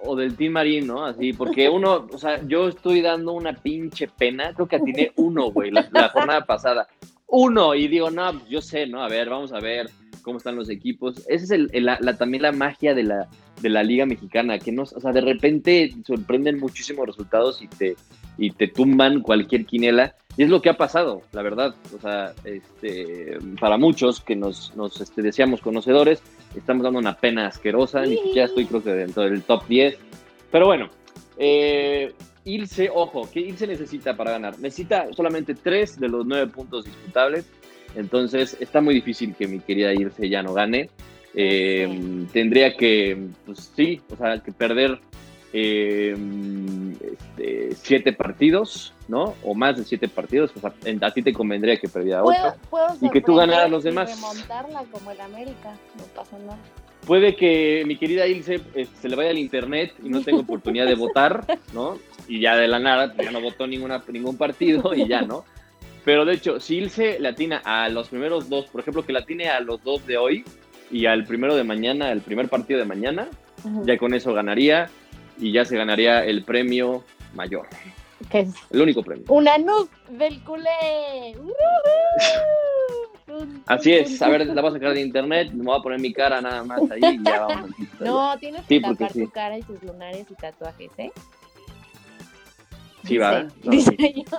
O 0.02 0.14
del 0.14 0.36
Team 0.36 0.52
Marín, 0.52 0.86
¿no? 0.86 1.04
Así, 1.04 1.32
porque 1.32 1.68
uno, 1.68 2.06
o 2.12 2.18
sea, 2.18 2.40
yo 2.46 2.68
estoy 2.68 3.02
dando 3.02 3.32
una 3.32 3.52
pinche 3.52 4.08
pena, 4.08 4.52
creo 4.54 4.68
que 4.68 4.76
atiné 4.76 5.12
uno, 5.16 5.50
güey, 5.50 5.70
la, 5.70 6.08
jornada 6.12 6.44
pasada. 6.44 6.88
Uno, 7.26 7.74
y 7.74 7.88
digo, 7.88 8.10
no, 8.10 8.32
pues 8.32 8.48
yo 8.48 8.62
sé, 8.62 8.86
¿no? 8.86 9.02
A 9.02 9.08
ver, 9.08 9.28
vamos 9.28 9.52
a 9.52 9.58
ver 9.58 9.90
cómo 10.22 10.38
están 10.38 10.56
los 10.56 10.70
equipos. 10.70 11.26
Esa 11.28 11.44
es 11.44 11.50
el, 11.50 11.70
la, 11.84 11.98
también 12.16 12.42
la 12.42 12.52
magia 12.52 12.94
de 12.94 13.02
la, 13.02 13.28
de 13.60 13.68
la 13.68 13.82
Liga 13.82 14.06
Mexicana, 14.06 14.58
que 14.58 14.72
no, 14.72 14.82
o 14.82 15.00
sea, 15.00 15.12
de 15.12 15.20
repente 15.20 15.94
sorprenden 16.06 16.58
muchísimos 16.58 17.06
resultados 17.06 17.60
y 17.62 17.68
te, 17.68 17.96
y 18.38 18.50
te 18.50 18.68
tumban 18.68 19.20
cualquier 19.20 19.66
quinela. 19.66 20.14
Y 20.36 20.42
es 20.42 20.50
lo 20.50 20.60
que 20.60 20.68
ha 20.68 20.76
pasado, 20.76 21.22
la 21.32 21.42
verdad. 21.42 21.74
O 21.96 22.00
sea, 22.00 22.34
este, 22.44 23.38
para 23.58 23.78
muchos 23.78 24.20
que 24.20 24.36
nos, 24.36 24.74
nos 24.76 25.00
este, 25.00 25.22
decíamos 25.22 25.62
conocedores, 25.62 26.22
estamos 26.54 26.84
dando 26.84 26.98
una 26.98 27.16
pena 27.16 27.46
asquerosa. 27.46 28.02
Ni 28.02 28.18
siquiera 28.18 28.44
estoy, 28.44 28.66
creo 28.66 28.82
que 28.82 28.92
dentro 28.92 29.22
del 29.22 29.42
top 29.42 29.66
10. 29.66 29.96
Pero 30.50 30.66
bueno, 30.66 30.90
eh, 31.38 32.12
Ilse, 32.44 32.90
ojo, 32.92 33.28
¿qué 33.32 33.40
Ilse 33.40 33.66
necesita 33.66 34.16
para 34.16 34.32
ganar? 34.32 34.58
Necesita 34.58 35.12
solamente 35.14 35.54
tres 35.54 35.98
de 35.98 36.08
los 36.08 36.26
nueve 36.26 36.46
puntos 36.48 36.84
disputables. 36.84 37.46
Entonces, 37.94 38.56
está 38.60 38.82
muy 38.82 38.94
difícil 38.94 39.34
que 39.34 39.48
mi 39.48 39.60
querida 39.60 39.94
Ilse 39.94 40.28
ya 40.28 40.42
no 40.42 40.52
gane. 40.52 40.90
Eh, 41.34 42.26
tendría 42.32 42.76
que, 42.76 43.28
pues 43.44 43.72
sí, 43.74 44.00
o 44.10 44.16
sea, 44.16 44.38
que 44.40 44.52
perder 44.52 45.00
eh, 45.52 46.16
este, 47.00 47.74
siete 47.74 48.12
partidos, 48.12 48.92
¿no? 49.08 49.34
O 49.42 49.54
más 49.54 49.76
de 49.76 49.84
siete 49.84 50.08
partidos. 50.08 50.50
O 50.56 50.60
sea, 50.60 50.72
a 51.00 51.10
ti 51.12 51.22
te 51.22 51.32
convendría 51.32 51.78
que 51.78 51.88
perdiera 51.88 52.24
ocho. 52.24 52.54
y 53.00 53.10
que 53.10 53.20
tú 53.20 53.36
ganaras 53.36 53.70
los 53.70 53.84
demás. 53.84 54.14
remontarla 54.14 54.84
como 54.90 55.10
el 55.10 55.20
América, 55.20 55.76
no 55.96 56.04
pasa 56.14 56.38
nada. 56.38 56.58
Puede 57.06 57.36
que 57.36 57.84
mi 57.86 57.96
querida 57.96 58.26
Ilse 58.26 58.60
este, 58.74 58.86
se 59.00 59.08
le 59.08 59.14
vaya 59.14 59.30
al 59.30 59.38
internet 59.38 59.94
y 60.02 60.08
no 60.08 60.22
tenga 60.22 60.40
oportunidad 60.40 60.86
de 60.86 60.94
votar, 60.96 61.46
¿no? 61.72 61.98
Y 62.26 62.40
ya 62.40 62.56
de 62.56 62.66
la 62.66 62.80
nada 62.80 63.14
ya 63.16 63.30
no 63.30 63.40
votó 63.40 63.66
ninguna, 63.66 64.02
ningún 64.08 64.36
partido 64.36 64.92
y 64.94 65.06
ya, 65.06 65.22
¿no? 65.22 65.44
Pero 66.04 66.24
de 66.24 66.34
hecho, 66.34 66.60
si 66.60 66.76
Ilse 66.76 67.18
le 67.20 67.28
atina 67.28 67.62
a 67.64 67.88
los 67.88 68.08
primeros 68.08 68.48
dos, 68.48 68.66
por 68.66 68.80
ejemplo, 68.80 69.04
que 69.04 69.12
la 69.12 69.20
atine 69.20 69.48
a 69.48 69.60
los 69.60 69.82
dos 69.82 70.06
de 70.06 70.16
hoy 70.16 70.44
y 70.90 71.06
al 71.06 71.24
primero 71.24 71.56
de 71.56 71.64
mañana, 71.64 72.12
el 72.12 72.20
primer 72.20 72.48
partido 72.48 72.78
de 72.78 72.86
mañana, 72.86 73.28
ya 73.84 73.98
con 73.98 74.14
eso 74.14 74.32
ganaría 74.32 74.88
y 75.38 75.52
ya 75.52 75.64
se 75.64 75.76
ganaría 75.76 76.24
el 76.24 76.44
premio 76.44 77.04
mayor. 77.34 77.66
¿Qué 78.30 78.40
es? 78.40 78.54
El 78.70 78.82
único 78.82 79.02
premio. 79.02 79.24
Una 79.28 79.58
nube 79.58 79.88
del 80.10 80.42
culé. 80.42 81.36
Así 83.66 83.92
es, 83.92 84.22
a 84.22 84.28
ver, 84.28 84.46
la 84.46 84.62
voy 84.62 84.70
a 84.70 84.74
sacar 84.74 84.94
de 84.94 85.00
internet, 85.00 85.50
me 85.52 85.64
voy 85.64 85.78
a 85.78 85.82
poner 85.82 86.00
mi 86.00 86.12
cara 86.12 86.40
nada 86.40 86.62
más 86.64 86.80
ahí 86.90 87.00
y 87.02 87.22
ya 87.22 87.46
vamos. 87.46 87.70
No, 88.00 88.38
tienes 88.38 88.64
que 88.66 88.80
tapar 88.80 89.12
tu 89.12 89.28
cara 89.30 89.58
y 89.58 89.62
tus 89.62 89.82
lunares 89.82 90.26
y 90.30 90.34
tatuajes, 90.34 90.90
¿eh? 90.98 91.10
Sí, 93.04 93.18
va. 93.18 93.46
dice 93.64 93.96
yo. 93.98 94.38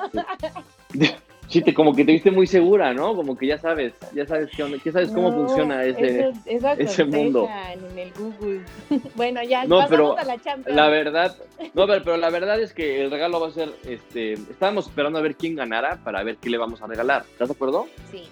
Sí, 1.48 1.62
te, 1.62 1.74
como 1.74 1.96
que 1.96 2.04
te 2.04 2.12
viste 2.12 2.30
muy 2.30 2.46
segura, 2.46 2.94
¿no? 2.94 3.16
Como 3.16 3.38
que 3.38 3.48
ya 3.48 3.58
sabes, 3.58 3.94
ya 4.14 4.26
sabes 4.26 4.50
qué 4.52 4.82
ya 4.84 4.92
sabes 4.92 5.12
cómo 5.12 5.32
funciona 5.32 5.84
ese, 5.86 6.32
ese 6.46 7.06
mundo. 7.06 7.48
En 7.72 7.98
el 7.98 8.12
Google. 8.14 8.62
bueno, 9.16 9.42
ya 9.44 9.64
no, 9.64 9.78
pasamos 9.78 9.90
pero 9.90 10.18
a 10.18 10.24
la 10.26 10.42
Champions. 10.42 10.76
La 10.76 10.90
verdad, 10.90 11.36
no, 11.74 11.88
pero, 11.88 12.04
pero, 12.04 12.18
la 12.18 12.30
verdad 12.30 12.60
es 12.60 12.74
que 12.74 13.02
el 13.02 13.12
regalo 13.12 13.40
va 13.40 13.48
a 13.48 13.52
ser, 13.52 13.70
este, 13.88 14.34
estábamos 14.34 14.88
esperando 14.88 15.20
a 15.20 15.22
ver 15.22 15.36
quién 15.36 15.56
ganara 15.56 16.00
para 16.04 16.22
ver 16.24 16.36
qué 16.38 16.50
le 16.50 16.58
vamos 16.58 16.82
a 16.82 16.88
regalar. 16.88 17.24
¿Estás 17.32 17.48
de 17.48 17.54
acuerdo? 17.54 17.88
Sí. 18.12 18.24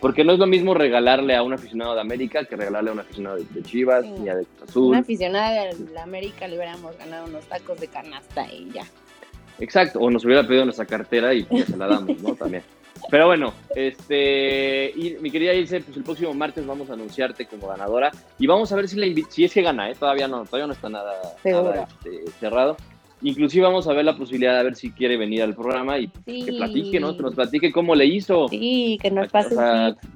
Porque 0.00 0.24
no 0.24 0.32
es 0.32 0.38
lo 0.38 0.46
mismo 0.46 0.74
regalarle 0.74 1.34
a 1.34 1.42
un 1.42 1.52
aficionado 1.52 1.94
de 1.94 2.00
América 2.00 2.44
que 2.44 2.56
regalarle 2.56 2.90
a 2.90 2.92
un 2.92 3.00
aficionado 3.00 3.36
de, 3.36 3.62
Chivas 3.62 4.06
y 4.06 4.28
a 4.28 4.36
de 4.36 4.46
Azul. 4.66 4.90
Un 4.90 4.96
aficionado 4.96 5.76
de 5.76 6.00
América 6.00 6.46
le 6.46 6.56
hubiéramos 6.56 6.96
ganado 6.96 7.26
unos 7.26 7.44
tacos 7.46 7.80
de 7.80 7.88
canasta 7.88 8.46
y 8.52 8.70
ya. 8.70 8.84
Exacto, 9.60 9.98
o 9.98 10.10
nos 10.10 10.24
hubiera 10.24 10.46
pedido 10.46 10.64
nuestra 10.64 10.86
cartera 10.86 11.34
y 11.34 11.42
pues 11.42 11.66
se 11.66 11.76
la 11.76 11.86
damos, 11.86 12.20
¿no? 12.22 12.34
También. 12.34 12.62
Pero 13.10 13.26
bueno, 13.26 13.54
este, 13.74 14.90
y 14.90 15.16
mi 15.20 15.30
querida 15.30 15.54
Ilse, 15.54 15.80
pues 15.80 15.96
el 15.96 16.02
próximo 16.04 16.34
martes 16.34 16.66
vamos 16.66 16.90
a 16.90 16.94
anunciarte 16.94 17.46
como 17.46 17.68
ganadora 17.68 18.10
y 18.38 18.46
vamos 18.46 18.70
a 18.72 18.76
ver 18.76 18.88
si, 18.88 18.96
la 18.96 19.06
si 19.30 19.44
es 19.44 19.52
que 19.52 19.62
gana, 19.62 19.90
¿eh? 19.90 19.94
Todavía 19.98 20.28
no, 20.28 20.44
todavía 20.44 20.66
no 20.66 20.72
está 20.72 20.88
nada, 20.88 21.12
este, 21.42 22.30
cerrado. 22.38 22.76
Inclusive 23.22 23.64
vamos 23.64 23.88
a 23.88 23.92
ver 23.94 24.04
la 24.04 24.16
posibilidad 24.16 24.58
de 24.58 24.64
ver 24.64 24.76
si 24.76 24.92
quiere 24.92 25.16
venir 25.16 25.42
al 25.42 25.54
programa 25.54 25.98
y 25.98 26.08
pues, 26.08 26.44
que 26.44 26.52
platique, 26.52 27.00
¿no? 27.00 27.16
Que 27.16 27.22
nos 27.22 27.34
platique 27.34 27.72
cómo 27.72 27.94
le 27.94 28.06
hizo. 28.06 28.48
Sí, 28.48 28.98
que 29.00 29.10
nos 29.10 29.28
pase 29.28 29.54
el 29.54 29.96
tip. 29.96 30.10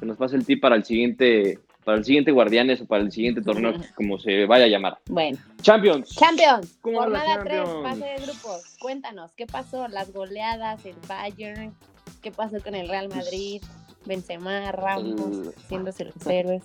Que 0.00 0.06
nos 0.06 0.16
pase 0.16 0.36
el 0.36 0.44
tip 0.44 0.60
para 0.60 0.76
el 0.76 0.84
siguiente 0.84 1.58
para 1.84 1.98
el 1.98 2.04
siguiente 2.04 2.30
Guardianes 2.30 2.80
o 2.80 2.86
para 2.86 3.02
el 3.02 3.10
siguiente 3.10 3.42
torneo, 3.42 3.74
como 3.94 4.18
se 4.18 4.46
vaya 4.46 4.64
a 4.64 4.68
llamar. 4.68 4.98
Bueno. 5.08 5.38
Champions. 5.60 6.10
Champions. 6.10 6.78
Jornada 6.80 7.42
3, 7.42 7.68
fase 7.82 8.04
de 8.04 8.26
grupos. 8.26 8.76
Cuéntanos, 8.80 9.32
¿qué 9.32 9.46
pasó? 9.46 9.88
Las 9.88 10.12
goleadas, 10.12 10.84
el 10.86 10.96
Bayern, 11.08 11.74
¿qué 12.20 12.30
pasó 12.30 12.60
con 12.62 12.74
el 12.74 12.88
Real 12.88 13.08
Madrid? 13.08 13.62
Benzema, 14.04 14.72
Ramos, 14.72 15.54
siéndose 15.68 16.04
los 16.04 16.26
héroes. 16.26 16.64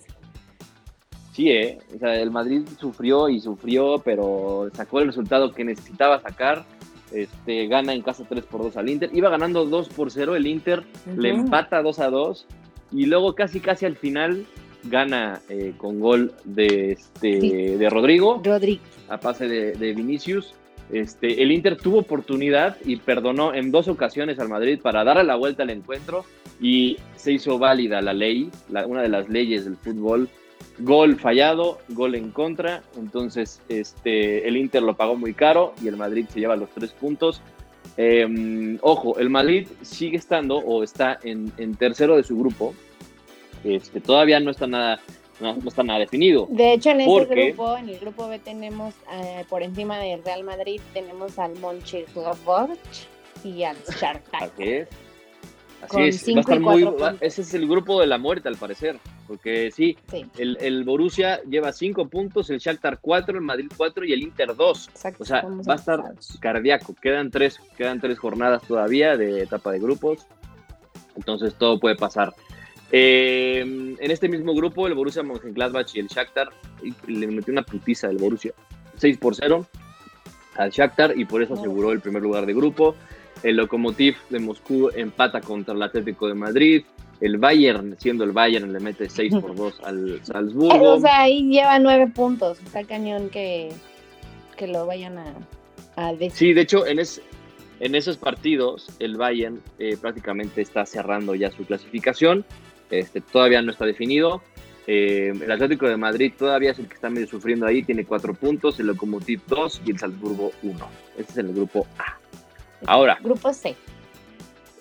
Sí, 1.32 1.50
¿eh? 1.50 1.78
O 1.94 1.98
sea, 1.98 2.16
el 2.16 2.32
Madrid 2.32 2.62
sufrió 2.80 3.28
y 3.28 3.40
sufrió, 3.40 4.00
pero 4.04 4.68
sacó 4.74 4.98
el 4.98 5.06
resultado 5.06 5.52
que 5.52 5.64
necesitaba 5.64 6.20
sacar. 6.20 6.64
Este, 7.12 7.68
gana 7.68 7.94
en 7.94 8.02
casa 8.02 8.24
3 8.28 8.44
por 8.44 8.62
2 8.62 8.76
al 8.76 8.90
Inter. 8.90 9.10
Iba 9.14 9.30
ganando 9.30 9.64
2 9.64 9.88
por 9.90 10.10
0 10.10 10.36
el 10.36 10.46
Inter, 10.46 10.84
le 11.16 11.30
empata 11.30 11.80
2 11.80 11.98
a 12.00 12.10
2 12.10 12.46
y 12.92 13.06
luego 13.06 13.34
casi 13.34 13.60
casi 13.60 13.86
al 13.86 13.96
final 13.96 14.46
gana 14.84 15.40
eh, 15.48 15.72
con 15.76 16.00
gol 16.00 16.32
de, 16.44 16.92
este, 16.92 17.76
de 17.76 17.90
Rodrigo, 17.90 18.40
Rodrigo, 18.44 18.82
a 19.08 19.18
pase 19.18 19.48
de, 19.48 19.92
Vinicius. 19.92 20.54
Este, 20.90 21.42
el 21.42 21.52
Inter 21.52 21.76
tuvo 21.76 21.98
oportunidad 21.98 22.78
y 22.84 22.96
perdonó 22.96 23.54
en 23.54 23.70
dos 23.70 23.88
ocasiones 23.88 24.38
al 24.38 24.48
Madrid 24.48 24.80
para 24.80 25.04
darle 25.04 25.24
la 25.24 25.36
vuelta 25.36 25.62
al 25.62 25.70
encuentro 25.70 26.24
y 26.60 26.96
se 27.16 27.32
hizo 27.32 27.58
válida 27.58 28.00
la 28.00 28.14
ley, 28.14 28.50
una 28.86 29.02
de 29.02 29.08
las 29.08 29.28
leyes 29.28 29.64
del 29.64 29.76
fútbol. 29.76 30.28
Gol 30.80 31.16
fallado, 31.16 31.80
gol 31.88 32.14
en 32.14 32.30
contra, 32.30 32.82
entonces 32.96 33.60
este, 33.68 34.46
el 34.46 34.56
Inter 34.56 34.82
lo 34.82 34.96
pagó 34.96 35.16
muy 35.16 35.34
caro 35.34 35.74
y 35.82 35.88
el 35.88 35.96
Madrid 35.96 36.26
se 36.32 36.40
lleva 36.40 36.56
los 36.56 36.70
tres 36.70 36.92
puntos. 36.92 37.42
Em, 37.96 38.78
ojo, 38.80 39.18
el 39.18 39.28
Madrid 39.28 39.66
sigue 39.82 40.16
estando 40.16 40.58
o 40.58 40.84
está 40.84 41.18
en, 41.24 41.52
en 41.56 41.74
tercero 41.74 42.16
de 42.16 42.22
su 42.22 42.38
grupo, 42.38 42.74
este, 43.64 44.00
todavía 44.00 44.40
no 44.40 44.50
está 44.50 44.66
nada 44.66 45.00
no, 45.40 45.56
está 45.66 45.82
nada 45.82 46.00
definido. 46.00 46.46
De 46.50 46.72
hecho, 46.72 46.90
en 46.90 47.00
ese 47.00 47.24
grupo, 47.24 47.76
en 47.76 47.88
el 47.88 47.98
grupo 47.98 48.28
B 48.28 48.38
tenemos 48.38 48.94
eh, 49.12 49.44
por 49.48 49.62
encima 49.62 49.98
del 49.98 50.24
Real 50.24 50.42
Madrid 50.42 50.80
tenemos 50.92 51.38
al 51.38 51.56
Mönchengladbach 51.58 52.78
y 53.44 53.62
al 53.62 53.76
Shakhtar. 53.84 54.42
Así 54.42 54.64
es. 54.64 54.88
Así 55.82 56.02
es. 56.02 56.28
Va 56.34 56.38
a 56.38 56.40
estar 56.40 56.60
muy, 56.60 56.88
ese 57.20 57.42
es 57.42 57.54
el 57.54 57.68
grupo 57.68 58.00
de 58.00 58.08
la 58.08 58.18
muerte 58.18 58.48
al 58.48 58.56
parecer, 58.56 58.98
porque 59.28 59.70
sí, 59.70 59.96
El, 60.36 60.58
el, 60.60 60.82
Borussia 60.82 61.40
lleva 61.44 61.72
cinco 61.72 62.08
puntos, 62.08 62.50
el 62.50 62.58
Shakhtar 62.58 62.98
cuatro, 63.00 63.38
el 63.38 63.44
Madrid 63.44 63.70
cuatro 63.76 64.04
y 64.04 64.12
el 64.12 64.22
Inter 64.22 64.56
dos. 64.56 64.90
o 65.20 65.24
sea, 65.24 65.42
va 65.42 65.74
a 65.74 65.76
estar 65.76 66.02
cardíaco. 66.40 66.96
Quedan 67.00 67.30
tres, 67.30 67.60
quedan 67.76 68.00
tres 68.00 68.18
jornadas 68.18 68.62
todavía 68.62 69.16
de 69.16 69.42
etapa 69.42 69.70
de 69.70 69.78
grupos, 69.78 70.26
entonces 71.14 71.54
todo 71.54 71.78
puede 71.78 71.94
pasar. 71.94 72.34
Eh, 72.90 73.60
en 73.60 74.10
este 74.10 74.28
mismo 74.28 74.54
grupo, 74.54 74.86
el 74.86 74.94
Borussia 74.94 75.22
Mönchengladbach 75.22 75.94
y 75.94 76.00
el 76.00 76.08
Shakhtar 76.08 76.48
le 77.06 77.26
metió 77.26 77.52
una 77.52 77.62
putiza 77.62 78.08
del 78.08 78.16
Borussia 78.16 78.52
6 78.96 79.18
por 79.18 79.34
0 79.34 79.66
al 80.56 80.70
Shakhtar 80.70 81.18
y 81.18 81.24
por 81.24 81.42
eso 81.42 81.54
aseguró 81.54 81.92
el 81.92 82.00
primer 82.00 82.22
lugar 82.22 82.46
de 82.46 82.54
grupo. 82.54 82.94
El 83.42 83.56
Lokomotiv 83.56 84.16
de 84.30 84.40
Moscú 84.40 84.90
empata 84.94 85.40
contra 85.40 85.74
el 85.74 85.82
Atlético 85.82 86.28
de 86.28 86.34
Madrid. 86.34 86.84
El 87.20 87.38
Bayern, 87.38 87.96
siendo 87.98 88.24
el 88.24 88.32
Bayern, 88.32 88.72
le 88.72 88.80
mete 88.80 89.08
6 89.08 89.34
por 89.40 89.54
2 89.54 89.80
al 89.84 90.20
Salzburgo. 90.24 90.94
O 90.94 91.00
sea, 91.00 91.22
ahí 91.22 91.48
lleva 91.48 91.78
9 91.78 92.12
puntos. 92.14 92.58
Está 92.60 92.84
cañón 92.84 93.28
que, 93.28 93.70
que 94.56 94.66
lo 94.66 94.86
vayan 94.86 95.18
a, 95.18 95.34
a 95.96 96.12
decir. 96.12 96.32
Sí, 96.32 96.52
de 96.52 96.62
hecho, 96.62 96.86
en, 96.86 96.98
es, 96.98 97.20
en 97.80 97.94
esos 97.94 98.16
partidos, 98.16 98.88
el 98.98 99.16
Bayern 99.16 99.60
eh, 99.78 99.96
prácticamente 100.00 100.60
está 100.62 100.84
cerrando 100.84 101.34
ya 101.34 101.50
su 101.50 101.64
clasificación. 101.64 102.44
Este, 102.90 103.20
todavía 103.20 103.62
no 103.62 103.72
está 103.72 103.86
definido. 103.86 104.42
Eh, 104.86 105.34
el 105.38 105.52
Atlético 105.52 105.86
de 105.86 105.98
Madrid 105.98 106.32
todavía 106.36 106.70
es 106.70 106.78
el 106.78 106.88
que 106.88 106.94
está 106.94 107.10
medio 107.10 107.26
sufriendo 107.26 107.66
ahí, 107.66 107.82
tiene 107.82 108.06
cuatro 108.06 108.32
puntos, 108.32 108.80
el 108.80 108.86
Lokomotiv 108.86 109.42
2 109.46 109.82
y 109.84 109.90
el 109.90 109.98
Salzburgo 109.98 110.50
1. 110.62 110.88
Este 111.18 111.32
es 111.32 111.38
el 111.38 111.52
grupo 111.52 111.86
A. 111.98 112.16
Ahora. 112.86 113.18
Grupo 113.22 113.52
C. 113.52 113.76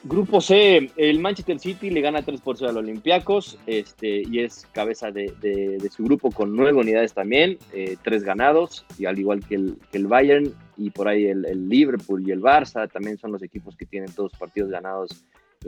Grupo 0.04 0.40
C, 0.40 0.90
el 0.96 1.20
Manchester 1.20 1.60
City 1.60 1.90
le 1.90 2.00
gana 2.00 2.22
3 2.22 2.40
por 2.40 2.58
0 2.58 2.70
al 2.70 2.78
Olympiacos 2.78 3.58
este, 3.66 4.24
y 4.26 4.40
es 4.40 4.66
cabeza 4.72 5.12
de, 5.12 5.34
de, 5.42 5.78
de, 5.78 5.90
su 5.90 6.06
grupo 6.06 6.32
con 6.32 6.56
nueve 6.56 6.80
unidades 6.80 7.14
también, 7.14 7.58
eh, 7.74 7.98
tres 8.04 8.24
ganados, 8.24 8.86
y 8.98 9.06
al 9.06 9.20
igual 9.20 9.46
que 9.46 9.56
el, 9.56 9.78
que 9.92 9.98
el 9.98 10.08
Bayern 10.08 10.54
y 10.78 10.92
por 10.92 11.10
ahí 11.10 11.26
el, 11.26 11.46
el, 11.46 11.68
Liverpool 11.68 12.26
y 12.26 12.32
el 12.32 12.42
Barça 12.42 12.90
también 12.90 13.18
son 13.18 13.34
los 13.34 13.44
equipos 13.44 13.76
que 13.76 13.86
tienen 13.86 14.10
todos 14.14 14.32
partidos 14.34 14.70
ganados 14.70 15.26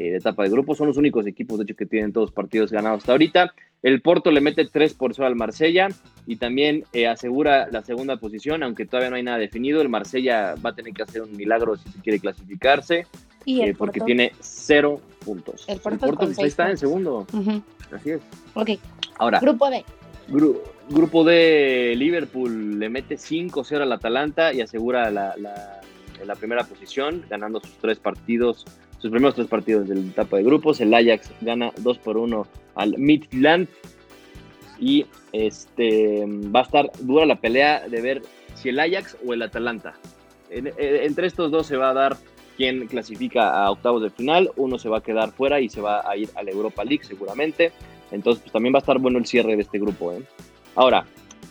de 0.09 0.15
etapa 0.17 0.43
de 0.43 0.49
grupo. 0.49 0.75
Son 0.75 0.87
los 0.87 0.97
únicos 0.97 1.27
equipos, 1.27 1.57
de 1.57 1.63
hecho, 1.65 1.75
que 1.75 1.85
tienen 1.85 2.13
todos 2.13 2.31
partidos 2.31 2.71
ganados 2.71 2.99
hasta 2.99 3.11
ahorita. 3.11 3.53
El 3.81 4.01
Porto 4.01 4.31
le 4.31 4.41
mete 4.41 4.65
3 4.65 4.93
por 4.93 5.13
0 5.13 5.27
al 5.27 5.35
Marsella 5.35 5.87
y 6.27 6.35
también 6.35 6.83
eh, 6.93 7.07
asegura 7.07 7.67
la 7.71 7.81
segunda 7.81 8.17
posición, 8.17 8.61
aunque 8.63 8.85
todavía 8.85 9.09
no 9.09 9.15
hay 9.15 9.23
nada 9.23 9.37
definido. 9.37 9.81
El 9.81 9.89
Marsella 9.89 10.55
va 10.63 10.71
a 10.71 10.75
tener 10.75 10.93
que 10.93 11.03
hacer 11.03 11.21
un 11.21 11.35
milagro 11.35 11.75
si 11.77 11.89
se 11.89 11.99
quiere 11.99 12.19
clasificarse, 12.19 13.07
¿Y 13.45 13.61
el 13.61 13.69
eh, 13.69 13.75
porque 13.77 14.01
tiene 14.01 14.33
cero 14.41 14.99
puntos. 15.23 15.63
El 15.67 15.79
Porto 15.79 16.11
pues, 16.13 16.37
ahí 16.39 16.45
está 16.47 16.69
en 16.69 16.77
segundo. 16.77 17.25
Así 17.91 18.11
es. 18.11 18.21
Ok, 18.53 18.71
Ahora, 19.17 19.39
grupo 19.39 19.69
D. 19.69 19.83
Gru- 20.29 20.59
grupo 20.89 21.23
de 21.23 21.93
Liverpool 21.97 22.79
le 22.79 22.89
mete 22.89 23.15
5-0 23.15 23.81
al 23.81 23.91
Atalanta 23.91 24.53
y 24.53 24.61
asegura 24.61 25.09
la, 25.09 25.35
la- 25.37 25.81
la 26.25 26.35
primera 26.35 26.65
posición, 26.65 27.23
ganando 27.29 27.61
sus 27.61 27.77
tres 27.77 27.97
partidos, 27.97 28.65
sus 28.99 29.09
primeros 29.11 29.35
tres 29.35 29.47
partidos 29.47 29.87
de 29.87 29.95
la 29.95 30.01
etapa 30.01 30.37
de 30.37 30.43
grupos. 30.43 30.79
El 30.81 30.93
Ajax 30.93 31.31
gana 31.41 31.71
2 31.77 31.97
por 31.99 32.17
1 32.17 32.45
al 32.75 32.97
Midland 32.97 33.67
y 34.79 35.05
este 35.33 36.25
va 36.27 36.61
a 36.61 36.63
estar 36.63 36.91
dura 37.01 37.25
la 37.25 37.35
pelea 37.35 37.87
de 37.87 38.01
ver 38.01 38.21
si 38.55 38.69
el 38.69 38.79
Ajax 38.79 39.17
o 39.25 39.33
el 39.33 39.41
Atalanta. 39.41 39.95
En- 40.49 40.71
entre 40.77 41.27
estos 41.27 41.51
dos 41.51 41.67
se 41.67 41.77
va 41.77 41.89
a 41.89 41.93
dar 41.93 42.17
quién 42.57 42.87
clasifica 42.87 43.63
a 43.63 43.71
octavos 43.71 44.01
de 44.03 44.09
final, 44.09 44.51
uno 44.57 44.77
se 44.77 44.89
va 44.89 44.97
a 44.97 45.03
quedar 45.03 45.31
fuera 45.31 45.61
y 45.61 45.69
se 45.69 45.79
va 45.81 46.09
a 46.09 46.17
ir 46.17 46.29
a 46.35 46.43
la 46.43 46.51
Europa 46.51 46.83
League 46.83 47.03
seguramente. 47.05 47.71
Entonces, 48.11 48.41
pues 48.41 48.51
también 48.51 48.73
va 48.73 48.79
a 48.79 48.81
estar 48.81 48.97
bueno 48.99 49.17
el 49.19 49.25
cierre 49.25 49.55
de 49.55 49.61
este 49.61 49.79
grupo. 49.79 50.11
¿eh? 50.11 50.23
Ahora, 50.75 51.05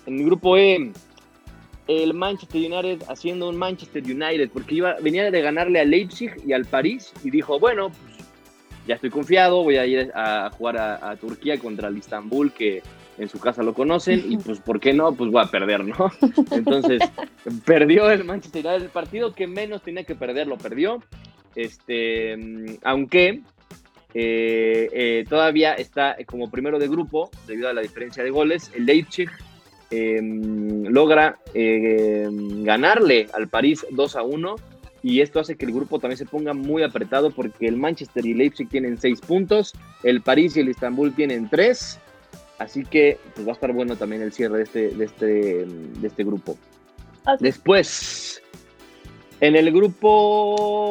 en 0.06 0.18
el 0.18 0.24
grupo 0.26 0.56
E, 0.56 0.92
el 1.88 2.12
Manchester 2.12 2.60
United 2.60 3.02
haciendo 3.08 3.48
un 3.48 3.56
Manchester 3.56 4.04
United, 4.04 4.50
porque 4.52 4.76
iba, 4.76 4.96
venía 5.00 5.30
de 5.30 5.40
ganarle 5.40 5.80
al 5.80 5.90
Leipzig 5.90 6.32
y 6.46 6.52
al 6.52 6.66
París 6.66 7.12
y 7.24 7.30
dijo, 7.30 7.58
bueno, 7.58 7.88
pues 7.90 8.18
ya 8.86 8.94
estoy 8.94 9.10
confiado, 9.10 9.64
voy 9.64 9.76
a 9.76 9.86
ir 9.86 10.12
a, 10.14 10.50
jugar 10.50 10.76
a, 10.78 11.16
Turquía 11.16 11.58
contra 11.58 11.88
el 11.88 11.96
Istanbul, 11.96 12.52
que 12.52 12.82
en 13.16 13.28
su 13.28 13.40
casa 13.40 13.62
lo 13.62 13.74
conocen, 13.74 14.22
y 14.30 14.36
pues, 14.36 14.60
¿por 14.60 14.78
qué 14.78 14.92
no? 14.92 15.12
Pues 15.12 15.30
voy 15.30 15.42
a 15.42 15.50
perder, 15.50 15.84
¿no? 15.84 16.10
Entonces, 16.50 17.02
perdió 17.64 18.10
el 18.10 18.24
Manchester 18.24 18.64
United, 18.64 18.84
el 18.84 18.90
partido 18.90 19.32
que 19.32 19.46
menos 19.46 19.82
tenía 19.82 20.04
que 20.04 20.14
perder, 20.14 20.46
lo 20.46 20.56
perdió. 20.56 21.02
Este, 21.54 22.36
aunque 22.84 23.40
eh, 24.14 24.88
eh, 24.92 25.24
todavía 25.28 25.74
está 25.74 26.16
como 26.26 26.50
primero 26.50 26.78
de 26.78 26.88
grupo, 26.88 27.30
debido 27.46 27.68
a 27.68 27.72
la 27.72 27.80
diferencia 27.80 28.22
de 28.22 28.30
goles, 28.30 28.70
el 28.74 28.86
Leipzig 28.86 29.28
eh, 29.90 30.20
logra 30.22 31.38
eh, 31.54 32.28
ganarle 32.30 33.28
al 33.32 33.48
París 33.48 33.86
2 33.90 34.16
a 34.16 34.22
1 34.22 34.56
y 35.02 35.20
esto 35.20 35.40
hace 35.40 35.56
que 35.56 35.64
el 35.64 35.72
grupo 35.72 35.98
también 35.98 36.18
se 36.18 36.26
ponga 36.26 36.52
muy 36.52 36.82
apretado 36.82 37.30
porque 37.30 37.66
el 37.68 37.76
Manchester 37.76 38.26
y 38.26 38.34
Leipzig 38.34 38.68
tienen 38.68 38.98
6 38.98 39.20
puntos, 39.20 39.72
el 40.02 40.20
París 40.20 40.56
y 40.56 40.60
el 40.60 40.68
Istanbul 40.68 41.14
tienen 41.14 41.48
3, 41.48 41.98
así 42.58 42.84
que 42.84 43.18
pues, 43.34 43.46
va 43.46 43.52
a 43.52 43.54
estar 43.54 43.72
bueno 43.72 43.96
también 43.96 44.22
el 44.22 44.32
cierre 44.32 44.58
de 44.58 44.64
este, 44.64 44.90
de 44.90 45.04
este, 45.04 45.64
de 45.66 46.06
este 46.06 46.24
grupo. 46.24 46.58
Después, 47.40 48.42
en 49.40 49.54
el 49.56 49.70
grupo... 49.72 50.88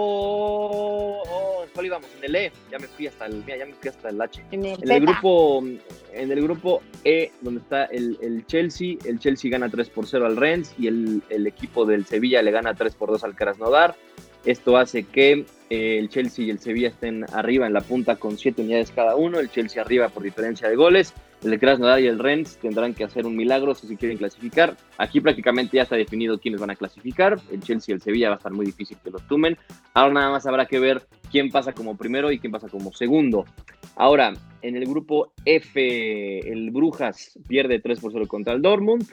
¿Cuál 1.77 1.85
íbamos? 1.85 2.09
En 2.17 2.23
el 2.23 2.35
E, 2.35 2.51
ya 2.71 2.79
me 2.79 2.87
fui 2.87 3.05
hasta 3.05 3.27
el, 3.27 3.35
mira, 3.45 3.55
ya 3.55 3.67
me 3.67 3.73
fui 3.73 3.89
hasta 3.89 4.09
el 4.09 4.19
H. 4.19 4.43
En 4.49 4.65
el, 4.65 4.83
En 4.83 4.91
el 4.91 4.99
Z. 4.99 4.99
grupo, 4.99 5.63
en 6.11 6.31
el 6.31 6.41
grupo 6.41 6.81
E, 7.03 7.31
donde 7.41 7.59
está 7.61 7.85
el, 7.85 8.17
el 8.19 8.47
Chelsea, 8.47 8.95
el 9.05 9.19
Chelsea 9.19 9.51
gana 9.51 9.69
3 9.69 9.87
por 9.91 10.07
0 10.07 10.25
al 10.25 10.37
Rennes 10.37 10.73
y 10.79 10.87
el, 10.87 11.21
el 11.29 11.45
equipo 11.45 11.85
del 11.85 12.03
Sevilla 12.07 12.41
le 12.41 12.49
gana 12.49 12.73
3 12.73 12.95
por 12.95 13.11
2 13.11 13.23
al 13.23 13.35
Krasnodar. 13.35 13.95
Esto 14.43 14.75
hace 14.75 15.03
que 15.03 15.45
eh, 15.69 15.99
el 15.99 16.09
Chelsea 16.09 16.45
y 16.45 16.49
el 16.49 16.57
Sevilla 16.57 16.87
estén 16.87 17.25
arriba 17.31 17.67
en 17.67 17.73
la 17.73 17.81
punta 17.81 18.15
con 18.15 18.39
7 18.39 18.63
unidades 18.63 18.89
cada 18.89 19.15
uno, 19.15 19.37
el 19.39 19.51
Chelsea 19.51 19.79
arriba 19.79 20.09
por 20.09 20.23
diferencia 20.23 20.67
de 20.67 20.75
goles, 20.75 21.13
el 21.43 21.59
Krasnodar 21.59 21.99
y 21.99 22.07
el 22.07 22.19
Rennes 22.19 22.57
tendrán 22.57 22.93
que 22.93 23.03
hacer 23.03 23.25
un 23.25 23.35
milagro 23.35 23.75
si 23.75 23.87
se 23.87 23.95
quieren 23.95 24.17
clasificar. 24.17 24.75
Aquí 24.97 25.21
prácticamente 25.21 25.77
ya 25.77 25.83
está 25.83 25.95
definido 25.95 26.39
quiénes 26.39 26.59
van 26.59 26.71
a 26.71 26.75
clasificar, 26.75 27.39
el 27.51 27.61
Chelsea 27.61 27.93
y 27.93 27.95
el 27.95 28.01
Sevilla 28.01 28.29
va 28.29 28.35
a 28.35 28.37
estar 28.37 28.51
muy 28.51 28.65
difícil 28.65 28.97
que 29.03 29.11
los 29.11 29.25
tumen. 29.27 29.57
Ahora 29.93 30.13
nada 30.13 30.31
más 30.31 30.45
habrá 30.45 30.65
que 30.65 30.79
ver 30.79 31.03
quién 31.31 31.49
pasa 31.49 31.73
como 31.73 31.95
primero 31.95 32.31
y 32.31 32.39
quién 32.39 32.51
pasa 32.51 32.67
como 32.67 32.91
segundo. 32.91 33.45
Ahora, 33.95 34.33
en 34.61 34.75
el 34.75 34.85
grupo 34.85 35.33
F, 35.45 36.39
el 36.51 36.71
Brujas 36.71 37.37
pierde 37.47 37.79
3 37.79 37.99
por 37.99 38.11
0 38.11 38.27
contra 38.27 38.53
el 38.53 38.61
Dortmund. 38.61 39.05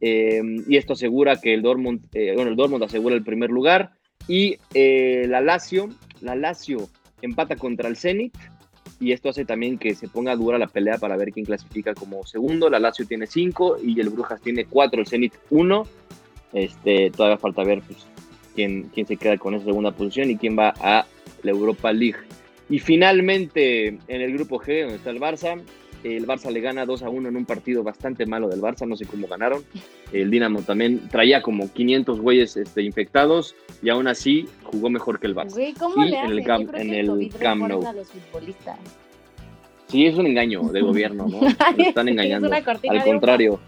eh, 0.00 0.42
y 0.68 0.76
esto 0.76 0.92
asegura 0.92 1.40
que 1.40 1.54
el 1.54 1.62
Dortmund, 1.62 2.06
eh, 2.12 2.32
bueno, 2.34 2.50
el 2.50 2.56
Dortmund 2.56 2.82
asegura 2.84 3.14
el 3.14 3.24
primer 3.24 3.50
lugar. 3.50 3.92
Y 4.28 4.58
eh, 4.74 5.26
la 5.28 5.40
Lazio, 5.40 5.88
la 6.20 6.34
Lazio 6.34 6.88
empata 7.22 7.56
contra 7.56 7.88
el 7.88 7.96
Zenit. 7.96 8.36
Y 9.04 9.12
esto 9.12 9.28
hace 9.28 9.44
también 9.44 9.76
que 9.76 9.94
se 9.94 10.08
ponga 10.08 10.34
dura 10.34 10.56
la 10.56 10.66
pelea 10.66 10.96
para 10.96 11.18
ver 11.18 11.30
quién 11.30 11.44
clasifica 11.44 11.92
como 11.92 12.24
segundo. 12.24 12.70
La 12.70 12.78
Lazio 12.78 13.06
tiene 13.06 13.26
5 13.26 13.80
y 13.84 14.00
el 14.00 14.08
Brujas 14.08 14.40
tiene 14.40 14.64
4, 14.64 14.98
el 14.98 15.06
Zenit 15.06 15.34
1. 15.50 15.86
Este, 16.54 17.10
todavía 17.10 17.36
falta 17.36 17.64
ver 17.64 17.82
pues, 17.82 17.98
quién, 18.54 18.84
quién 18.94 19.06
se 19.06 19.18
queda 19.18 19.36
con 19.36 19.52
esa 19.52 19.66
segunda 19.66 19.90
posición 19.90 20.30
y 20.30 20.38
quién 20.38 20.58
va 20.58 20.72
a 20.80 21.04
la 21.42 21.50
Europa 21.50 21.92
League. 21.92 22.16
Y 22.70 22.78
finalmente, 22.78 23.88
en 23.88 24.00
el 24.08 24.32
grupo 24.32 24.58
G, 24.58 24.80
donde 24.80 24.96
está 24.96 25.10
el 25.10 25.20
Barça, 25.20 25.60
el 26.04 26.26
Barça 26.26 26.50
le 26.50 26.60
gana 26.60 26.84
2 26.84 27.02
a 27.02 27.08
1 27.08 27.28
en 27.28 27.36
un 27.36 27.44
partido 27.46 27.82
bastante 27.82 28.26
malo 28.26 28.48
del 28.48 28.60
Barça, 28.60 28.86
no 28.86 28.94
sé 28.96 29.06
cómo 29.06 29.26
ganaron. 29.26 29.64
El 30.12 30.30
Dinamo 30.30 30.60
también 30.62 31.08
traía 31.08 31.42
como 31.42 31.72
500 31.72 32.20
güeyes 32.20 32.56
este, 32.56 32.82
infectados 32.82 33.56
y 33.82 33.88
aún 33.88 34.06
así 34.06 34.46
jugó 34.62 34.90
mejor 34.90 35.18
que 35.18 35.26
el 35.26 35.34
Barça. 35.34 35.54
Güey, 35.54 35.72
¿cómo 35.72 36.04
Y 36.04 36.10
le 36.10 36.18
en 36.20 36.30
el 36.30 36.38
en 36.74 36.94
el 36.94 37.34
Camp 37.38 37.68
Nou. 37.68 37.82
Sí, 39.88 40.06
es 40.06 40.16
un 40.16 40.26
engaño 40.26 40.62
de 40.64 40.80
gobierno, 40.82 41.26
¿no? 41.26 41.40
Nos 41.40 41.50
están 41.78 42.08
Es 42.08 42.12
engañando. 42.12 42.48
una 42.48 42.64
cortina 42.64 42.94
Al 42.94 43.04
contrario, 43.04 43.60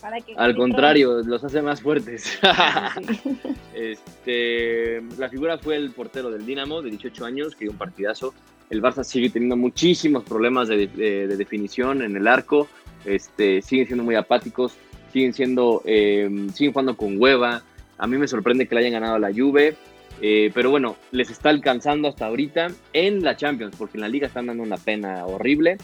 para 0.00 0.20
que 0.20 0.34
al 0.36 0.54
contrario, 0.56 1.22
los 1.22 1.44
hace 1.44 1.62
más 1.62 1.80
fuertes. 1.80 2.22
Sí. 2.24 2.38
Este, 3.74 5.02
la 5.18 5.28
figura 5.28 5.58
fue 5.58 5.76
el 5.76 5.90
portero 5.90 6.30
del 6.30 6.46
Dinamo, 6.46 6.80
de 6.80 6.90
18 6.90 7.24
años, 7.24 7.56
que 7.56 7.64
dio 7.64 7.72
un 7.72 7.78
partidazo. 7.78 8.32
El 8.70 8.82
Barça 8.82 9.04
sigue 9.04 9.30
teniendo 9.30 9.56
muchísimos 9.56 10.24
problemas 10.24 10.68
de, 10.68 10.86
de- 10.88 11.26
de 11.26 11.36
definición 11.36 12.02
en 12.02 12.16
el 12.16 12.26
arco. 12.26 12.68
Este, 13.04 13.60
siguen 13.62 13.86
siendo 13.86 14.04
muy 14.04 14.14
apáticos, 14.14 14.74
siguen 15.12 15.32
siendo, 15.34 15.82
eh, 15.84 16.28
siguen 16.54 16.72
jugando 16.72 16.96
con 16.96 17.20
hueva. 17.20 17.62
A 17.98 18.06
mí 18.06 18.16
me 18.18 18.26
sorprende 18.26 18.66
que 18.66 18.74
le 18.74 18.80
hayan 18.80 18.92
ganado 18.92 19.14
a 19.16 19.18
la 19.18 19.32
Juve, 19.32 19.76
eh, 20.20 20.50
pero 20.54 20.70
bueno, 20.70 20.96
les 21.12 21.30
está 21.30 21.50
alcanzando 21.50 22.08
hasta 22.08 22.26
ahorita 22.26 22.68
en 22.92 23.22
la 23.22 23.36
Champions, 23.36 23.76
porque 23.76 23.98
en 23.98 24.00
la 24.02 24.08
Liga 24.08 24.26
están 24.26 24.46
dando 24.46 24.62
una 24.62 24.76
pena 24.78 25.26
horrible. 25.26 25.76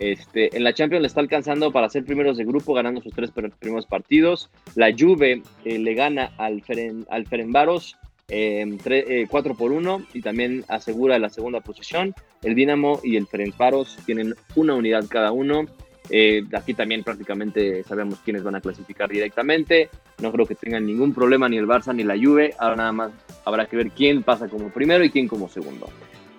Este, 0.00 0.54
en 0.56 0.64
la 0.64 0.74
Champions 0.74 1.02
le 1.02 1.06
está 1.06 1.20
alcanzando 1.20 1.70
para 1.70 1.88
ser 1.88 2.04
primeros 2.04 2.36
de 2.36 2.44
grupo, 2.44 2.74
ganando 2.74 3.00
sus 3.00 3.14
tres 3.14 3.30
primeros 3.60 3.86
partidos. 3.86 4.50
La 4.74 4.92
Juve 4.92 5.42
eh, 5.64 5.78
le 5.78 5.94
gana 5.94 6.32
al, 6.36 6.62
al 7.08 7.26
Ferenbaros 7.26 7.96
4 8.26 9.54
por 9.54 9.72
1 9.72 10.06
y 10.14 10.22
también 10.22 10.64
asegura 10.68 11.18
la 11.18 11.28
segunda 11.28 11.60
posición. 11.60 12.14
El 12.42 12.54
Dinamo 12.54 13.00
y 13.02 13.16
el 13.16 13.26
Ferencvaros 13.26 13.98
tienen 14.06 14.34
una 14.54 14.74
unidad 14.74 15.06
cada 15.08 15.32
uno. 15.32 15.66
Eh, 16.10 16.44
aquí 16.52 16.74
también 16.74 17.02
prácticamente 17.02 17.82
sabemos 17.84 18.18
quiénes 18.24 18.42
van 18.42 18.56
a 18.56 18.60
clasificar 18.60 19.08
directamente. 19.08 19.88
No 20.20 20.32
creo 20.32 20.46
que 20.46 20.54
tengan 20.54 20.84
ningún 20.84 21.14
problema 21.14 21.48
ni 21.48 21.56
el 21.56 21.66
Barça 21.66 21.94
ni 21.94 22.02
la 22.02 22.16
Juve. 22.16 22.54
Ahora 22.58 22.76
nada 22.76 22.92
más 22.92 23.12
habrá 23.44 23.66
que 23.66 23.76
ver 23.76 23.90
quién 23.90 24.22
pasa 24.22 24.48
como 24.48 24.68
primero 24.68 25.04
y 25.04 25.10
quién 25.10 25.28
como 25.28 25.48
segundo. 25.48 25.88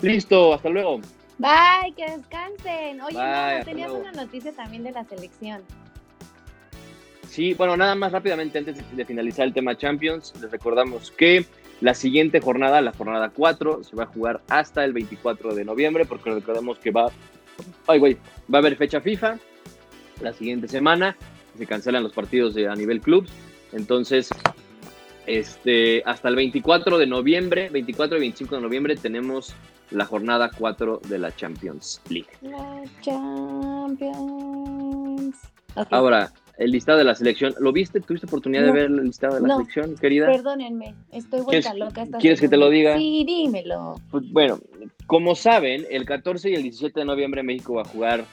Listo, 0.01 0.53
hasta 0.53 0.69
luego. 0.69 1.01
Bye, 1.37 1.93
que 1.95 2.05
descansen. 2.05 3.01
Oye, 3.01 3.17
no, 3.17 3.65
tenías 3.65 3.91
una 3.91 4.11
noticia 4.11 4.51
también 4.53 4.83
de 4.83 4.91
la 4.91 5.03
selección. 5.03 5.61
Sí, 7.29 7.53
bueno, 7.53 7.75
nada 7.75 7.95
más 7.95 8.11
rápidamente 8.11 8.59
antes 8.59 8.77
de 8.95 9.05
finalizar 9.05 9.45
el 9.45 9.53
tema 9.53 9.75
Champions, 9.75 10.33
les 10.39 10.49
recordamos 10.49 11.11
que 11.11 11.45
la 11.81 11.93
siguiente 11.93 12.39
jornada, 12.41 12.81
la 12.81 12.93
jornada 12.93 13.29
4, 13.29 13.83
se 13.83 13.95
va 13.95 14.03
a 14.03 14.07
jugar 14.07 14.41
hasta 14.49 14.85
el 14.85 14.93
24 14.93 15.53
de 15.55 15.65
noviembre, 15.65 16.05
porque 16.05 16.31
recordemos 16.31 16.79
que 16.79 16.91
va, 16.91 17.11
ay, 17.87 17.99
güey, 17.99 18.17
va 18.53 18.57
a 18.57 18.61
haber 18.61 18.75
fecha 18.75 19.01
FIFA 19.01 19.37
la 20.21 20.33
siguiente 20.33 20.67
semana, 20.67 21.17
se 21.57 21.65
cancelan 21.65 22.03
los 22.03 22.13
partidos 22.13 22.53
de, 22.53 22.67
a 22.67 22.75
nivel 22.75 23.01
clubs, 23.01 23.29
entonces, 23.73 24.29
este, 25.25 26.01
hasta 26.05 26.29
el 26.29 26.35
24 26.35 26.97
de 26.97 27.07
noviembre, 27.07 27.69
24 27.69 28.17
y 28.17 28.21
25 28.21 28.55
de 28.55 28.61
noviembre 28.61 28.95
tenemos 28.95 29.53
la 29.91 30.05
jornada 30.05 30.49
4 30.57 31.01
de 31.07 31.19
la 31.19 31.35
Champions 31.35 32.01
League. 32.09 32.29
La 32.41 32.83
Champions. 33.01 34.15
Ahora, 35.91 36.31
el 36.57 36.71
listado 36.71 36.97
de 36.97 37.03
la 37.03 37.15
selección. 37.15 37.53
¿Lo 37.59 37.71
viste? 37.71 37.99
¿Tuviste 38.01 38.27
oportunidad 38.27 38.63
de 38.63 38.71
ver 38.71 38.85
el 38.85 39.03
listado 39.03 39.35
de 39.35 39.47
la 39.47 39.55
selección, 39.55 39.95
querida? 39.95 40.27
Perdónenme, 40.27 40.95
estoy 41.11 41.41
vuelta 41.41 41.73
loca. 41.73 42.05
¿Quieres 42.19 42.39
que 42.39 42.47
te 42.47 42.57
lo 42.57 42.69
diga? 42.69 42.97
Sí, 42.97 43.23
dímelo. 43.25 43.95
Pues, 44.09 44.31
bueno, 44.31 44.59
como 45.05 45.35
saben, 45.35 45.85
el 45.89 46.05
14 46.05 46.49
y 46.51 46.55
el 46.55 46.63
17 46.63 46.99
de 46.99 47.05
noviembre 47.05 47.43
México 47.43 47.75
va 47.75 47.81
a 47.81 47.85
jugar 47.85 48.25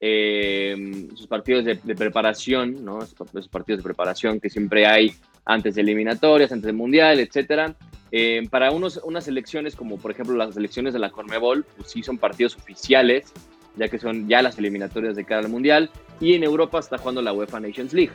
eh, 0.00 1.08
sus 1.14 1.26
partidos 1.26 1.64
de, 1.64 1.76
preparación, 1.94 2.84
¿no? 2.84 3.00
Sus 3.06 3.48
partidos 3.48 3.78
de 3.78 3.84
preparación 3.84 4.40
que 4.40 4.50
siempre 4.50 4.86
hay 4.86 5.12
antes 5.44 5.74
de 5.76 5.82
eliminatorias, 5.82 6.52
antes 6.52 6.66
del 6.66 6.76
Mundial, 6.76 7.20
etcétera. 7.20 7.74
Eh, 8.12 8.46
para 8.50 8.70
unos, 8.70 9.00
unas 9.04 9.26
elecciones 9.26 9.74
como 9.74 9.98
por 9.98 10.12
ejemplo 10.12 10.36
las 10.36 10.56
elecciones 10.56 10.92
de 10.92 11.00
la 11.00 11.10
Conmebol, 11.10 11.64
pues 11.76 11.90
sí 11.90 12.02
son 12.02 12.18
partidos 12.18 12.56
oficiales 12.56 13.32
ya 13.76 13.88
que 13.88 13.98
son 13.98 14.28
ya 14.28 14.42
las 14.42 14.58
eliminatorias 14.58 15.16
de 15.16 15.24
cara 15.24 15.42
al 15.42 15.48
Mundial, 15.48 15.90
y 16.20 16.34
en 16.34 16.42
Europa 16.42 16.78
está 16.78 16.98
jugando 16.98 17.22
la 17.22 17.32
UEFA 17.32 17.60
Nations 17.60 17.92
League. 17.92 18.12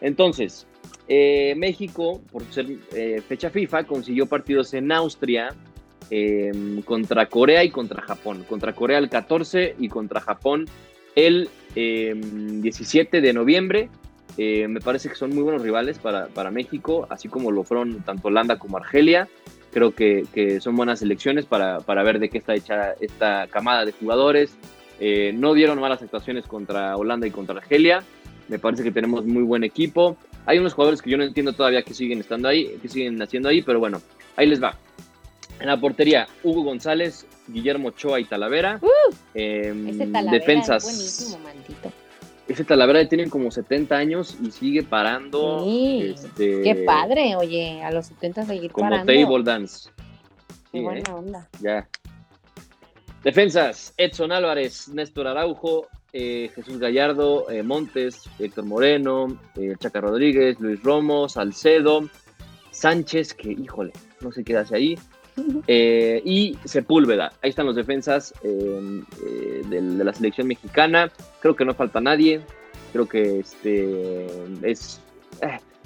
Entonces, 0.00 0.66
eh, 1.08 1.54
México, 1.56 2.22
por 2.32 2.44
ser 2.44 2.66
eh, 2.94 3.22
fecha 3.26 3.50
FIFA, 3.50 3.84
consiguió 3.84 4.26
partidos 4.26 4.72
en 4.74 4.90
Austria 4.90 5.54
em, 6.10 6.82
contra 6.82 7.26
Corea 7.26 7.62
y 7.64 7.70
contra 7.70 8.02
Japón. 8.02 8.44
Contra 8.48 8.72
Corea 8.72 8.98
el 8.98 9.10
14 9.10 9.76
y 9.78 9.88
contra 9.88 10.20
Japón 10.20 10.66
el 11.14 11.48
17 11.74 13.16
em, 13.16 13.22
de 13.22 13.32
noviembre. 13.32 13.88
Eh, 14.36 14.66
me 14.66 14.80
parece 14.80 15.08
que 15.08 15.14
son 15.14 15.30
muy 15.30 15.42
buenos 15.42 15.62
rivales 15.62 15.98
para, 15.98 16.26
para, 16.26 16.50
México, 16.50 17.06
así 17.08 17.28
como 17.28 17.52
lo 17.52 17.62
fueron 17.62 18.02
tanto 18.02 18.28
Holanda 18.28 18.58
como 18.58 18.78
Argelia. 18.78 19.28
Creo 19.72 19.92
que, 19.94 20.24
que 20.32 20.60
son 20.60 20.76
buenas 20.76 21.02
elecciones 21.02 21.46
para, 21.46 21.80
para, 21.80 22.02
ver 22.02 22.18
de 22.18 22.30
qué 22.30 22.38
está 22.38 22.54
hecha 22.54 22.92
esta 23.00 23.46
camada 23.48 23.84
de 23.84 23.92
jugadores, 23.92 24.56
eh, 25.00 25.32
no 25.34 25.54
dieron 25.54 25.80
malas 25.80 26.02
actuaciones 26.02 26.46
contra 26.46 26.96
Holanda 26.96 27.26
y 27.26 27.30
contra 27.30 27.56
Argelia. 27.56 28.02
Me 28.48 28.58
parece 28.58 28.82
que 28.82 28.90
tenemos 28.90 29.24
muy 29.24 29.42
buen 29.42 29.64
equipo. 29.64 30.16
Hay 30.46 30.58
unos 30.58 30.74
jugadores 30.74 31.00
que 31.00 31.10
yo 31.10 31.16
no 31.16 31.24
entiendo 31.24 31.52
todavía 31.52 31.82
que 31.82 31.94
siguen 31.94 32.20
estando 32.20 32.48
ahí, 32.48 32.76
que 32.80 32.88
siguen 32.88 33.20
haciendo 33.22 33.48
ahí, 33.48 33.62
pero 33.62 33.78
bueno, 33.78 34.00
ahí 34.36 34.46
les 34.46 34.62
va. 34.62 34.76
En 35.60 35.68
la 35.68 35.80
portería, 35.80 36.26
Hugo 36.42 36.62
González, 36.62 37.26
Guillermo 37.48 37.88
Ochoa 37.88 38.20
y 38.20 38.24
Talavera. 38.24 38.80
Uh, 38.82 39.14
em, 39.34 39.88
ese 39.88 40.06
Talavera 40.06 40.32
defensas. 40.32 40.84
Es 40.84 41.30
buenísimo, 41.30 41.38
maldito. 41.44 41.92
Ese 42.46 42.64
Talavera 42.64 43.08
tiene 43.08 43.30
como 43.30 43.50
70 43.50 43.96
años 43.96 44.36
y 44.42 44.50
sigue 44.50 44.82
parando. 44.82 45.64
este, 45.66 46.60
qué 46.62 46.82
padre, 46.84 47.36
oye, 47.36 47.82
a 47.82 47.90
los 47.90 48.06
70 48.06 48.44
seguir 48.44 48.72
como 48.72 48.90
parando. 48.90 49.12
Como 49.12 49.26
table 49.26 49.44
dance. 49.44 49.88
qué 50.70 50.80
buena 50.80 51.00
¿eh? 51.00 51.12
onda. 51.12 51.48
Ya, 51.62 51.88
Defensas, 53.24 53.94
Edson 53.96 54.32
Álvarez, 54.32 54.88
Néstor 54.88 55.26
Araujo, 55.26 55.88
eh, 56.12 56.50
Jesús 56.54 56.78
Gallardo, 56.78 57.50
eh, 57.50 57.62
Montes, 57.62 58.28
Héctor 58.38 58.66
Moreno, 58.66 59.40
eh, 59.56 59.74
Chaca 59.78 60.02
Rodríguez, 60.02 60.60
Luis 60.60 60.82
Romo, 60.82 61.26
Salcedo, 61.26 62.06
Sánchez, 62.70 63.32
que 63.32 63.50
híjole, 63.50 63.92
no 64.20 64.30
sé 64.30 64.44
qué 64.44 64.58
hace 64.58 64.76
ahí, 64.76 64.98
y 65.66 66.58
Sepúlveda. 66.66 67.32
Ahí 67.42 67.50
están 67.50 67.64
los 67.64 67.74
defensas 67.74 68.34
de, 68.42 69.80
la 69.80 70.12
selección 70.12 70.46
mexicana. 70.46 71.10
Creo 71.40 71.56
que 71.56 71.64
no 71.64 71.74
falta 71.74 72.00
nadie. 72.00 72.42
Creo 72.92 73.08
que 73.08 73.40
este 73.40 74.26
es, 74.62 75.00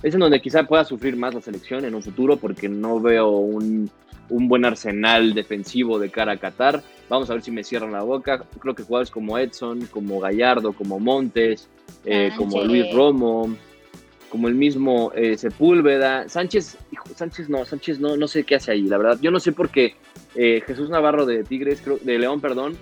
es 0.02 0.14
en 0.14 0.20
donde 0.20 0.40
quizá 0.40 0.64
pueda 0.64 0.84
sufrir 0.84 1.16
más 1.16 1.34
la 1.34 1.40
selección 1.40 1.84
en 1.84 1.94
un 1.94 2.02
futuro 2.02 2.36
porque 2.36 2.68
no 2.68 3.00
veo 3.00 3.30
un, 3.30 3.90
un 4.30 4.48
buen 4.48 4.64
arsenal 4.64 5.34
defensivo 5.34 5.98
de 5.98 6.10
cara 6.10 6.32
a 6.32 6.36
Qatar. 6.36 6.82
Vamos 7.08 7.30
a 7.30 7.34
ver 7.34 7.42
si 7.42 7.50
me 7.50 7.64
cierran 7.64 7.92
la 7.92 8.02
boca. 8.02 8.44
Creo 8.60 8.74
que 8.74 8.82
jugadores 8.82 9.10
como 9.10 9.38
Edson, 9.38 9.86
como 9.90 10.20
Gallardo, 10.20 10.72
como 10.72 11.00
Montes, 11.00 11.68
eh, 12.04 12.30
como 12.36 12.62
Luis 12.62 12.92
Romo, 12.92 13.56
como 14.28 14.48
el 14.48 14.54
mismo 14.54 15.10
eh, 15.14 15.36
Sepúlveda. 15.36 16.28
Sánchez, 16.28 16.78
hijo, 16.92 17.08
Sánchez 17.14 17.48
no, 17.48 17.64
Sánchez 17.64 17.98
no, 17.98 18.16
no 18.16 18.28
sé 18.28 18.44
qué 18.44 18.56
hace 18.56 18.72
ahí, 18.72 18.82
la 18.82 18.98
verdad. 18.98 19.18
Yo 19.20 19.30
no 19.30 19.40
sé 19.40 19.52
por 19.52 19.70
qué 19.70 19.94
eh, 20.34 20.62
Jesús 20.66 20.90
Navarro 20.90 21.26
de 21.26 21.42
Tigres, 21.42 21.82
de 22.02 22.18
León, 22.18 22.40
perdón, 22.40 22.76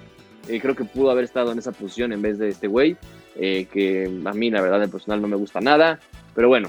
creo 0.46 0.76
que 0.76 0.84
pudo 0.84 1.10
haber 1.10 1.24
estado 1.24 1.50
en 1.50 1.58
esa 1.58 1.72
posición 1.72 2.12
en 2.12 2.22
vez 2.22 2.38
de 2.38 2.48
este 2.48 2.68
güey, 2.68 2.96
que 3.34 4.20
a 4.24 4.32
mí 4.32 4.50
la 4.50 4.60
verdad 4.60 4.80
de 4.80 4.88
personal 4.88 5.22
no 5.22 5.28
me 5.28 5.36
gusta 5.36 5.60
nada. 5.60 5.98
Pero 6.34 6.48
bueno, 6.48 6.68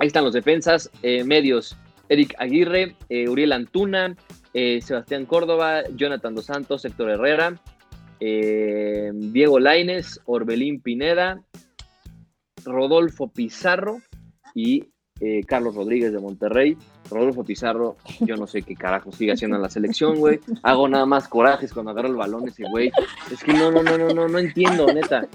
ahí 0.00 0.06
están 0.06 0.24
los 0.24 0.34
defensas, 0.34 0.90
medios. 1.24 1.76
Eric 2.08 2.34
Aguirre, 2.38 2.96
Uriel 3.28 3.52
Antuna, 3.52 4.14
eh, 4.54 4.80
Sebastián 4.80 5.26
Córdoba, 5.26 5.82
Jonathan 5.96 6.36
Dos 6.36 6.46
Santos, 6.46 6.84
Héctor 6.84 7.10
Herrera, 7.10 7.60
eh, 8.20 9.10
Diego 9.12 9.58
Laines, 9.58 10.20
Orbelín 10.26 10.80
Pineda, 10.80 11.42
Rodolfo 12.64 13.28
Pizarro 13.28 14.00
y 14.54 14.84
eh, 15.20 15.42
Carlos 15.44 15.74
Rodríguez 15.74 16.12
de 16.12 16.20
Monterrey. 16.20 16.76
Rodolfo 17.10 17.44
Pizarro, 17.44 17.96
yo 18.20 18.36
no 18.36 18.46
sé 18.46 18.62
qué 18.62 18.76
carajo 18.76 19.10
sigue 19.10 19.32
haciendo 19.32 19.56
en 19.56 19.62
la 19.62 19.68
selección, 19.68 20.18
güey. 20.18 20.38
Hago 20.62 20.88
nada 20.88 21.04
más 21.04 21.26
corajes 21.26 21.72
cuando 21.72 21.90
agarro 21.90 22.08
el 22.08 22.16
balón 22.16 22.48
ese 22.48 22.62
güey. 22.70 22.92
Es 23.32 23.42
que 23.42 23.52
no, 23.52 23.72
no, 23.72 23.82
no, 23.82 23.98
no, 23.98 24.08
no, 24.10 24.28
no 24.28 24.38
entiendo, 24.38 24.86
neta. 24.86 25.26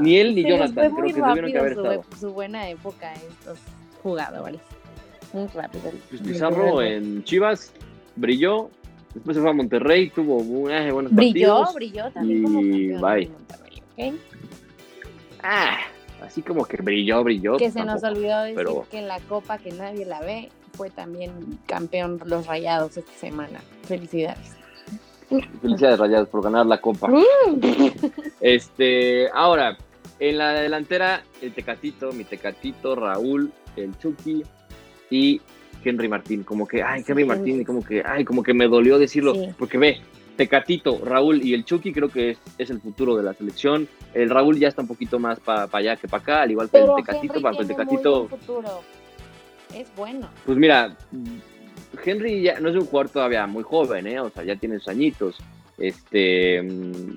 Ni 0.00 0.18
él 0.18 0.34
ni 0.34 0.42
Jonathan, 0.42 0.94
creo 0.94 1.06
que 1.06 1.20
tuvieron 1.20 1.52
que 1.52 1.58
haber 1.58 1.72
estado. 1.72 2.04
Su 2.18 2.32
buena 2.32 2.68
época 2.68 3.12
estos 3.14 3.58
jugadores. 4.02 4.60
Muy 5.32 5.46
rápido. 5.48 5.90
Pues 6.10 6.20
Pizarro 6.20 6.82
en 6.82 7.24
Chivas 7.24 7.72
brilló, 8.16 8.70
después 9.14 9.36
se 9.36 9.40
fue 9.40 9.50
a 9.50 9.54
Monterrey, 9.54 10.10
tuvo 10.10 10.42
buenos 10.42 11.14
brilló, 11.14 11.64
Brilló, 11.74 12.10
también 12.12 12.42
como 12.42 12.60
bye. 12.60 13.28
Monterrey, 13.28 14.18
Ah, 15.42 15.78
así 16.22 16.42
como 16.42 16.64
que 16.64 16.76
brilló, 16.76 17.24
brilló. 17.24 17.56
Que 17.56 17.70
se 17.70 17.84
nos 17.84 18.04
olvidó 18.04 18.42
decir 18.42 18.66
que 18.90 18.98
en 18.98 19.08
la 19.08 19.18
Copa, 19.20 19.58
que 19.58 19.72
nadie 19.72 20.04
la 20.04 20.20
ve, 20.20 20.50
fue 20.74 20.90
también 20.90 21.32
campeón 21.66 22.20
los 22.24 22.46
Rayados 22.46 22.96
esta 22.96 23.12
semana. 23.12 23.60
Felicidades. 23.82 24.61
Felicidades 25.60 25.98
Rayados 25.98 26.28
por 26.28 26.42
ganar 26.42 26.66
la 26.66 26.80
Copa. 26.80 27.10
Uh. 27.10 27.60
este, 28.40 29.28
ahora, 29.30 29.76
en 30.18 30.38
la 30.38 30.52
delantera, 30.52 31.22
el 31.40 31.52
Tecatito, 31.52 32.12
mi 32.12 32.24
Tecatito, 32.24 32.94
Raúl, 32.94 33.52
el 33.76 33.96
Chucky 33.98 34.42
y 35.10 35.40
Henry 35.84 36.08
Martín, 36.08 36.44
como 36.44 36.66
que, 36.66 36.82
ay, 36.82 37.04
Henry 37.06 37.24
Martín, 37.24 37.64
como 37.64 37.84
que, 37.84 38.02
ay, 38.04 38.24
como 38.24 38.42
que 38.42 38.54
me 38.54 38.68
dolió 38.68 38.98
decirlo, 38.98 39.34
porque 39.58 39.78
ve, 39.78 40.00
Tecatito, 40.36 41.00
Raúl 41.04 41.42
y 41.42 41.54
el 41.54 41.64
Chucky 41.64 41.92
creo 41.92 42.08
que 42.08 42.36
es, 42.58 42.70
el 42.70 42.80
futuro 42.80 43.16
de 43.16 43.22
la 43.22 43.34
selección. 43.34 43.88
El 44.14 44.30
Raúl 44.30 44.58
ya 44.58 44.68
está 44.68 44.82
un 44.82 44.88
poquito 44.88 45.18
más 45.18 45.40
para 45.40 45.68
allá 45.70 45.96
que 45.96 46.08
para 46.08 46.22
acá, 46.22 46.42
al 46.42 46.50
igual 46.50 46.70
que 46.70 46.78
el 46.78 46.90
Tecatito, 46.96 47.40
para 47.40 47.58
el 47.58 47.66
Tecatito. 47.66 48.28
Es 49.74 49.94
bueno. 49.96 50.28
Pues 50.44 50.58
mira, 50.58 50.96
Henry 52.04 52.42
ya 52.42 52.60
no 52.60 52.68
es 52.68 52.76
un 52.76 52.86
jugador 52.86 53.10
todavía 53.10 53.46
muy 53.46 53.62
joven, 53.62 54.06
¿eh? 54.06 54.20
O 54.20 54.30
sea, 54.30 54.44
ya 54.44 54.56
tiene 54.56 54.78
sus 54.78 54.88
añitos. 54.88 55.38
Este, 55.78 56.62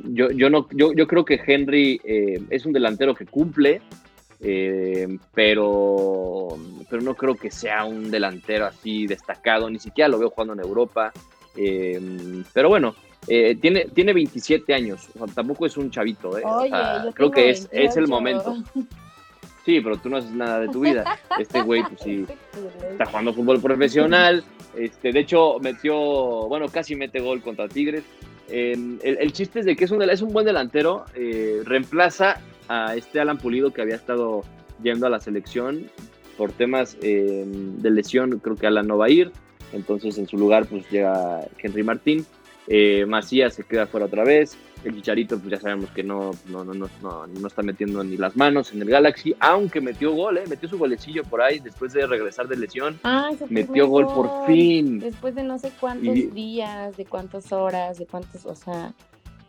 yo, 0.05 0.31
yo 0.31 0.49
no, 0.49 0.67
yo, 0.71 0.93
yo 0.93 1.07
creo 1.07 1.25
que 1.25 1.39
Henry 1.45 2.01
eh, 2.03 2.41
es 2.49 2.65
un 2.65 2.73
delantero 2.73 3.13
que 3.13 3.25
cumple, 3.25 3.81
eh, 4.41 5.17
pero, 5.33 6.57
pero 6.89 7.01
no 7.01 7.15
creo 7.15 7.35
que 7.35 7.51
sea 7.51 7.85
un 7.85 8.11
delantero 8.11 8.65
así 8.65 9.07
destacado, 9.07 9.69
ni 9.69 9.79
siquiera 9.79 10.07
lo 10.07 10.19
veo 10.19 10.29
jugando 10.29 10.53
en 10.53 10.59
Europa. 10.59 11.11
Eh, 11.55 12.43
pero 12.53 12.69
bueno, 12.69 12.95
eh, 13.27 13.55
tiene, 13.59 13.85
tiene 13.85 14.13
27 14.13 14.73
años, 14.73 15.09
tampoco 15.33 15.65
es 15.65 15.77
un 15.77 15.89
chavito, 15.89 16.31
creo 17.13 17.31
que 17.31 17.49
es, 17.49 17.67
es 17.71 17.97
el 17.97 18.07
momento. 18.07 18.55
Sí, 19.65 19.81
pero 19.81 19.97
tú 19.97 20.09
no 20.09 20.17
haces 20.17 20.31
nada 20.31 20.59
de 20.59 20.67
tu 20.67 20.81
vida. 20.81 21.17
Este 21.39 21.61
güey, 21.63 21.81
pues 21.83 22.01
sí, 22.01 22.25
está 22.91 23.05
jugando 23.07 23.33
fútbol 23.33 23.59
profesional. 23.59 24.43
Este, 24.77 25.11
de 25.11 25.19
hecho, 25.19 25.59
metió, 25.59 25.95
bueno, 26.47 26.67
casi 26.67 26.95
mete 26.95 27.19
gol 27.19 27.41
contra 27.41 27.67
Tigres. 27.67 28.03
el, 28.49 28.99
el, 29.03 29.33
chiste 29.33 29.59
es 29.59 29.65
de 29.65 29.75
que 29.75 29.85
es 29.85 29.91
un, 29.91 30.01
es 30.01 30.21
un 30.21 30.33
buen 30.33 30.45
delantero. 30.45 31.05
reemplaza 31.63 32.41
a 32.67 32.95
este 32.95 33.19
Alan 33.19 33.37
Pulido 33.37 33.71
que 33.71 33.81
había 33.81 33.95
estado 33.95 34.43
yendo 34.81 35.07
a 35.07 35.09
la 35.09 35.19
selección 35.19 35.89
por 36.37 36.51
temas 36.51 36.97
em, 37.01 37.77
de 37.77 37.89
lesión, 37.91 38.39
creo 38.39 38.55
que 38.55 38.67
Alan 38.67 38.87
no 38.87 38.97
va 38.97 39.05
a 39.05 39.09
ir, 39.09 39.31
entonces 39.73 40.17
en 40.17 40.27
su 40.27 40.37
lugar 40.37 40.65
pues 40.65 40.89
llega 40.89 41.47
Henry 41.57 41.83
Martín. 41.83 42.25
Eh, 42.67 43.05
Macías 43.07 43.53
se 43.53 43.63
queda 43.63 43.87
fuera 43.87 44.07
otra 44.07 44.23
vez. 44.23 44.57
El 44.83 44.95
Chicharito, 44.95 45.39
pues 45.39 45.51
ya 45.51 45.59
sabemos 45.59 45.89
que 45.91 46.03
no, 46.03 46.31
no, 46.47 46.63
no, 46.63 46.73
no, 46.73 46.89
no, 47.01 47.47
está 47.47 47.63
metiendo 47.63 48.03
ni 48.03 48.17
las 48.17 48.35
manos 48.35 48.71
en 48.71 48.83
el 48.83 48.89
Galaxy, 48.89 49.35
aunque 49.39 49.81
metió 49.81 50.11
gol, 50.11 50.37
¿eh? 50.37 50.43
metió 50.47 50.69
su 50.69 50.77
golecillo 50.77 51.23
por 51.23 51.41
ahí 51.41 51.59
después 51.59 51.93
de 51.93 52.05
regresar 52.05 52.47
de 52.47 52.55
lesión. 52.55 52.99
Ah, 53.03 53.31
metió 53.49 53.87
gol 53.87 54.05
por 54.05 54.45
fin. 54.45 54.99
Después 54.99 55.33
de 55.33 55.43
no 55.43 55.57
sé 55.57 55.71
cuántos 55.79 56.13
días, 56.33 56.95
de 56.97 57.05
cuántas 57.05 57.51
horas, 57.51 57.97
de 57.97 58.05
cuántos, 58.05 58.45
o 58.45 58.53
sea, 58.53 58.93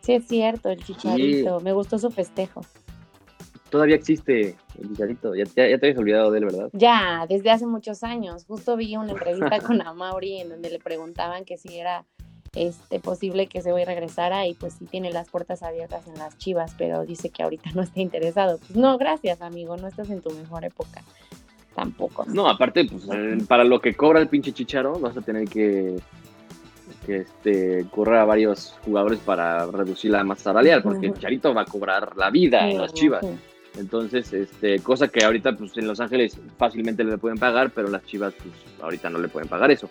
sí 0.01 0.13
es 0.13 0.27
cierto, 0.27 0.69
el 0.69 0.83
Chicharito. 0.83 1.59
Me 1.59 1.71
gustó 1.71 1.99
su 1.99 2.09
festejo. 2.09 2.61
Todavía 3.69 3.95
existe 3.95 4.55
el 4.79 4.89
Chicharito, 4.89 5.35
ya, 5.35 5.45
te 5.45 5.73
habías 5.75 5.97
olvidado 5.97 6.31
de 6.31 6.39
él, 6.39 6.45
¿verdad? 6.45 6.69
Ya, 6.73 7.25
desde 7.29 7.51
hace 7.51 7.67
muchos 7.67 8.03
años. 8.03 8.45
Justo 8.45 8.75
vi 8.75 8.95
una 8.95 9.11
entrevista 9.11 9.59
con 9.67 9.81
Amaury 9.81 10.39
en 10.39 10.49
donde 10.49 10.71
le 10.71 10.79
preguntaban 10.79 11.45
que 11.45 11.57
si 11.57 11.77
era 11.77 12.05
este, 12.57 12.99
posible 12.99 13.47
que 13.47 13.61
se 13.61 13.71
voy 13.71 13.83
a 13.83 13.85
regresara 13.85 14.47
y 14.47 14.53
pues 14.53 14.73
sí 14.73 14.85
tiene 14.85 15.11
las 15.11 15.29
puertas 15.29 15.63
abiertas 15.63 16.07
en 16.07 16.17
las 16.17 16.37
chivas, 16.37 16.73
pero 16.77 17.05
dice 17.05 17.29
que 17.29 17.43
ahorita 17.43 17.71
no 17.75 17.81
está 17.81 17.99
interesado. 17.99 18.57
Pues 18.57 18.75
no, 18.75 18.97
gracias 18.97 19.41
amigo, 19.41 19.77
no 19.77 19.87
estás 19.87 20.09
en 20.09 20.21
tu 20.21 20.31
mejor 20.31 20.65
época. 20.65 21.03
Tampoco. 21.75 22.25
No, 22.25 22.49
aparte, 22.49 22.85
pues 22.85 23.07
para 23.47 23.63
lo 23.63 23.79
que 23.79 23.93
cobra 23.93 24.19
el 24.19 24.27
pinche 24.27 24.51
Chicharo, 24.51 24.99
vas 24.99 25.15
a 25.15 25.21
tener 25.21 25.47
que, 25.47 25.95
que 27.05 27.17
este, 27.17 27.85
correr 27.91 28.15
a 28.15 28.25
varios 28.25 28.75
jugadores 28.83 29.19
para 29.19 29.67
reducir 29.67 30.09
la 30.09 30.23
masa 30.23 30.45
salarial, 30.45 30.81
porque 30.81 31.05
el 31.05 31.13
Chicharito 31.13 31.53
va 31.53 31.61
a 31.61 31.65
cobrar 31.65 32.17
la 32.17 32.31
vida 32.31 32.67
en 32.67 32.79
las 32.79 32.93
chivas. 32.93 33.23
Entonces, 33.77 34.33
este, 34.33 34.79
cosa 34.79 35.07
que 35.07 35.23
ahorita 35.23 35.55
pues 35.55 35.77
en 35.77 35.87
Los 35.87 35.99
Ángeles 35.99 36.39
fácilmente 36.57 37.03
le 37.03 37.17
pueden 37.19 37.37
pagar, 37.37 37.69
pero 37.69 37.89
las 37.89 38.03
Chivas 38.05 38.33
pues 38.33 38.55
ahorita 38.81 39.09
no 39.09 39.19
le 39.19 39.27
pueden 39.27 39.47
pagar 39.47 39.69
eso. 39.69 39.87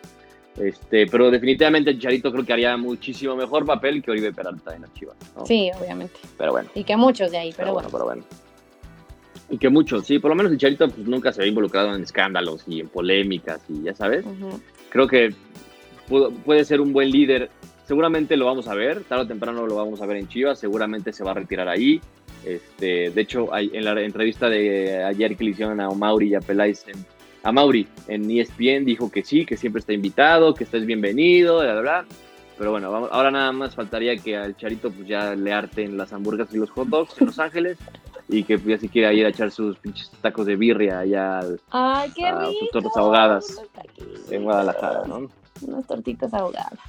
Este, 0.58 1.06
pero 1.06 1.30
definitivamente 1.30 1.92
Chicharito 1.94 2.32
creo 2.32 2.44
que 2.44 2.52
haría 2.52 2.76
muchísimo 2.76 3.36
mejor 3.36 3.66
papel 3.66 4.02
que 4.02 4.10
Oribe 4.10 4.32
Peralta 4.32 4.74
en 4.74 4.84
Chivas. 4.94 5.16
Sí, 5.44 5.70
obviamente. 5.78 6.14
Pero 6.38 6.52
bueno. 6.52 6.70
Y 6.74 6.84
que 6.84 6.96
muchos 6.96 7.30
de 7.30 7.38
ahí, 7.38 7.54
pero, 7.56 7.74
bueno. 7.74 7.88
Pero 7.90 8.04
bueno. 8.04 8.24
Y 9.50 9.58
que 9.58 9.68
muchos, 9.68 10.06
sí, 10.06 10.18
por 10.18 10.30
lo 10.30 10.34
menos 10.34 10.52
Chicharito 10.52 10.88
pues, 10.88 11.06
nunca 11.06 11.32
se 11.32 11.42
ha 11.42 11.46
involucrado 11.46 11.94
en 11.94 12.02
escándalos 12.02 12.64
y 12.66 12.80
en 12.80 12.88
polémicas 12.88 13.60
y 13.68 13.82
ya 13.82 13.94
sabes. 13.94 14.24
Creo 14.88 15.06
que 15.06 15.34
puede 16.44 16.64
ser 16.64 16.80
un 16.80 16.92
buen 16.92 17.10
líder. 17.10 17.50
Seguramente 17.84 18.36
lo 18.36 18.46
vamos 18.46 18.66
a 18.66 18.74
ver, 18.74 19.04
tarde 19.04 19.24
o 19.24 19.26
temprano 19.28 19.66
lo 19.66 19.76
vamos 19.76 20.00
a 20.00 20.06
ver 20.06 20.16
en 20.16 20.28
Chivas, 20.28 20.58
seguramente 20.58 21.12
se 21.12 21.22
va 21.22 21.32
a 21.32 21.34
retirar 21.34 21.68
ahí. 21.68 22.00
Este, 22.44 23.10
de 23.10 23.20
hecho, 23.20 23.48
en 23.56 23.84
la 23.84 24.00
entrevista 24.00 24.48
de 24.48 25.04
ayer 25.04 25.36
que 25.36 25.44
le 25.44 25.50
hicieron 25.50 25.80
a 25.80 25.90
Mauri 25.90 26.30
y 26.30 26.34
a 26.34 26.40
Peláez 26.40 26.86
en 26.88 27.04
a 27.46 27.52
Mauri. 27.52 27.86
En 28.08 28.28
ESPN 28.28 28.84
dijo 28.84 29.08
que 29.08 29.22
sí, 29.22 29.46
que 29.46 29.56
siempre 29.56 29.78
está 29.78 29.92
invitado, 29.92 30.52
que 30.52 30.64
estés 30.64 30.84
bienvenido, 30.84 31.60
bla, 31.60 31.80
bla, 31.80 32.04
Pero 32.58 32.72
bueno, 32.72 32.88
ahora 33.12 33.30
nada 33.30 33.52
más 33.52 33.76
faltaría 33.76 34.16
que 34.16 34.36
al 34.36 34.56
Charito 34.56 34.90
pues 34.90 35.06
ya 35.06 35.36
le 35.36 35.52
arten 35.52 35.96
las 35.96 36.12
hamburguesas 36.12 36.52
y 36.54 36.58
los 36.58 36.70
hot 36.70 36.88
dogs 36.88 37.20
en 37.20 37.26
Los 37.26 37.38
Ángeles 37.38 37.78
y 38.28 38.42
que 38.42 38.58
pues, 38.58 38.66
ya 38.66 38.78
se 38.78 38.88
quiera 38.88 39.12
ir 39.12 39.24
a 39.26 39.28
echar 39.28 39.52
sus 39.52 39.78
pinches 39.78 40.10
tacos 40.20 40.46
de 40.46 40.56
birria 40.56 40.98
allá 40.98 41.40
Ay, 41.70 42.10
qué 42.16 42.26
a 42.26 42.46
sus 42.46 42.70
tortas 42.72 42.96
ahogadas 42.96 43.62
en 44.28 44.42
Guadalajara, 44.42 45.04
¿no? 45.06 45.30
Unas 45.60 45.86
tortitas 45.86 46.34
ahogadas. 46.34 46.80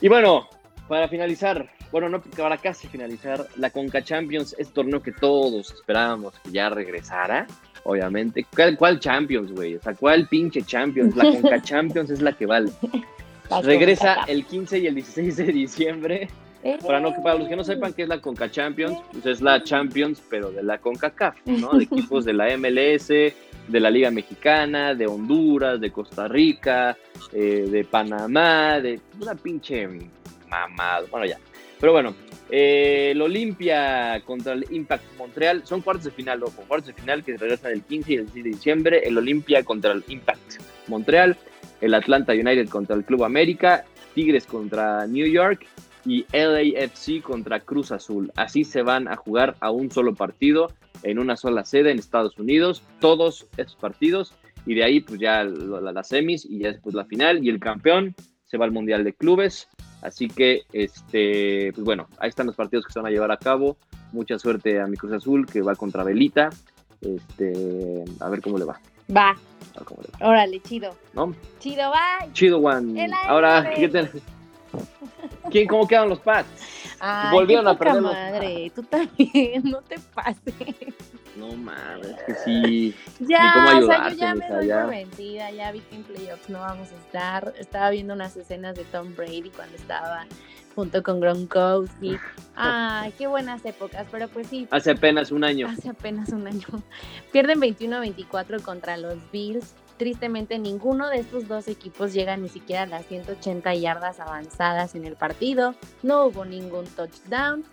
Y 0.00 0.08
bueno, 0.08 0.48
para 0.88 1.06
finalizar, 1.06 1.70
bueno, 1.92 2.08
no, 2.08 2.20
para 2.20 2.56
casi 2.56 2.88
finalizar, 2.88 3.46
la 3.58 3.70
Conca 3.70 4.02
Champions 4.02 4.56
es 4.58 4.72
torneo 4.72 5.00
que 5.00 5.12
todos 5.12 5.72
esperábamos 5.72 6.34
que 6.40 6.50
ya 6.50 6.68
regresara 6.68 7.46
obviamente. 7.84 8.46
¿Cuál, 8.78 9.00
Champions, 9.00 9.52
güey? 9.52 9.76
O 9.76 9.82
sea, 9.82 9.94
¿cuál 9.94 10.28
pinche 10.28 10.62
Champions? 10.62 11.16
La 11.16 11.24
Conca 11.24 11.62
Champions 11.62 12.10
es 12.10 12.22
la 12.22 12.32
que 12.32 12.46
vale. 12.46 12.70
Regresa 13.62 14.24
el 14.26 14.44
15 14.44 14.78
y 14.78 14.86
el 14.86 14.94
16 14.94 15.36
de 15.36 15.44
diciembre. 15.44 16.28
Para, 16.86 17.00
no, 17.00 17.12
para 17.22 17.38
los 17.38 17.48
que 17.48 17.56
no 17.56 17.64
sepan 17.64 17.92
qué 17.92 18.04
es 18.04 18.08
la 18.08 18.20
Conca 18.20 18.48
Champions, 18.48 18.96
pues 19.10 19.26
es 19.26 19.40
la 19.40 19.64
Champions, 19.64 20.22
pero 20.30 20.52
de 20.52 20.62
la 20.62 20.78
CONCACAF, 20.78 21.44
¿no? 21.46 21.72
De 21.72 21.84
equipos 21.84 22.24
de 22.24 22.32
la 22.34 22.56
MLS, 22.56 23.08
de 23.08 23.80
la 23.80 23.90
Liga 23.90 24.12
Mexicana, 24.12 24.94
de 24.94 25.08
Honduras, 25.08 25.80
de 25.80 25.90
Costa 25.90 26.28
Rica, 26.28 26.96
eh, 27.32 27.66
de 27.68 27.82
Panamá, 27.82 28.78
de 28.78 29.00
una 29.20 29.34
pinche 29.34 29.88
mamada. 30.48 31.04
Bueno, 31.10 31.26
ya. 31.26 31.38
Pero 31.82 31.94
bueno, 31.94 32.14
eh, 32.48 33.08
el 33.10 33.20
Olimpia 33.20 34.22
contra 34.24 34.52
el 34.52 34.64
Impact 34.70 35.02
Montreal 35.18 35.66
son 35.66 35.80
cuartos 35.80 36.04
de 36.04 36.12
final, 36.12 36.40
ojo, 36.44 36.62
cuartos 36.68 36.86
de 36.86 36.92
final 36.92 37.24
que 37.24 37.36
regresan 37.36 37.72
el 37.72 37.82
15 37.82 38.12
y 38.12 38.14
el 38.14 38.20
16 38.26 38.44
de 38.44 38.50
diciembre. 38.50 39.02
El 39.04 39.18
Olimpia 39.18 39.64
contra 39.64 39.90
el 39.90 40.04
Impact 40.06 40.62
Montreal, 40.86 41.36
el 41.80 41.94
Atlanta 41.94 42.34
United 42.34 42.68
contra 42.68 42.94
el 42.94 43.04
Club 43.04 43.24
América, 43.24 43.84
Tigres 44.14 44.46
contra 44.46 45.08
New 45.08 45.26
York 45.26 45.66
y 46.04 46.24
LAFC 46.32 47.20
contra 47.20 47.58
Cruz 47.58 47.90
Azul. 47.90 48.30
Así 48.36 48.62
se 48.62 48.82
van 48.82 49.08
a 49.08 49.16
jugar 49.16 49.56
a 49.58 49.72
un 49.72 49.90
solo 49.90 50.14
partido 50.14 50.70
en 51.02 51.18
una 51.18 51.34
sola 51.34 51.64
sede 51.64 51.90
en 51.90 51.98
Estados 51.98 52.38
Unidos, 52.38 52.84
todos 53.00 53.48
estos 53.56 53.74
partidos, 53.74 54.34
y 54.66 54.76
de 54.76 54.84
ahí 54.84 55.00
pues 55.00 55.18
ya 55.18 55.42
las 55.42 56.06
semis 56.06 56.44
y 56.44 56.60
ya 56.60 56.68
después 56.68 56.94
la 56.94 57.06
final 57.06 57.44
y 57.44 57.48
el 57.48 57.58
campeón 57.58 58.14
se 58.52 58.58
va 58.58 58.66
al 58.66 58.70
Mundial 58.70 59.02
de 59.02 59.14
Clubes. 59.14 59.66
Así 60.02 60.28
que, 60.28 60.64
este, 60.74 61.72
pues 61.72 61.84
bueno, 61.86 62.06
ahí 62.18 62.28
están 62.28 62.46
los 62.46 62.54
partidos 62.54 62.84
que 62.84 62.92
se 62.92 62.98
van 62.98 63.06
a 63.06 63.10
llevar 63.10 63.32
a 63.32 63.38
cabo. 63.38 63.78
Mucha 64.12 64.38
suerte 64.38 64.78
a 64.78 64.86
mi 64.86 64.98
Cruz 64.98 65.14
Azul, 65.14 65.46
que 65.46 65.62
va 65.62 65.74
contra 65.74 66.04
Velita. 66.04 66.50
Este, 67.00 68.04
a 68.20 68.28
ver 68.28 68.42
cómo 68.42 68.58
le 68.58 68.66
va. 68.66 68.78
Va. 69.16 69.34
Órale, 70.20 70.60
chido. 70.60 70.94
¿No? 71.14 71.34
Chido, 71.60 71.90
va. 71.90 72.30
Chido, 72.34 72.60
Juan. 72.60 72.94
Ahora, 73.26 73.72
¿qué 73.74 73.90
¿Quién, 75.50 75.66
cómo 75.66 75.88
quedan 75.88 76.10
los 76.10 76.20
pads? 76.20 76.46
Volvieron 77.32 77.66
a 77.68 77.78
perder 77.78 78.02
madre, 78.02 78.70
tú 78.74 78.82
también, 78.82 79.62
no 79.64 79.80
te 79.80 79.98
pases. 80.14 80.54
No 81.36 81.52
mames, 81.54 82.08
es 82.08 82.22
que 82.24 82.34
sí. 82.44 82.94
Ya, 83.20 83.52
cómo 83.54 83.78
o 83.78 83.86
sea, 83.86 84.10
yo 84.10 84.16
ya 84.16 84.34
me 84.34 84.48
doy 84.48 84.68
por 84.68 84.90
vencida, 84.90 85.50
ya 85.50 85.72
vi 85.72 85.80
que 85.80 85.96
en 85.96 86.02
playoffs 86.02 86.48
no 86.48 86.60
vamos 86.60 86.90
a 86.92 86.96
estar. 86.96 87.54
Estaba 87.58 87.90
viendo 87.90 88.14
unas 88.14 88.36
escenas 88.36 88.76
de 88.76 88.84
Tom 88.84 89.14
Brady 89.14 89.50
cuando 89.50 89.76
estaba 89.76 90.26
junto 90.74 91.02
con 91.02 91.20
Gronkowski. 91.20 92.18
Ay, 92.56 93.12
qué 93.16 93.26
buenas 93.26 93.64
épocas, 93.64 94.06
pero 94.10 94.28
pues 94.28 94.48
sí. 94.48 94.68
Hace 94.70 94.90
apenas 94.90 95.30
un 95.30 95.44
año. 95.44 95.68
Hace 95.68 95.88
apenas 95.88 96.30
un 96.30 96.46
año. 96.46 96.66
Pierden 97.32 97.60
21-24 97.60 98.62
contra 98.62 98.96
los 98.96 99.18
Bills. 99.30 99.74
Tristemente, 99.98 100.58
ninguno 100.58 101.08
de 101.08 101.18
estos 101.18 101.46
dos 101.46 101.68
equipos 101.68 102.12
llega 102.12 102.36
ni 102.36 102.48
siquiera 102.48 102.82
a 102.82 102.86
las 102.86 103.06
180 103.06 103.74
yardas 103.74 104.20
avanzadas 104.20 104.94
en 104.94 105.04
el 105.04 105.16
partido. 105.16 105.74
No 106.02 106.26
hubo 106.26 106.44
ningún 106.44 106.86
touchdown. 106.86 107.64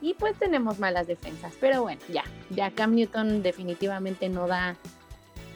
Y 0.00 0.14
pues 0.14 0.38
tenemos 0.38 0.78
malas 0.78 1.06
defensas. 1.06 1.54
Pero 1.60 1.82
bueno, 1.82 2.00
ya. 2.08 2.24
Ya 2.50 2.70
Cam 2.70 2.94
Newton 2.94 3.42
definitivamente 3.42 4.28
no 4.28 4.46
da. 4.46 4.76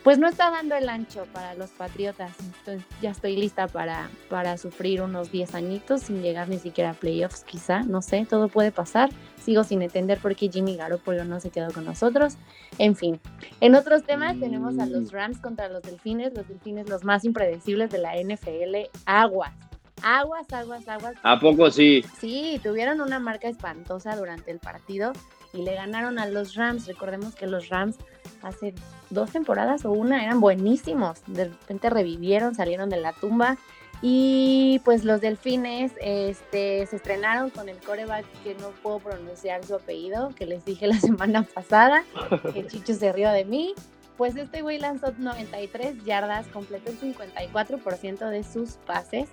Pues 0.03 0.19
no 0.19 0.29
está 0.29 0.51
dando 0.51 0.75
el 0.75 0.91
ancho 0.91 1.25
para 1.33 1.55
los 1.55 1.71
Patriotas. 1.71 2.33
Entonces 2.39 2.85
ya 3.01 3.11
estoy 3.11 3.37
lista 3.37 3.69
para, 3.69 4.11
para 4.29 4.59
sufrir 4.59 5.01
unos 5.01 5.33
10 5.33 5.55
añitos 5.55 6.03
sin 6.03 6.21
llegar 6.21 6.51
ni 6.51 6.59
siquiera 6.59 6.91
a 6.91 6.95
playoffs, 6.95 7.43
quizá. 7.45 7.81
No 7.85 8.03
sé, 8.03 8.27
todo 8.29 8.49
puede 8.49 8.71
pasar. 8.71 9.09
Sigo 9.43 9.65
sin 9.65 9.81
entender 9.81 10.19
por 10.19 10.37
qué 10.37 10.51
Jimmy 10.51 10.77
Garoppolo 10.77 11.25
no 11.25 11.41
se 11.41 11.49
quedó 11.49 11.73
con 11.73 11.87
nosotros. 11.87 12.37
En 12.77 12.97
fin. 12.97 13.19
En 13.61 13.75
otros 13.75 14.05
temas 14.05 14.39
tenemos 14.39 14.79
a 14.79 14.85
los 14.85 15.11
Rams 15.11 15.39
contra 15.39 15.71
los 15.71 15.81
Delfines. 15.81 16.35
Los 16.35 16.49
Delfines 16.49 16.91
los 16.91 17.03
más 17.03 17.25
impredecibles 17.25 17.89
de 17.91 17.99
la 17.99 18.15
NFL. 18.17 18.91
Aguas 19.07 19.55
Aguas, 20.03 20.53
aguas, 20.53 20.87
aguas. 20.89 21.15
¿A 21.23 21.39
poco 21.41 21.71
sí? 21.71 22.05
Sí, 22.19 22.61
tuvieron 22.63 23.01
una 23.01 23.19
marca 23.19 23.49
espantosa 23.49 24.17
durante 24.17 24.51
el 24.51 24.59
partido 24.59 25.13
y 25.53 25.63
le 25.63 25.75
ganaron 25.75 26.19
a 26.19 26.27
los 26.27 26.55
Rams. 26.55 26.87
Recordemos 26.87 27.35
que 27.35 27.47
los 27.47 27.69
Rams 27.69 27.97
hace 28.43 28.75
dos 29.11 29.31
temporadas 29.31 29.85
o 29.85 29.93
una 29.93 30.23
eran 30.25 30.41
buenísimos. 30.41 31.23
De 31.27 31.45
repente 31.45 31.91
revivieron, 31.91 32.55
salieron 32.55 32.91
de 32.91 32.99
la 32.99 33.13
tumba. 33.13 33.57
Y 34.03 34.83
pues 34.85 35.05
los 35.05 35.23
delfines 35.23 35.93
este, 36.01 36.85
se 36.87 36.97
estrenaron 36.97 37.49
con 37.49 37.71
el 37.71 37.79
coreback 37.79 38.27
que 38.43 38.55
no 38.57 38.71
puedo 38.83 38.99
pronunciar 38.99 39.65
su 39.65 39.77
apellido, 39.77 40.35
que 40.37 40.45
les 40.45 40.65
dije 40.65 40.87
la 40.87 40.99
semana 41.01 41.45
pasada, 41.45 42.05
que 42.53 42.67
Chicho 42.67 42.93
se 42.95 43.13
rió 43.13 43.31
de 43.31 43.45
mí. 43.47 43.75
Pues 44.19 44.37
este 44.37 44.63
güey 44.63 44.79
lanzó 44.79 45.13
93 45.17 46.05
yardas, 46.05 46.47
completó 46.49 46.91
el 46.91 47.01
54% 47.01 48.29
de 48.29 48.45
sus 48.45 48.73
pases 48.87 49.29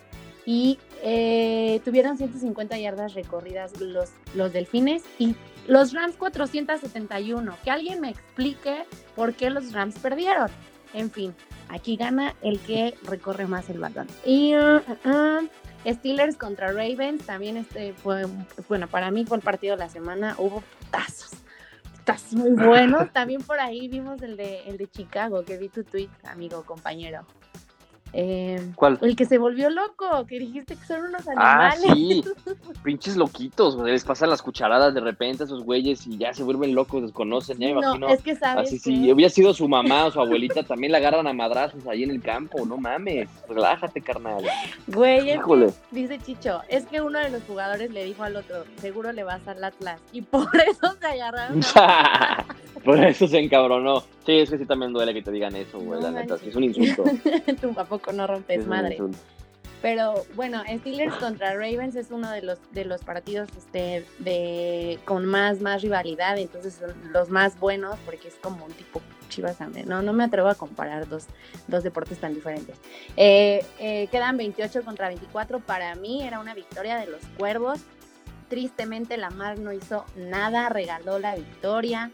y 0.46 0.80
eh, 1.04 1.82
tuvieron 1.86 2.18
150 2.18 2.78
yardas 2.78 3.14
recorridas 3.14 3.80
los, 3.80 4.12
los 4.36 4.54
delfines 4.54 5.04
y 5.20 5.36
los 5.68 5.94
Rams 5.94 6.16
471. 6.16 7.56
Que 7.64 7.72
alguien 7.72 8.02
me 8.02 8.10
explique 8.10 8.84
por 9.16 9.34
qué 9.34 9.50
los 9.50 9.72
Rams 9.74 9.98
perdieron. 10.00 10.50
En 10.94 11.10
fin, 11.10 11.34
aquí 11.70 11.96
gana 11.96 12.36
el 12.42 12.60
que 12.60 12.96
recorre 13.04 13.48
más 13.48 13.70
el 13.70 13.80
balón. 13.80 14.08
Y 14.26 14.56
uh, 14.56 14.78
uh, 15.06 15.10
uh, 15.10 15.50
Steelers 15.94 16.36
contra 16.36 16.68
Ravens 16.68 17.26
también 17.26 17.58
este 17.58 17.94
fue, 17.94 18.26
bueno, 18.68 18.88
para 18.88 19.10
mí 19.12 19.26
fue 19.26 19.38
el 19.38 19.44
partido 19.44 19.76
de 19.76 19.84
la 19.84 19.90
semana. 19.90 20.36
Hubo 20.38 20.62
putazos. 20.80 21.32
Putazos 21.98 22.34
muy 22.34 22.52
buenos. 22.52 23.12
También 23.14 23.42
por 23.42 23.60
ahí 23.60 23.88
vimos 23.88 24.22
el 24.22 24.36
de, 24.36 24.64
el 24.68 24.78
de 24.78 24.88
Chicago, 24.88 25.44
que 25.44 25.58
vi 25.58 25.70
tu 25.70 25.84
tweet, 25.84 26.10
amigo, 26.24 26.64
compañero. 26.64 27.26
Eh, 28.14 28.72
¿Cuál? 28.76 29.00
El 29.02 29.16
que 29.16 29.26
se 29.26 29.38
volvió 29.38 29.70
loco, 29.70 30.26
que 30.28 30.38
dijiste 30.40 30.76
que 30.76 30.86
son 30.86 31.06
unos 31.06 31.22
Ah, 31.38 31.72
animales. 31.72 31.82
sí. 31.94 32.24
Pinches 32.84 33.16
loquitos, 33.16 33.76
güey. 33.78 33.94
Les 33.94 34.04
pasan 34.04 34.30
las 34.30 34.42
cucharadas 34.42 34.94
de 34.94 35.00
repente 35.00 35.44
a 35.44 35.46
esos 35.46 35.64
güeyes 35.64 36.06
y 36.08 36.18
ya 36.18 36.34
se 36.34 36.44
vuelven 36.44 36.76
locos, 36.76 37.02
desconocen. 37.04 37.58
Ya 37.60 37.68
me 37.68 37.74
no, 37.76 37.82
imagino. 37.82 38.10
es 38.10 38.22
que 38.22 38.36
sabes 38.36 38.68
Así, 38.68 38.78
que- 38.80 38.84
si 38.84 39.12
hubiera 39.12 39.30
sido 39.30 39.54
su 39.54 39.68
mamá 39.70 40.06
o 40.06 40.12
su 40.12 40.20
abuelita, 40.20 40.64
también 40.64 40.92
la 40.92 40.98
agarran 40.98 41.26
a 41.28 41.34
madrazos 41.34 41.86
ahí 41.88 42.04
en 42.04 42.12
el 42.12 42.22
campo. 42.22 42.66
No 42.66 42.78
mames. 42.78 43.30
Relájate, 43.48 44.02
carnal. 44.02 44.44
Güey, 44.88 45.20
es 45.20 45.24
que 45.26 45.34
Híjole. 45.36 45.68
dice 45.92 46.20
Chicho, 46.20 46.62
es 46.68 46.86
que 46.88 47.02
uno 47.02 47.20
de 47.20 47.30
los 47.30 47.44
jugadores 47.44 47.92
le 47.92 48.04
dijo 48.04 48.24
al 48.24 48.36
otro, 48.36 48.66
seguro 48.82 49.12
le 49.14 49.24
vas 49.24 49.48
al 49.48 49.64
Atlas. 49.64 50.02
Y 50.12 50.22
por 50.22 50.48
eso 50.68 50.96
se 51.00 51.08
agarraron. 51.08 51.62
a- 51.76 52.46
Por 52.84 52.98
eso 53.04 53.28
se 53.28 53.38
encabronó. 53.38 54.00
Sí, 54.26 54.40
es 54.40 54.50
que 54.50 54.58
sí 54.58 54.66
también 54.66 54.92
duele 54.92 55.14
que 55.14 55.22
te 55.22 55.30
digan 55.30 55.56
eso, 55.56 55.78
güey. 55.78 56.00
No 56.02 56.10
la 56.10 56.22
neta, 56.22 56.36
es 56.44 56.56
un 56.56 56.64
insulto. 56.64 57.04
Tú 57.62 57.74
a 57.78 57.86
no 58.14 58.28
rompes 58.28 58.68
madre. 58.68 58.98
Pero 59.82 60.26
bueno, 60.36 60.62
Steelers 60.68 61.16
contra 61.16 61.54
Ravens 61.54 61.96
es 61.96 62.12
uno 62.12 62.30
de 62.30 62.44
los 62.44 62.60
de 62.72 62.86
los 62.86 63.02
partidos 63.04 63.50
este 63.58 64.06
de 64.20 65.00
con 65.06 65.26
más 65.26 65.60
más 65.60 65.82
rivalidad, 65.82 66.38
entonces 66.38 66.76
son 66.76 66.94
los 67.12 67.30
más 67.30 67.60
buenos 67.60 67.98
porque 68.06 68.28
es 68.28 68.36
como 68.36 68.66
un 68.66 68.72
tipo 68.74 69.02
Chivas 69.32 69.58
Sangre. 69.58 69.84
No, 69.84 70.04
no 70.04 70.14
me 70.14 70.24
atrevo 70.24 70.50
a 70.50 70.56
comparar 70.56 71.10
dos, 71.10 71.26
dos 71.68 71.84
deportes 71.84 72.20
tan 72.20 72.36
diferentes. 72.36 72.76
Eh, 73.18 73.66
eh, 73.80 74.08
quedan 74.12 74.38
28 74.38 74.84
contra 74.84 75.08
24. 75.08 75.60
Para 75.62 75.96
mí 75.96 76.22
era 76.22 76.40
una 76.40 76.54
victoria 76.54 76.98
de 76.98 77.08
los 77.08 77.22
Cuervos. 77.38 77.80
Tristemente 78.50 79.18
Lamar 79.18 79.58
no 79.58 79.72
hizo 79.72 80.06
nada, 80.16 80.70
regaló 80.70 81.18
la 81.18 81.36
victoria. 81.36 82.12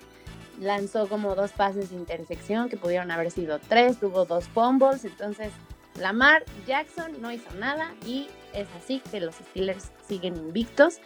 Lanzó 0.62 1.08
como 1.10 1.36
dos 1.36 1.52
pases 1.52 1.90
de 1.90 1.98
intersección 1.98 2.70
que 2.70 2.78
pudieron 2.78 3.12
haber 3.12 3.32
sido 3.32 3.60
tres, 3.60 4.00
tuvo 4.00 4.26
dos 4.26 4.46
fumbles, 4.46 5.06
entonces 5.06 5.52
Lamar 6.00 6.44
Jackson 6.68 7.12
no 7.22 7.32
hizo 7.32 7.50
nada 7.60 7.94
y 8.06 8.28
es 8.54 8.68
así 8.78 9.02
que 9.12 9.20
los 9.20 9.36
Steelers 9.36 9.92
siguen 10.08 10.36
invictos 10.36 11.00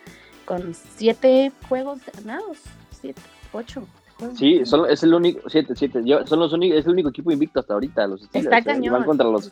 con 0.45 0.73
siete 0.73 1.51
juegos 1.69 1.99
ganados, 2.17 2.57
siete, 2.91 3.21
ocho. 3.53 3.87
Sí, 4.35 4.65
son- 4.65 4.87
es 4.89 5.01
el 5.01 5.13
único, 5.13 5.49
siete, 5.49 5.73
siete, 5.75 6.03
son 6.25 6.39
los 6.39 6.53
únicos, 6.53 6.77
es 6.77 6.85
el 6.85 6.91
único 6.91 7.09
equipo 7.09 7.31
invicto 7.31 7.59
hasta 7.59 7.73
ahorita, 7.73 8.05
los 8.07 8.21
Steelers. 8.21 8.53
Está 8.55 8.71
¿eh? 8.71 8.75
Cañón. 8.75 8.93
van 8.93 9.03
contra 9.03 9.27
los, 9.27 9.49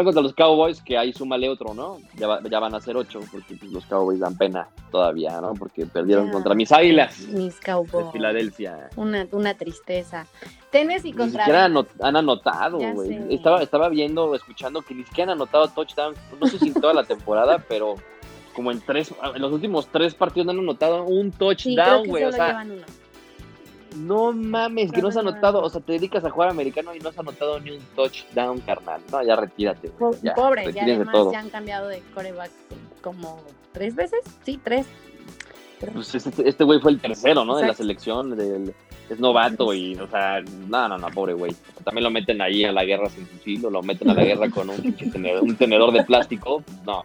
y 0.00 0.04
contra 0.04 0.22
los 0.22 0.32
Cowboys, 0.34 0.80
que 0.80 0.96
ahí 0.96 1.12
súmale 1.12 1.48
otro, 1.50 1.74
¿no? 1.74 1.98
Ya, 2.16 2.26
va- 2.26 2.40
ya 2.50 2.58
van 2.60 2.74
a 2.74 2.80
ser 2.80 2.96
ocho, 2.96 3.20
porque 3.30 3.54
pues, 3.56 3.70
los 3.72 3.84
Cowboys 3.86 4.20
dan 4.20 4.36
pena 4.36 4.66
todavía, 4.90 5.38
¿no? 5.40 5.52
Porque 5.54 5.84
perdieron 5.86 6.30
contra 6.30 6.54
mis 6.54 6.72
águilas 6.72 7.18
Mis 7.28 7.60
de 7.60 7.66
Cowboys. 7.66 8.06
Filadelfia. 8.12 8.88
Una, 8.96 9.26
una 9.32 9.54
tristeza. 9.54 10.26
Tennessee 10.70 11.12
Ni 11.12 11.16
contra 11.18 11.42
siquiera 11.44 11.64
ano- 11.66 11.86
han 12.00 12.16
anotado, 12.16 12.78
güey. 12.78 13.34
Estaba, 13.34 13.62
estaba 13.62 13.88
viendo, 13.90 14.34
escuchando 14.34 14.80
que 14.80 14.94
ni 14.94 15.04
siquiera 15.04 15.32
han 15.32 15.38
anotado 15.38 15.68
touchdown. 15.68 16.14
No 16.40 16.46
sé 16.46 16.58
si 16.58 16.68
en 16.68 16.74
toda 16.74 16.94
la 16.94 17.04
temporada, 17.04 17.58
pero 17.68 17.94
como 18.54 18.70
en 18.70 18.80
tres, 18.80 19.12
en 19.34 19.42
los 19.42 19.52
últimos 19.52 19.88
tres 19.88 20.14
partidos 20.14 20.46
no 20.46 20.52
han 20.52 20.58
anotado 20.60 21.04
un 21.04 21.30
Sí, 21.32 21.38
touchdown, 21.38 22.06
güey. 22.06 22.22
solo 22.24 22.34
o 22.34 22.36
sea, 22.36 22.46
llevan 22.48 22.70
uno. 22.70 22.82
No 23.96 24.32
mames, 24.32 24.90
que 24.92 25.00
no 25.02 25.08
has 25.08 25.16
anotado. 25.16 25.62
O 25.62 25.68
sea, 25.70 25.80
te 25.80 25.92
dedicas 25.92 26.24
a 26.24 26.30
jugar 26.30 26.48
americano 26.50 26.94
y 26.94 26.98
no 27.00 27.08
has 27.10 27.18
anotado 27.18 27.60
ni 27.60 27.70
un 27.72 27.80
touchdown, 27.94 28.60
carnal. 28.60 29.00
No, 29.10 29.22
ya 29.22 29.36
retírate, 29.36 29.88
Po- 29.90 30.10
güey. 30.10 30.20
Ya, 30.22 30.34
además 30.96 31.12
todo. 31.14 31.32
ya 31.32 31.40
han 31.40 31.50
cambiado 31.50 31.88
de 31.88 32.02
coreback 32.14 32.50
como 33.02 33.40
tres 33.72 33.94
veces. 33.94 34.20
Sí, 34.44 34.60
tres. 34.62 34.86
Pues 35.92 36.14
este, 36.14 36.48
este 36.48 36.64
güey 36.64 36.80
fue 36.80 36.92
el 36.92 37.00
tercero, 37.00 37.44
¿no? 37.44 37.56
De 37.56 37.66
la 37.66 37.74
selección, 37.74 38.36
del, 38.36 38.74
es 39.10 39.20
novato 39.20 39.74
y, 39.74 39.94
o 39.96 40.08
sea, 40.08 40.40
no, 40.68 40.88
no, 40.88 40.98
no, 40.98 41.08
pobre 41.08 41.34
güey. 41.34 41.54
También 41.84 42.04
lo 42.04 42.10
meten 42.10 42.40
ahí 42.40 42.64
a 42.64 42.72
la 42.72 42.84
guerra 42.84 43.08
sin 43.08 43.26
fusil 43.26 43.64
o 43.66 43.70
lo 43.70 43.82
meten 43.82 44.10
a 44.10 44.14
la 44.14 44.24
guerra 44.24 44.48
con 44.50 44.70
un, 44.70 44.94
tenedor, 44.94 45.42
un 45.42 45.56
tenedor 45.56 45.92
de 45.92 46.04
plástico. 46.04 46.62
No, 46.86 47.04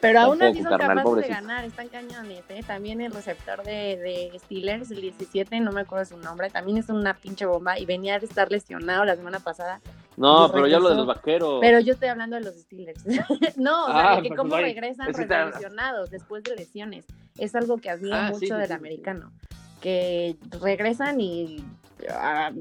Pero 0.00 0.20
aún 0.20 0.42
así 0.42 0.62
son 0.62 0.78
capaces 0.78 1.14
de 1.16 1.28
ganar, 1.28 1.64
están 1.64 1.88
cañones, 1.88 2.42
¿eh? 2.48 2.62
También 2.66 3.00
el 3.00 3.12
receptor 3.12 3.62
de, 3.64 3.96
de 3.96 4.38
Steelers, 4.38 4.90
el 4.90 5.00
17, 5.00 5.60
no 5.60 5.72
me 5.72 5.82
acuerdo 5.82 6.04
su 6.04 6.16
nombre, 6.16 6.50
también 6.50 6.78
es 6.78 6.88
una 6.88 7.14
pinche 7.14 7.46
bomba 7.46 7.78
y 7.78 7.84
venía 7.84 8.18
de 8.18 8.26
estar 8.26 8.50
lesionado 8.50 9.04
la 9.04 9.16
semana 9.16 9.40
pasada. 9.40 9.80
No, 10.16 10.50
pero 10.52 10.66
yo 10.66 10.76
hablo 10.76 10.90
de 10.90 10.94
los 10.96 11.06
vaqueros. 11.06 11.58
Pero 11.60 11.80
yo 11.80 11.92
estoy 11.94 12.08
hablando 12.08 12.36
de 12.36 12.42
los 12.42 12.54
Steelers. 12.54 13.04
no, 13.56 13.84
o 13.84 13.86
sea, 13.88 14.12
Ah, 14.12 14.16
de 14.16 14.22
que 14.22 14.28
pues, 14.28 14.38
cómo 14.38 14.56
regresan 14.56 15.10
es 15.10 15.16
que 15.16 15.22
recién 15.26 15.50
te- 15.50 15.52
lesionados 15.56 16.10
después 16.10 16.42
de 16.44 16.56
lesiones. 16.56 17.04
Es 17.38 17.54
algo 17.54 17.78
que 17.78 17.90
admiro 17.90 18.16
Ah, 18.16 18.26
mucho 18.28 18.38
sí, 18.38 18.46
del 18.52 18.60
sí, 18.62 18.66
sí. 18.68 18.72
americano. 18.72 19.32
Que 19.80 20.36
regresan 20.62 21.20
y 21.20 21.64
a, 22.08 22.52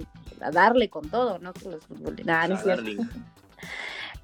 a 0.41 0.51
darle 0.51 0.89
con 0.89 1.07
todo, 1.09 1.39
¿no? 1.39 1.53
Que 1.53 1.69
los 1.69 1.85
futbolistas. 1.85 2.25
Nah, 2.65 2.75
no. 2.75 3.03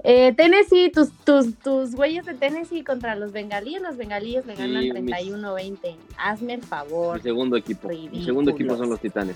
Eh, 0.02 0.34
Tennessee, 0.38 0.90
tus, 0.92 1.12
tus, 1.26 1.56
tus 1.56 1.94
güeyes 1.94 2.26
de 2.26 2.34
Tennessee 2.34 2.84
contra 2.86 3.16
los 3.16 3.34
bengalíes. 3.34 3.82
Los 3.82 3.98
bengalíes 3.98 4.46
le 4.46 4.56
ganan 4.56 4.82
mis- 4.82 4.94
31-20. 4.94 5.98
Hazme 6.18 6.54
el 6.54 6.64
favor. 6.64 7.18
Mi 7.18 7.24
segundo 7.24 7.58
equipo. 7.58 7.90
Mi 7.90 8.24
segundo 8.24 8.52
equipo 8.52 8.78
son 8.78 8.90
los 8.90 9.00
Titanes. 9.02 9.36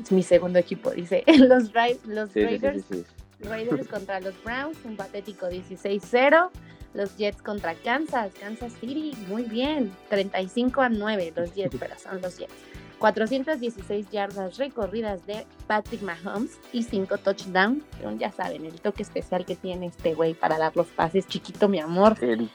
Es 0.00 0.10
mi 0.10 0.22
segundo 0.22 0.58
equipo, 0.58 0.90
dice. 0.92 1.24
Los, 1.38 1.64
los 2.06 2.32
Raiders 2.34 2.84
sí, 2.90 2.98
sí. 2.98 3.04
Raiders 3.40 3.88
contra 3.88 4.20
los 4.20 4.34
Browns, 4.42 4.78
un 4.84 4.96
patético 4.96 5.46
16-0. 5.46 6.50
Los 6.94 7.16
Jets 7.16 7.42
contra 7.42 7.74
Kansas, 7.74 8.32
Kansas 8.40 8.72
City, 8.80 9.12
muy 9.28 9.42
bien. 9.42 9.94
35 10.08 10.80
a 10.80 10.88
9 10.88 11.32
los 11.36 11.54
Jets, 11.54 11.76
pero 11.80 11.98
son 11.98 12.20
los 12.20 12.38
Jets. 12.38 12.54
416 12.98 14.10
yardas 14.10 14.58
recorridas 14.58 15.24
de 15.26 15.46
Patrick 15.66 16.02
Mahomes 16.02 16.58
y 16.72 16.82
5 16.82 17.18
touchdowns. 17.18 17.84
Pero 17.96 18.16
ya 18.16 18.32
saben, 18.32 18.64
el 18.64 18.80
toque 18.80 19.02
especial 19.02 19.44
que 19.44 19.54
tiene 19.54 19.86
este 19.86 20.14
güey 20.14 20.34
para 20.34 20.58
dar 20.58 20.76
los 20.76 20.88
pases, 20.88 21.26
chiquito 21.26 21.68
mi 21.68 21.78
amor. 21.78 22.16
El 22.22 22.50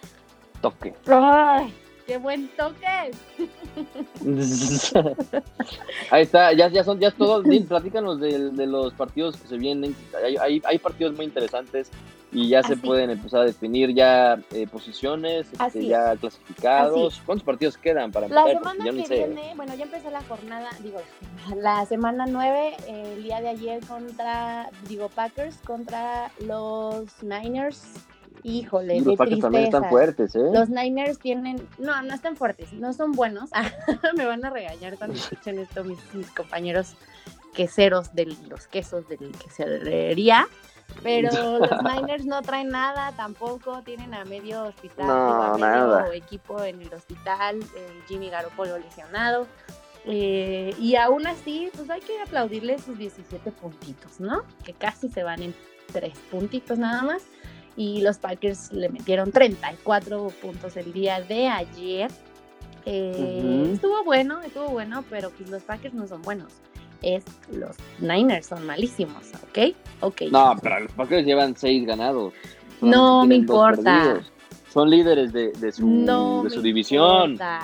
toque. 0.62 0.94
¡Ay! 1.08 1.74
¡Qué 2.06 2.18
buen 2.18 2.50
toque! 2.58 2.86
Ahí 6.12 6.24
está, 6.24 6.52
ya, 6.54 6.68
ya 6.68 6.84
son, 6.84 7.00
ya 7.00 7.08
es 7.10 7.16
todo. 7.16 7.42
Din, 7.42 7.66
Platícanos 7.66 8.20
de, 8.20 8.52
de 8.52 8.68
los 8.68 8.94
partidos 8.94 9.38
que 9.38 9.48
se 9.48 9.58
vienen. 9.58 9.96
Hay, 10.24 10.36
hay, 10.38 10.62
hay 10.66 10.78
partidos 10.80 11.16
muy 11.16 11.26
interesantes 11.26 11.90
y 12.34 12.50
ya 12.50 12.64
se 12.64 12.76
pueden 12.76 13.12
empezar 13.12 13.42
a 13.42 13.46
definir 13.46 13.94
ya 13.94 14.38
eh, 14.52 14.68
posiciones, 14.68 15.48
este, 15.54 15.86
ya 15.86 16.16
clasificados. 16.18 17.22
¿Cuántos 17.26 17.46
partidos 17.46 17.78
quedan 17.78 18.12
para 18.12 18.28
La 18.28 18.42
empezar? 18.42 18.74
semana 18.76 18.92
que 18.92 19.06
sé. 19.06 19.16
viene, 19.16 19.54
bueno, 19.56 19.76
ya 19.76 19.84
empezó 19.84 20.10
la 20.10 20.24
jornada, 20.24 20.70
digo, 20.82 21.00
la 21.56 21.86
semana 21.86 22.26
9, 22.28 22.76
eh, 22.88 23.14
el 23.18 23.24
día 23.24 23.40
de 23.40 23.50
ayer 23.50 23.86
contra, 23.86 24.70
digo, 24.90 25.10
Packers 25.10 25.58
contra 25.58 26.32
los 26.46 27.06
Niners. 27.22 27.84
Híjole, 28.44 28.98
Y 28.98 29.00
qué 29.00 29.06
los 29.10 29.18
Packers 29.18 29.40
también 29.40 29.64
están 29.66 29.90
fuertes, 29.90 30.36
¿eh? 30.36 30.50
Los 30.52 30.70
Niners 30.70 31.18
tienen, 31.18 31.66
no, 31.78 32.02
no 32.02 32.14
están 32.14 32.36
fuertes, 32.36 32.74
no 32.74 32.92
son 32.94 33.14
buenos. 33.14 33.50
Me 34.18 34.26
van 34.26 34.44
a 34.44 34.50
regañar 34.50 34.98
cuando 34.98 35.16
escuchen 35.18 35.60
esto 35.60 35.84
mis, 35.84 36.00
mis 36.14 36.30
compañeros 36.32 36.96
queseros 37.54 38.14
de 38.14 38.36
los 38.50 38.68
quesos 38.68 39.08
de 39.08 39.18
quesería. 39.18 40.48
Pero 41.02 41.60
los 41.60 41.70
Niners 41.84 42.26
no 42.26 42.42
traen 42.42 42.70
nada 42.70 43.14
tampoco, 43.14 43.82
tienen 43.84 44.14
a 44.14 44.26
medio 44.26 44.64
hospital, 44.66 45.08
No, 45.08 45.56
digo, 45.56 45.66
a 45.66 46.02
medio 46.02 46.12
equipo 46.12 46.62
en 46.62 46.82
el 46.82 46.94
hospital, 46.94 47.60
eh, 47.62 48.02
Jimmy 48.08 48.30
Garoppolo 48.30 48.78
lesionado. 48.78 49.48
eh, 50.06 50.76
y 50.78 50.96
aún 50.98 51.26
así, 51.28 51.70
pues 51.74 51.90
hay 51.90 52.02
que 52.02 52.22
aplaudirle 52.22 52.78
sus 52.78 52.98
17 52.98 53.52
puntitos, 53.52 54.20
¿no? 54.20 54.44
Que 54.66 54.74
casi 54.74 55.10
se 55.10 55.24
van 55.24 55.42
en 55.42 55.56
tres 55.94 56.18
puntitos 56.30 56.78
nada 56.78 57.02
más 57.04 57.24
y 57.76 58.02
los 58.02 58.18
Packers 58.18 58.72
le 58.72 58.90
metieron 58.90 59.32
34 59.32 60.28
puntos 60.42 60.78
el 60.78 60.94
día 60.94 61.22
de 61.22 61.48
ayer. 61.48 62.12
Eh, 62.86 63.42
Ujú. 63.64 63.74
Estuvo 63.74 64.04
bueno, 64.04 64.42
estuvo 64.42 64.70
bueno, 64.70 65.04
pero 65.10 65.30
pues 65.32 65.50
los 65.50 65.64
Packers 65.64 65.94
no 65.94 66.08
son 66.08 66.22
buenos. 66.22 66.52
Es 67.02 67.24
los 67.52 67.76
Niners 68.00 68.46
son 68.48 68.66
malísimos, 68.66 69.32
¿ok? 69.50 69.76
Ok. 70.02 70.22
No, 70.32 70.56
pero 70.62 70.80
los 70.82 70.92
Packers 70.94 71.26
llevan 71.26 71.56
seis 71.58 71.86
ganados. 71.86 72.34
No 72.82 73.26
me 73.26 73.36
importa. 73.36 74.22
Son 74.72 74.90
líderes 74.90 75.32
de, 75.32 75.52
de 75.52 75.72
su, 75.72 75.88
no 75.88 76.44
de 76.44 76.50
su 76.50 76.62
división. 76.62 77.32
importa. 77.32 77.62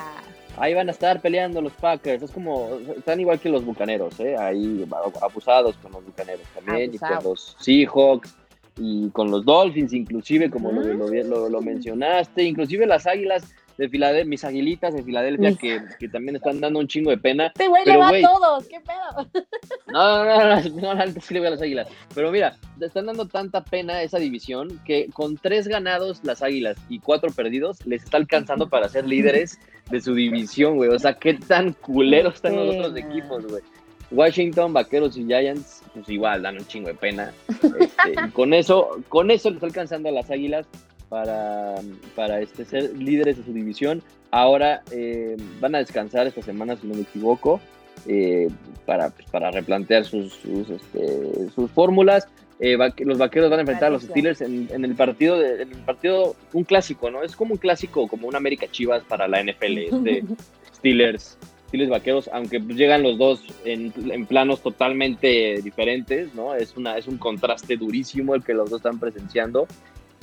Ahí 0.57 0.73
van 0.73 0.89
a 0.89 0.91
estar 0.91 1.21
peleando 1.21 1.61
los 1.61 1.71
Packers. 1.73 2.21
Es 2.21 2.31
como, 2.31 2.69
están 2.97 3.19
igual 3.19 3.39
que 3.39 3.49
los 3.49 3.63
Bucaneros, 3.63 4.19
¿eh? 4.19 4.35
Ahí 4.37 4.85
abusados 5.21 5.75
con 5.77 5.93
los 5.93 6.05
Bucaneros 6.05 6.45
también. 6.53 6.93
Y 6.93 6.97
con 6.97 7.23
los 7.23 7.55
Seahawks. 7.59 8.35
Y 8.79 9.09
con 9.09 9.29
los 9.29 9.43
Dolphins, 9.45 9.93
inclusive, 9.93 10.49
como 10.49 10.71
lo, 10.71 10.81
lo- 10.81 11.07
Mm. 11.07 11.29
lo- 11.29 11.49
lo 11.49 11.61
mencionaste. 11.61 12.43
Inclusive 12.43 12.85
las 12.87 13.05
Águilas 13.07 13.53
de 13.77 13.87
Filadelfia, 13.87 14.25
mis 14.29 14.43
Aguilitas 14.43 14.93
de 14.93 15.03
Filadelfia, 15.03 15.49
Mis- 15.51 15.57
que, 15.57 15.79
que 15.99 16.09
también 16.09 16.35
están 16.35 16.59
dando 16.59 16.79
un 16.79 16.87
chingo 16.87 17.11
de 17.11 17.17
pena. 17.17 17.47
Este 17.47 17.67
güey 17.69 17.81
le 17.85 17.91
Pero, 17.93 17.99
va 17.99 18.09
a 18.09 18.21
todos, 18.21 18.67
¿qué 18.67 18.79
pedo? 18.81 19.43
No, 19.87 20.25
no, 20.25 20.37
no, 20.37 20.61
no, 20.81 20.93
no, 20.95 21.01
antes 21.01 21.23
sí 21.23 21.33
le 21.33 21.39
voy 21.39 21.47
a 21.47 21.51
las 21.51 21.61
Águilas. 21.61 21.87
Pero 22.13 22.29
mira, 22.31 22.57
te 22.77 22.85
están 22.87 23.05
dando 23.05 23.25
tanta 23.27 23.63
pena 23.63 24.01
esa 24.03 24.19
división 24.19 24.81
que 24.85 25.07
con 25.13 25.37
tres 25.37 25.67
ganados 25.67 26.19
las 26.23 26.41
Águilas 26.41 26.77
y 26.89 26.99
cuatro 26.99 27.31
perdidos 27.31 27.85
les 27.85 28.03
está 28.03 28.17
alcanzando 28.17 28.69
para 28.69 28.89
ser 28.89 29.07
líderes 29.07 29.59
de 29.89 30.01
su 30.01 30.13
división, 30.13 30.75
güey. 30.75 30.89
O 30.89 30.99
sea, 30.99 31.13
qué 31.13 31.35
tan 31.35 31.71
culeros 31.73 32.35
están 32.35 32.55
los 32.57 32.75
otros 32.75 32.95
equipos, 32.97 33.45
güey. 33.47 33.63
Washington, 34.11 34.73
Vaqueros 34.73 35.17
y 35.17 35.25
Giants, 35.25 35.83
pues 35.93 36.09
igual 36.09 36.41
dan 36.41 36.57
un 36.57 36.65
chingo 36.67 36.87
de 36.89 36.95
pena. 36.95 37.31
Este, 37.49 38.13
y 38.27 38.29
con 38.31 38.53
eso, 38.53 38.99
con 39.09 39.29
eso 39.31 39.49
les 39.49 39.57
está 39.57 39.67
alcanzando 39.67 40.09
a 40.09 40.11
las 40.11 40.29
Águilas 40.31 40.65
para, 41.09 41.75
para 42.15 42.41
este, 42.41 42.65
ser 42.65 42.95
líderes 42.97 43.37
de 43.37 43.43
su 43.43 43.53
división. 43.53 44.01
Ahora 44.31 44.83
eh, 44.91 45.37
van 45.59 45.75
a 45.75 45.79
descansar 45.79 46.27
esta 46.27 46.41
semana, 46.41 46.75
si 46.75 46.87
no 46.87 46.95
me 46.95 47.01
equivoco, 47.01 47.59
eh, 48.07 48.47
para, 48.85 49.09
pues, 49.09 49.27
para 49.29 49.51
replantear 49.51 50.05
sus, 50.05 50.33
sus, 50.33 50.69
este, 50.69 51.49
sus 51.53 51.69
fórmulas. 51.71 52.27
Eh, 52.61 52.77
los 52.99 53.17
vaqueros 53.17 53.49
van 53.49 53.59
a 53.59 53.61
enfrentar 53.61 53.87
a 53.87 53.91
los 53.91 54.03
Steelers 54.03 54.41
en, 54.41 54.67
en 54.71 54.83
el 54.83 54.93
partido, 54.93 55.39
de- 55.39 55.61
en 55.63 55.71
el 55.71 55.77
partido, 55.79 56.35
un 56.53 56.63
clásico, 56.65 57.09
¿no? 57.09 57.23
Es 57.23 57.35
como 57.35 57.53
un 57.53 57.57
clásico, 57.57 58.07
como 58.09 58.27
un 58.27 58.35
América 58.35 58.67
Chivas 58.69 59.01
para 59.05 59.27
la 59.29 59.41
NFL, 59.41 59.77
este 59.77 60.23
Steelers, 60.75 61.37
Steelers 61.69 61.89
vaqueros, 61.89 62.29
aunque 62.33 62.59
pues, 62.59 62.75
llegan 62.77 63.01
los 63.03 63.17
dos 63.17 63.41
en, 63.63 63.93
en 64.11 64.25
planos 64.25 64.61
totalmente 64.61 65.61
diferentes, 65.63 66.33
¿no? 66.35 66.53
Es, 66.53 66.75
una, 66.75 66.97
es 66.97 67.07
un 67.07 67.17
contraste 67.17 67.77
durísimo 67.77 68.35
el 68.35 68.43
que 68.43 68.53
los 68.53 68.69
dos 68.69 68.79
están 68.79 68.99
presenciando. 68.99 69.67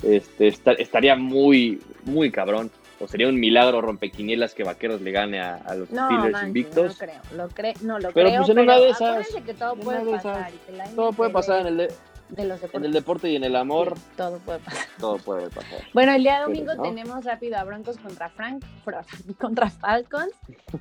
Este, 0.03 0.47
esta- 0.47 0.73
estaría 0.73 1.15
muy, 1.15 1.79
muy 2.05 2.29
cabrón. 2.31 2.69
O 2.99 3.07
sería 3.07 3.27
un 3.29 3.39
milagro 3.39 3.79
rompequinielas 3.79 4.53
que 4.55 4.63
Vaqueros 4.63 5.01
le 5.01 5.11
gane 5.11 5.39
a, 5.39 5.55
a 5.55 5.75
los 5.75 5.89
No, 5.91 6.07
Steelers 6.07 6.43
invictos. 6.47 6.99
no 6.99 7.07
creo, 7.07 7.21
lo 7.37 7.47
cre 7.49 7.73
no 7.81 7.99
lo 7.99 8.11
Pero, 8.11 8.29
creo, 8.29 8.39
pues, 8.41 8.49
en 8.49 8.59
una 8.59 8.73
pero 8.73 8.85
de 8.85 8.89
esas- 8.89 9.01
acuérdense 9.01 9.41
que 9.43 9.53
todo 9.53 9.73
en 9.73 9.79
puede 9.79 9.99
una 10.01 10.11
de 10.11 10.17
esas, 10.17 10.95
Todo 10.95 11.13
puede 11.13 11.31
pasar 11.31 11.67
en 11.67 11.79
el, 11.79 11.87
de- 12.29 12.45
los 12.45 12.55
en 12.57 12.61
deportes. 12.61 12.85
el 12.87 12.93
deporte 12.93 13.29
y 13.29 13.35
en 13.35 13.43
el 13.43 13.55
amor. 13.55 13.93
sí, 13.97 14.03
todo 14.17 14.37
puede 14.39 14.59
pasar. 14.59 14.85
Todo 14.99 15.17
puede 15.17 15.49
pasar. 15.49 15.79
Bueno, 15.93 16.11
el 16.13 16.23
día 16.23 16.35
Pero, 16.37 16.47
domingo 16.47 16.73
¿no? 16.75 16.83
tenemos 16.83 17.25
rápido 17.25 17.57
a 17.57 17.63
Broncos 17.63 17.97
contra 17.97 18.29
Frank, 18.29 18.63
Fra- 18.85 19.05
contra 19.39 19.69
Falcons, 19.69 20.31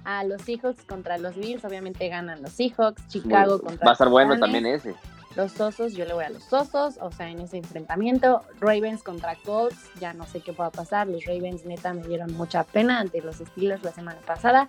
a 0.05 0.25
los 0.25 0.43
Seahawks 0.43 0.85
contra 0.85 1.19
los 1.19 1.37
Bills, 1.37 1.65
obviamente 1.65 2.09
ganan 2.09 2.43
los 2.43 2.53
Seahawks, 2.53 3.07
Chicago 3.09 3.59
Muy- 3.59 3.67
contra 3.67 3.85
Va 3.87 3.91
a 3.91 3.95
estar 3.95 4.09
bueno 4.09 4.39
también 4.39 4.67
ese. 4.67 4.95
los 5.37 5.61
Osos, 5.61 5.93
yo 5.95 6.05
le 6.07 6.15
voy 6.15 6.25
a 6.25 6.31
los 6.31 6.51
Osos, 6.53 6.97
o 7.01 7.13
sea, 7.13 7.29
en 7.29 7.41
ese 7.41 7.59
enfrentamiento, 7.59 8.43
Ravens 8.59 9.03
contra 9.03 9.35
Colts, 9.45 9.77
ya 10.01 10.15
no 10.15 10.25
sé 10.27 10.41
qué 10.41 10.53
pueda 10.55 10.71
pasar, 10.71 11.07
los 11.09 11.25
Ravens 11.27 11.65
neta 11.67 11.93
me 11.93 12.03
dieron 12.09 12.33
mucha 12.35 12.65
pena 12.65 13.01
ante 13.01 13.21
los 13.21 13.37
Steelers 13.37 13.83
la 13.83 13.93
semana 13.93 14.19
pasada, 14.27 14.69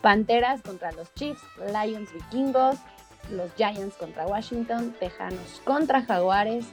Panteras 0.00 0.62
contra 0.62 0.90
los 0.92 1.12
Chiefs, 1.14 1.42
Lions 1.72 2.12
vikingos, 2.12 2.76
los 3.30 3.54
Giants 3.54 3.96
contra 3.96 4.26
Washington, 4.26 4.94
Tejanos 4.98 5.60
contra 5.64 6.02
Jaguares, 6.02 6.66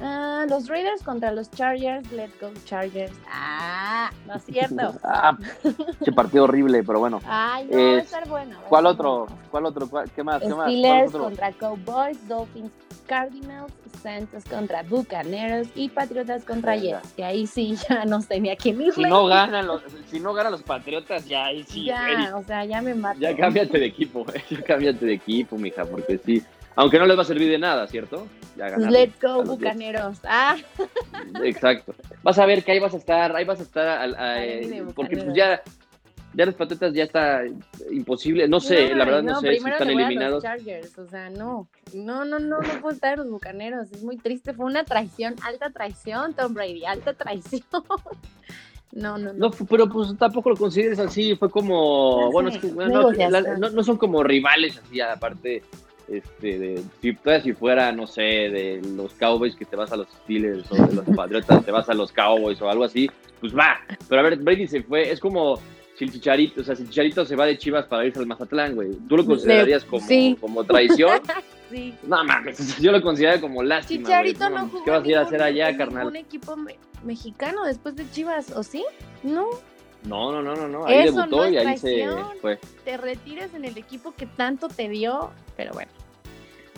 ah, 0.00 0.46
los 0.48 0.68
Raiders 0.68 1.02
contra 1.02 1.32
los 1.32 1.50
Chargers, 1.50 2.10
let's 2.12 2.38
go 2.40 2.50
Chargers, 2.64 3.12
ah, 3.30 4.10
no 4.26 4.34
es 4.34 4.44
cierto, 4.44 4.94
Ah, 5.04 5.36
qué 6.04 6.12
partido 6.12 6.44
horrible, 6.44 6.82
pero 6.84 6.98
bueno. 7.00 7.20
ay, 7.26 7.66
no, 7.70 7.76
va 7.76 7.82
a 7.82 7.98
Es- 7.98 8.04
estar 8.04 8.28
bueno. 8.28 8.56
va 8.60 8.66
a 8.66 8.68
¿Cuál 8.68 8.84
estar 8.86 8.94
otro? 9.06 9.18
bueno. 9.26 9.38
¿Cuál 9.50 9.66
otro? 9.66 9.88
¿Cuál- 9.88 10.10
¿Qué 10.10 10.22
más? 10.22 10.42
¿Qué 10.42 10.48
más? 10.54 11.12
Contra 11.12 11.52
Cowboys, 11.52 12.28
Dolphins, 12.28 12.70
Cardinals, 13.06 13.72
Santos 14.02 14.44
contra 14.44 14.82
Bucaneros 14.84 15.66
y 15.74 15.88
Patriotas 15.88 16.44
contra. 16.44 16.76
Jets. 16.76 17.12
Que 17.14 17.24
ahí 17.24 17.46
sí 17.46 17.74
ya 17.88 18.04
no 18.04 18.22
tenía 18.22 18.54
que 18.56 18.68
irle. 18.70 18.92
Si 18.92 19.02
no 19.02 19.26
ganan 19.26 19.66
los, 19.66 19.82
si 20.08 20.20
no 20.20 20.32
ganan 20.32 20.52
los 20.52 20.62
Patriotas, 20.62 21.26
ya 21.26 21.46
ahí 21.46 21.64
sí, 21.64 21.86
ya, 21.86 22.32
o 22.36 22.42
sea, 22.44 22.64
ya 22.64 22.80
me 22.80 22.94
mato. 22.94 23.18
Ya 23.20 23.36
cámbiate 23.36 23.78
de 23.78 23.86
equipo, 23.86 24.24
güey. 24.24 24.40
Ya 24.50 24.62
cámbiate 24.62 25.04
de 25.04 25.14
equipo, 25.14 25.58
mija, 25.58 25.84
porque 25.84 26.18
sí. 26.24 26.42
Aunque 26.80 26.98
no 26.98 27.04
les 27.04 27.18
va 27.18 27.20
a 27.20 27.26
servir 27.26 27.50
de 27.50 27.58
nada, 27.58 27.86
¿cierto? 27.88 28.26
Ya 28.56 28.74
Pues 28.74 28.90
let's 28.90 29.20
go. 29.20 29.44
Bucaneros. 29.44 30.18
Ah, 30.24 30.56
Exacto. 31.44 31.94
Vas 32.22 32.38
a 32.38 32.46
ver 32.46 32.64
que 32.64 32.72
ahí 32.72 32.78
vas 32.78 32.94
a 32.94 32.96
estar, 32.96 33.36
ahí 33.36 33.44
vas 33.44 33.60
a 33.60 33.64
estar, 33.64 33.86
a- 33.86 34.32
Ay, 34.32 34.66
de 34.66 34.84
porque 34.94 35.18
pues 35.18 35.34
ya, 35.34 35.60
ya 36.32 36.46
los 36.46 36.54
Patriotas 36.54 36.94
ya 36.94 37.04
está 37.04 37.42
imposible. 37.90 38.48
No 38.48 38.60
sé, 38.60 38.94
la 38.94 39.04
verdad 39.04 39.22
no, 39.22 39.40
sé 39.42 39.50
si 39.50 39.56
están 39.56 39.88
voy 39.88 40.02
a 40.02 40.06
eliminados. 40.06 40.42
Los 40.42 40.42
Chargers, 40.42 40.98
o 40.98 41.06
sea, 41.06 41.28
no. 41.28 41.68
No, 41.92 42.24
no, 42.24 42.38
no, 42.38 42.60
no 42.60 42.80
puedo 42.80 42.94
estar 42.94 43.12
en 43.12 43.18
los 43.18 43.30
Bucaneros. 43.30 43.92
Es 43.92 44.02
muy 44.02 44.16
triste. 44.16 44.54
Fue 44.54 44.64
una 44.64 44.84
traición, 44.84 45.36
alta 45.42 45.68
traición, 45.68 46.32
Tom 46.32 46.54
Brady, 46.54 46.86
alta 46.86 47.12
traición. 47.12 47.62
No, 48.92 49.16
no, 49.18 49.32
no. 49.32 49.50
No, 49.50 49.66
pero 49.68 49.88
pues 49.88 50.18
tampoco 50.18 50.50
lo 50.50 50.56
consideres 50.56 50.98
así, 50.98 51.36
fue 51.36 51.48
como, 51.48 52.28
bueno, 52.32 52.48
es 52.48 52.58
que, 52.58 52.72
no, 52.72 53.12
no, 53.12 53.70
no 53.70 53.82
son 53.84 53.96
como 53.96 54.24
rivales 54.24 54.78
así, 54.78 55.00
aparte, 55.00 55.62
este, 56.10 56.58
de, 56.58 56.82
si, 57.00 57.16
si 57.42 57.52
fuera, 57.52 57.92
no 57.92 58.06
sé, 58.06 58.22
de 58.22 58.82
los 58.96 59.14
Cowboys 59.14 59.54
que 59.54 59.64
te 59.64 59.76
vas 59.76 59.92
a 59.92 59.96
los 59.96 60.08
Steelers 60.22 60.70
o 60.72 60.74
de 60.74 60.94
los 60.94 61.04
Patriotas 61.16 61.64
te 61.64 61.70
vas 61.70 61.88
a 61.88 61.94
los 61.94 62.12
Cowboys 62.12 62.60
o 62.60 62.68
algo 62.68 62.84
así, 62.84 63.10
pues 63.40 63.56
va, 63.56 63.76
pero 64.08 64.20
a 64.20 64.24
ver, 64.24 64.36
Brady 64.38 64.66
se 64.66 64.82
fue, 64.82 65.10
es 65.10 65.20
como 65.20 65.58
si 65.96 66.04
el 66.04 66.12
Chicharito, 66.12 66.60
o 66.62 66.64
sea, 66.64 66.74
si 66.74 66.82
el 66.82 66.88
Chicharito 66.88 67.24
se 67.24 67.36
va 67.36 67.46
de 67.46 67.56
Chivas 67.58 67.86
para 67.86 68.04
irse 68.06 68.18
al 68.18 68.26
Mazatlán, 68.26 68.74
güey, 68.74 68.90
¿tú 69.08 69.16
lo 69.16 69.24
considerarías 69.24 69.84
como, 69.84 70.06
sí. 70.06 70.36
como 70.40 70.64
traición? 70.64 71.20
Sí. 71.70 71.94
no 72.02 72.24
mames, 72.24 72.78
yo 72.80 72.90
lo 72.90 73.00
considero 73.00 73.40
como 73.40 73.62
lástima, 73.62 74.08
güey, 74.08 74.32
Chicharito 74.32 74.50
no 74.50 74.68
jugó 74.68 74.84
¿qué 74.84 74.90
vas 74.90 75.04
a 75.04 75.08
ir 75.08 75.16
a 75.16 75.20
hacer 75.20 75.40
allá, 75.40 75.76
carnal? 75.76 75.98
ningún 76.02 76.16
equipo 76.16 76.56
me- 76.56 76.76
mexicano 77.04 77.64
después 77.64 77.94
de 77.94 78.10
Chivas, 78.10 78.50
¿o 78.56 78.64
sí? 78.64 78.84
No, 79.22 79.46
No, 80.04 80.32
no, 80.32 80.42
no, 80.42 80.56
no, 80.56 80.66
no, 80.66 80.86
ahí 80.86 81.06
Eso 81.06 81.18
debutó 81.20 81.36
no 81.36 81.44
es 81.44 81.52
y 81.52 81.56
ahí 81.58 81.78
se 81.78 82.08
fue. 82.40 82.58
te 82.84 82.96
retires 82.96 83.54
en 83.54 83.64
el 83.64 83.78
equipo 83.78 84.12
que 84.16 84.26
tanto 84.26 84.66
te 84.66 84.88
dio, 84.88 85.30
pero 85.56 85.72
bueno. 85.72 85.92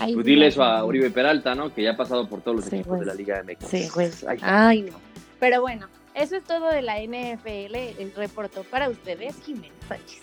Ay, 0.02 0.14
pues 0.14 0.26
eso 0.26 0.62
a 0.62 0.84
Oribe 0.84 1.10
Peralta, 1.10 1.54
¿no? 1.54 1.72
Que 1.72 1.82
ya 1.82 1.92
ha 1.92 1.96
pasado 1.96 2.28
por 2.28 2.40
todos 2.40 2.56
los 2.56 2.64
sí, 2.66 2.76
equipos 2.76 2.98
pues. 2.98 3.00
de 3.00 3.06
la 3.06 3.14
Liga 3.14 3.42
MX. 3.42 3.66
Sí, 3.66 3.88
pues. 3.92 4.24
Ay, 4.24 4.38
Ay, 4.42 4.82
no. 4.82 4.98
Pero 5.38 5.60
bueno, 5.60 5.86
eso 6.14 6.36
es 6.36 6.44
todo 6.44 6.68
de 6.70 6.82
la 6.82 7.00
NFL. 7.00 8.16
Reportó 8.16 8.62
para 8.64 8.88
ustedes 8.88 9.36
Jiménez 9.44 9.72
Sánchez. 9.88 10.22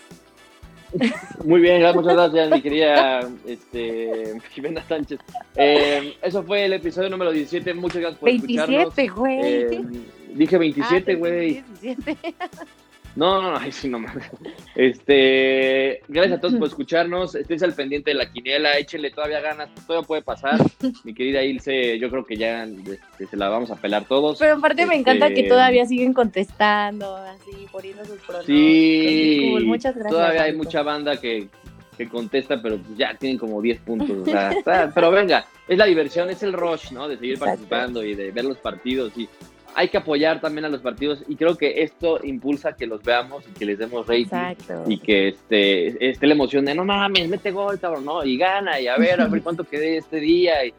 Muy 1.44 1.60
bien, 1.60 1.82
muchas 1.94 2.14
gracias, 2.14 2.50
mi 2.50 2.60
querida 2.60 3.20
este, 3.46 4.40
Jimena 4.52 4.82
Sánchez. 4.86 5.20
Eh, 5.56 6.16
eso 6.22 6.42
fue 6.42 6.64
el 6.64 6.72
episodio 6.72 7.08
número 7.08 7.30
17. 7.30 7.74
Muchas 7.74 8.00
gracias 8.00 8.18
por 8.18 8.28
27, 8.28 8.60
escucharnos. 8.60 8.96
27, 8.96 9.20
güey. 9.20 9.40
Eh, 9.40 10.04
dije 10.34 10.58
27, 10.58 11.12
ah, 11.12 11.16
güey. 11.16 11.58
Ah, 11.58 11.64
27. 11.82 12.34
No, 13.16 13.42
no, 13.42 13.50
no, 13.52 13.56
ay, 13.58 13.72
sí, 13.72 13.88
no 13.88 13.98
mames. 13.98 14.24
Este, 14.76 16.00
gracias 16.08 16.38
a 16.38 16.40
todos 16.40 16.54
por 16.54 16.68
escucharnos. 16.68 17.34
Esténse 17.34 17.64
al 17.64 17.74
pendiente 17.74 18.10
de 18.10 18.14
la 18.14 18.30
quiniela, 18.30 18.78
échenle 18.78 19.10
todavía 19.10 19.40
ganas, 19.40 19.68
todavía 19.86 20.06
puede 20.06 20.22
pasar. 20.22 20.60
Mi 21.04 21.12
querida 21.14 21.42
Ilse, 21.42 21.98
yo 21.98 22.10
creo 22.10 22.24
que 22.24 22.36
ya 22.36 22.64
este, 22.64 23.26
se 23.26 23.36
la 23.36 23.48
vamos 23.48 23.70
a 23.70 23.76
pelar 23.76 24.04
todos. 24.04 24.38
Pero 24.38 24.54
aparte 24.56 24.86
me 24.86 24.96
encanta 24.96 25.28
que 25.28 25.40
Este- 25.40 25.48
todavía 25.48 25.86
siguen 25.86 26.12
contestando, 26.12 27.16
así, 27.16 27.66
poniendo 27.72 28.04
sus 28.04 28.18
pronósticos. 28.20 28.46
Sí, 28.46 29.48
cool. 29.52 29.64
Muchas 29.66 29.94
gracias. 29.94 30.12
Todavía 30.12 30.42
hay 30.44 30.54
mucha 30.54 30.82
banda 30.82 31.16
que, 31.16 31.48
que 31.98 32.08
contesta, 32.08 32.62
pero 32.62 32.78
pues 32.78 32.96
ya 32.96 33.14
tienen 33.18 33.38
como 33.38 33.60
10 33.60 33.80
puntos. 33.80 34.10
o 34.10 34.24
sea, 34.24 34.50
está- 34.58 34.90
pero 34.94 35.10
venga, 35.10 35.46
es 35.68 35.76
la 35.76 35.86
diversión, 35.86 36.30
es 36.30 36.42
el 36.42 36.52
rush, 36.52 36.92
¿no? 36.92 37.08
De 37.08 37.16
seguir 37.16 37.32
Exacto. 37.34 37.50
participando 37.50 38.04
y 38.04 38.14
de 38.14 38.30
ver 38.30 38.44
los 38.44 38.58
partidos. 38.58 39.12
Y 39.16 39.28
hay 39.74 39.88
que 39.88 39.96
apoyar 39.98 40.40
también 40.40 40.64
a 40.64 40.68
los 40.68 40.80
partidos. 40.80 41.22
Y 41.28 41.36
creo 41.36 41.56
que 41.56 41.82
esto 41.82 42.20
impulsa 42.22 42.74
que 42.74 42.86
los 42.86 43.02
veamos 43.02 43.44
y 43.48 43.52
que 43.58 43.64
les 43.64 43.78
demos 43.78 44.06
rating. 44.06 44.22
Exacto. 44.24 44.84
Y 44.86 44.98
que 44.98 45.28
este, 45.28 46.10
esté 46.10 46.26
la 46.26 46.34
emoción 46.34 46.64
de 46.64 46.74
no 46.74 46.84
mames, 46.84 47.28
mete 47.28 47.50
gol, 47.50 47.78
cabrón, 47.78 48.04
¿no? 48.04 48.24
Y 48.24 48.36
gana, 48.36 48.80
y 48.80 48.88
a 48.88 48.96
ver, 48.96 49.20
a 49.20 49.26
ver 49.28 49.42
cuánto 49.44 49.64
quedé 49.64 49.96
este 49.98 50.20
día. 50.20 50.64
y- 50.64 50.74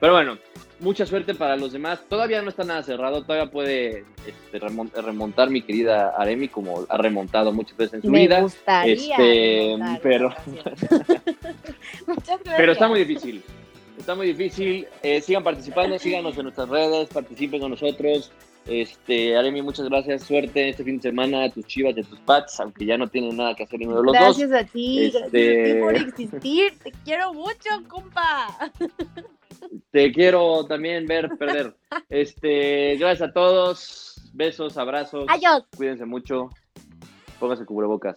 Pero 0.00 0.12
bueno, 0.14 0.38
mucha 0.80 1.06
suerte 1.06 1.34
para 1.34 1.56
los 1.56 1.72
demás. 1.72 2.00
Todavía 2.08 2.42
no 2.42 2.48
está 2.48 2.64
nada 2.64 2.82
cerrado, 2.82 3.22
todavía 3.22 3.50
puede 3.50 4.04
este, 4.26 4.60
remon- 4.60 4.92
remontar 4.92 5.48
mi 5.50 5.62
querida 5.62 6.10
Aremi, 6.16 6.48
como 6.48 6.84
ha 6.88 6.96
remontado 6.96 7.52
muchas 7.52 7.76
veces 7.76 7.94
en 7.94 8.02
su 8.02 8.10
Me 8.10 8.20
vida. 8.20 8.40
gustaría. 8.40 9.16
Este, 9.16 9.76
pero-. 10.02 10.34
Muchas 12.06 12.26
gracias. 12.40 12.54
Pero 12.56 12.72
está 12.72 12.88
muy 12.88 12.98
difícil. 13.04 13.42
Está 13.98 14.14
muy 14.14 14.28
difícil. 14.28 14.86
Eh, 15.02 15.20
sigan 15.20 15.44
participando, 15.44 15.98
síganos 15.98 16.36
en 16.36 16.44
nuestras 16.44 16.68
redes, 16.68 17.08
participen 17.08 17.60
con 17.60 17.70
nosotros. 17.70 18.32
Este, 18.66 19.36
Aremi, 19.36 19.60
muchas 19.60 19.88
gracias. 19.88 20.22
Suerte 20.22 20.68
este 20.68 20.84
fin 20.84 20.96
de 20.96 21.02
semana 21.02 21.44
a 21.44 21.50
tus 21.50 21.66
chivas 21.66 21.96
y 21.96 22.00
a 22.00 22.04
tus 22.04 22.18
pats, 22.20 22.60
aunque 22.60 22.84
ya 22.84 22.96
no 22.96 23.08
tienen 23.08 23.36
nada 23.36 23.54
que 23.54 23.64
hacer 23.64 23.78
ninguno 23.80 24.00
de 24.00 24.06
los 24.06 24.12
dos. 24.14 24.38
Gracias 24.38 24.52
a 24.52 24.64
ti, 24.64 25.10
gracias 25.10 25.22
a 25.22 25.30
ti 25.30 25.38
Este- 25.38 25.80
por 25.80 25.94
existir. 25.96 26.78
Te 26.82 26.92
quiero 27.04 27.34
mucho, 27.34 27.70
compa. 27.88 28.72
Te 29.90 30.12
quiero 30.12 30.64
también 30.66 31.06
ver 31.06 31.30
perder. 31.38 31.74
Este, 32.08 32.96
gracias 32.96 33.30
a 33.30 33.32
todos. 33.32 34.30
Besos, 34.32 34.78
abrazos. 34.78 35.26
Adiós. 35.28 35.64
Cuídense 35.76 36.04
mucho. 36.04 36.48
Pónganse 37.38 37.64
cubrebocas. 37.64 38.16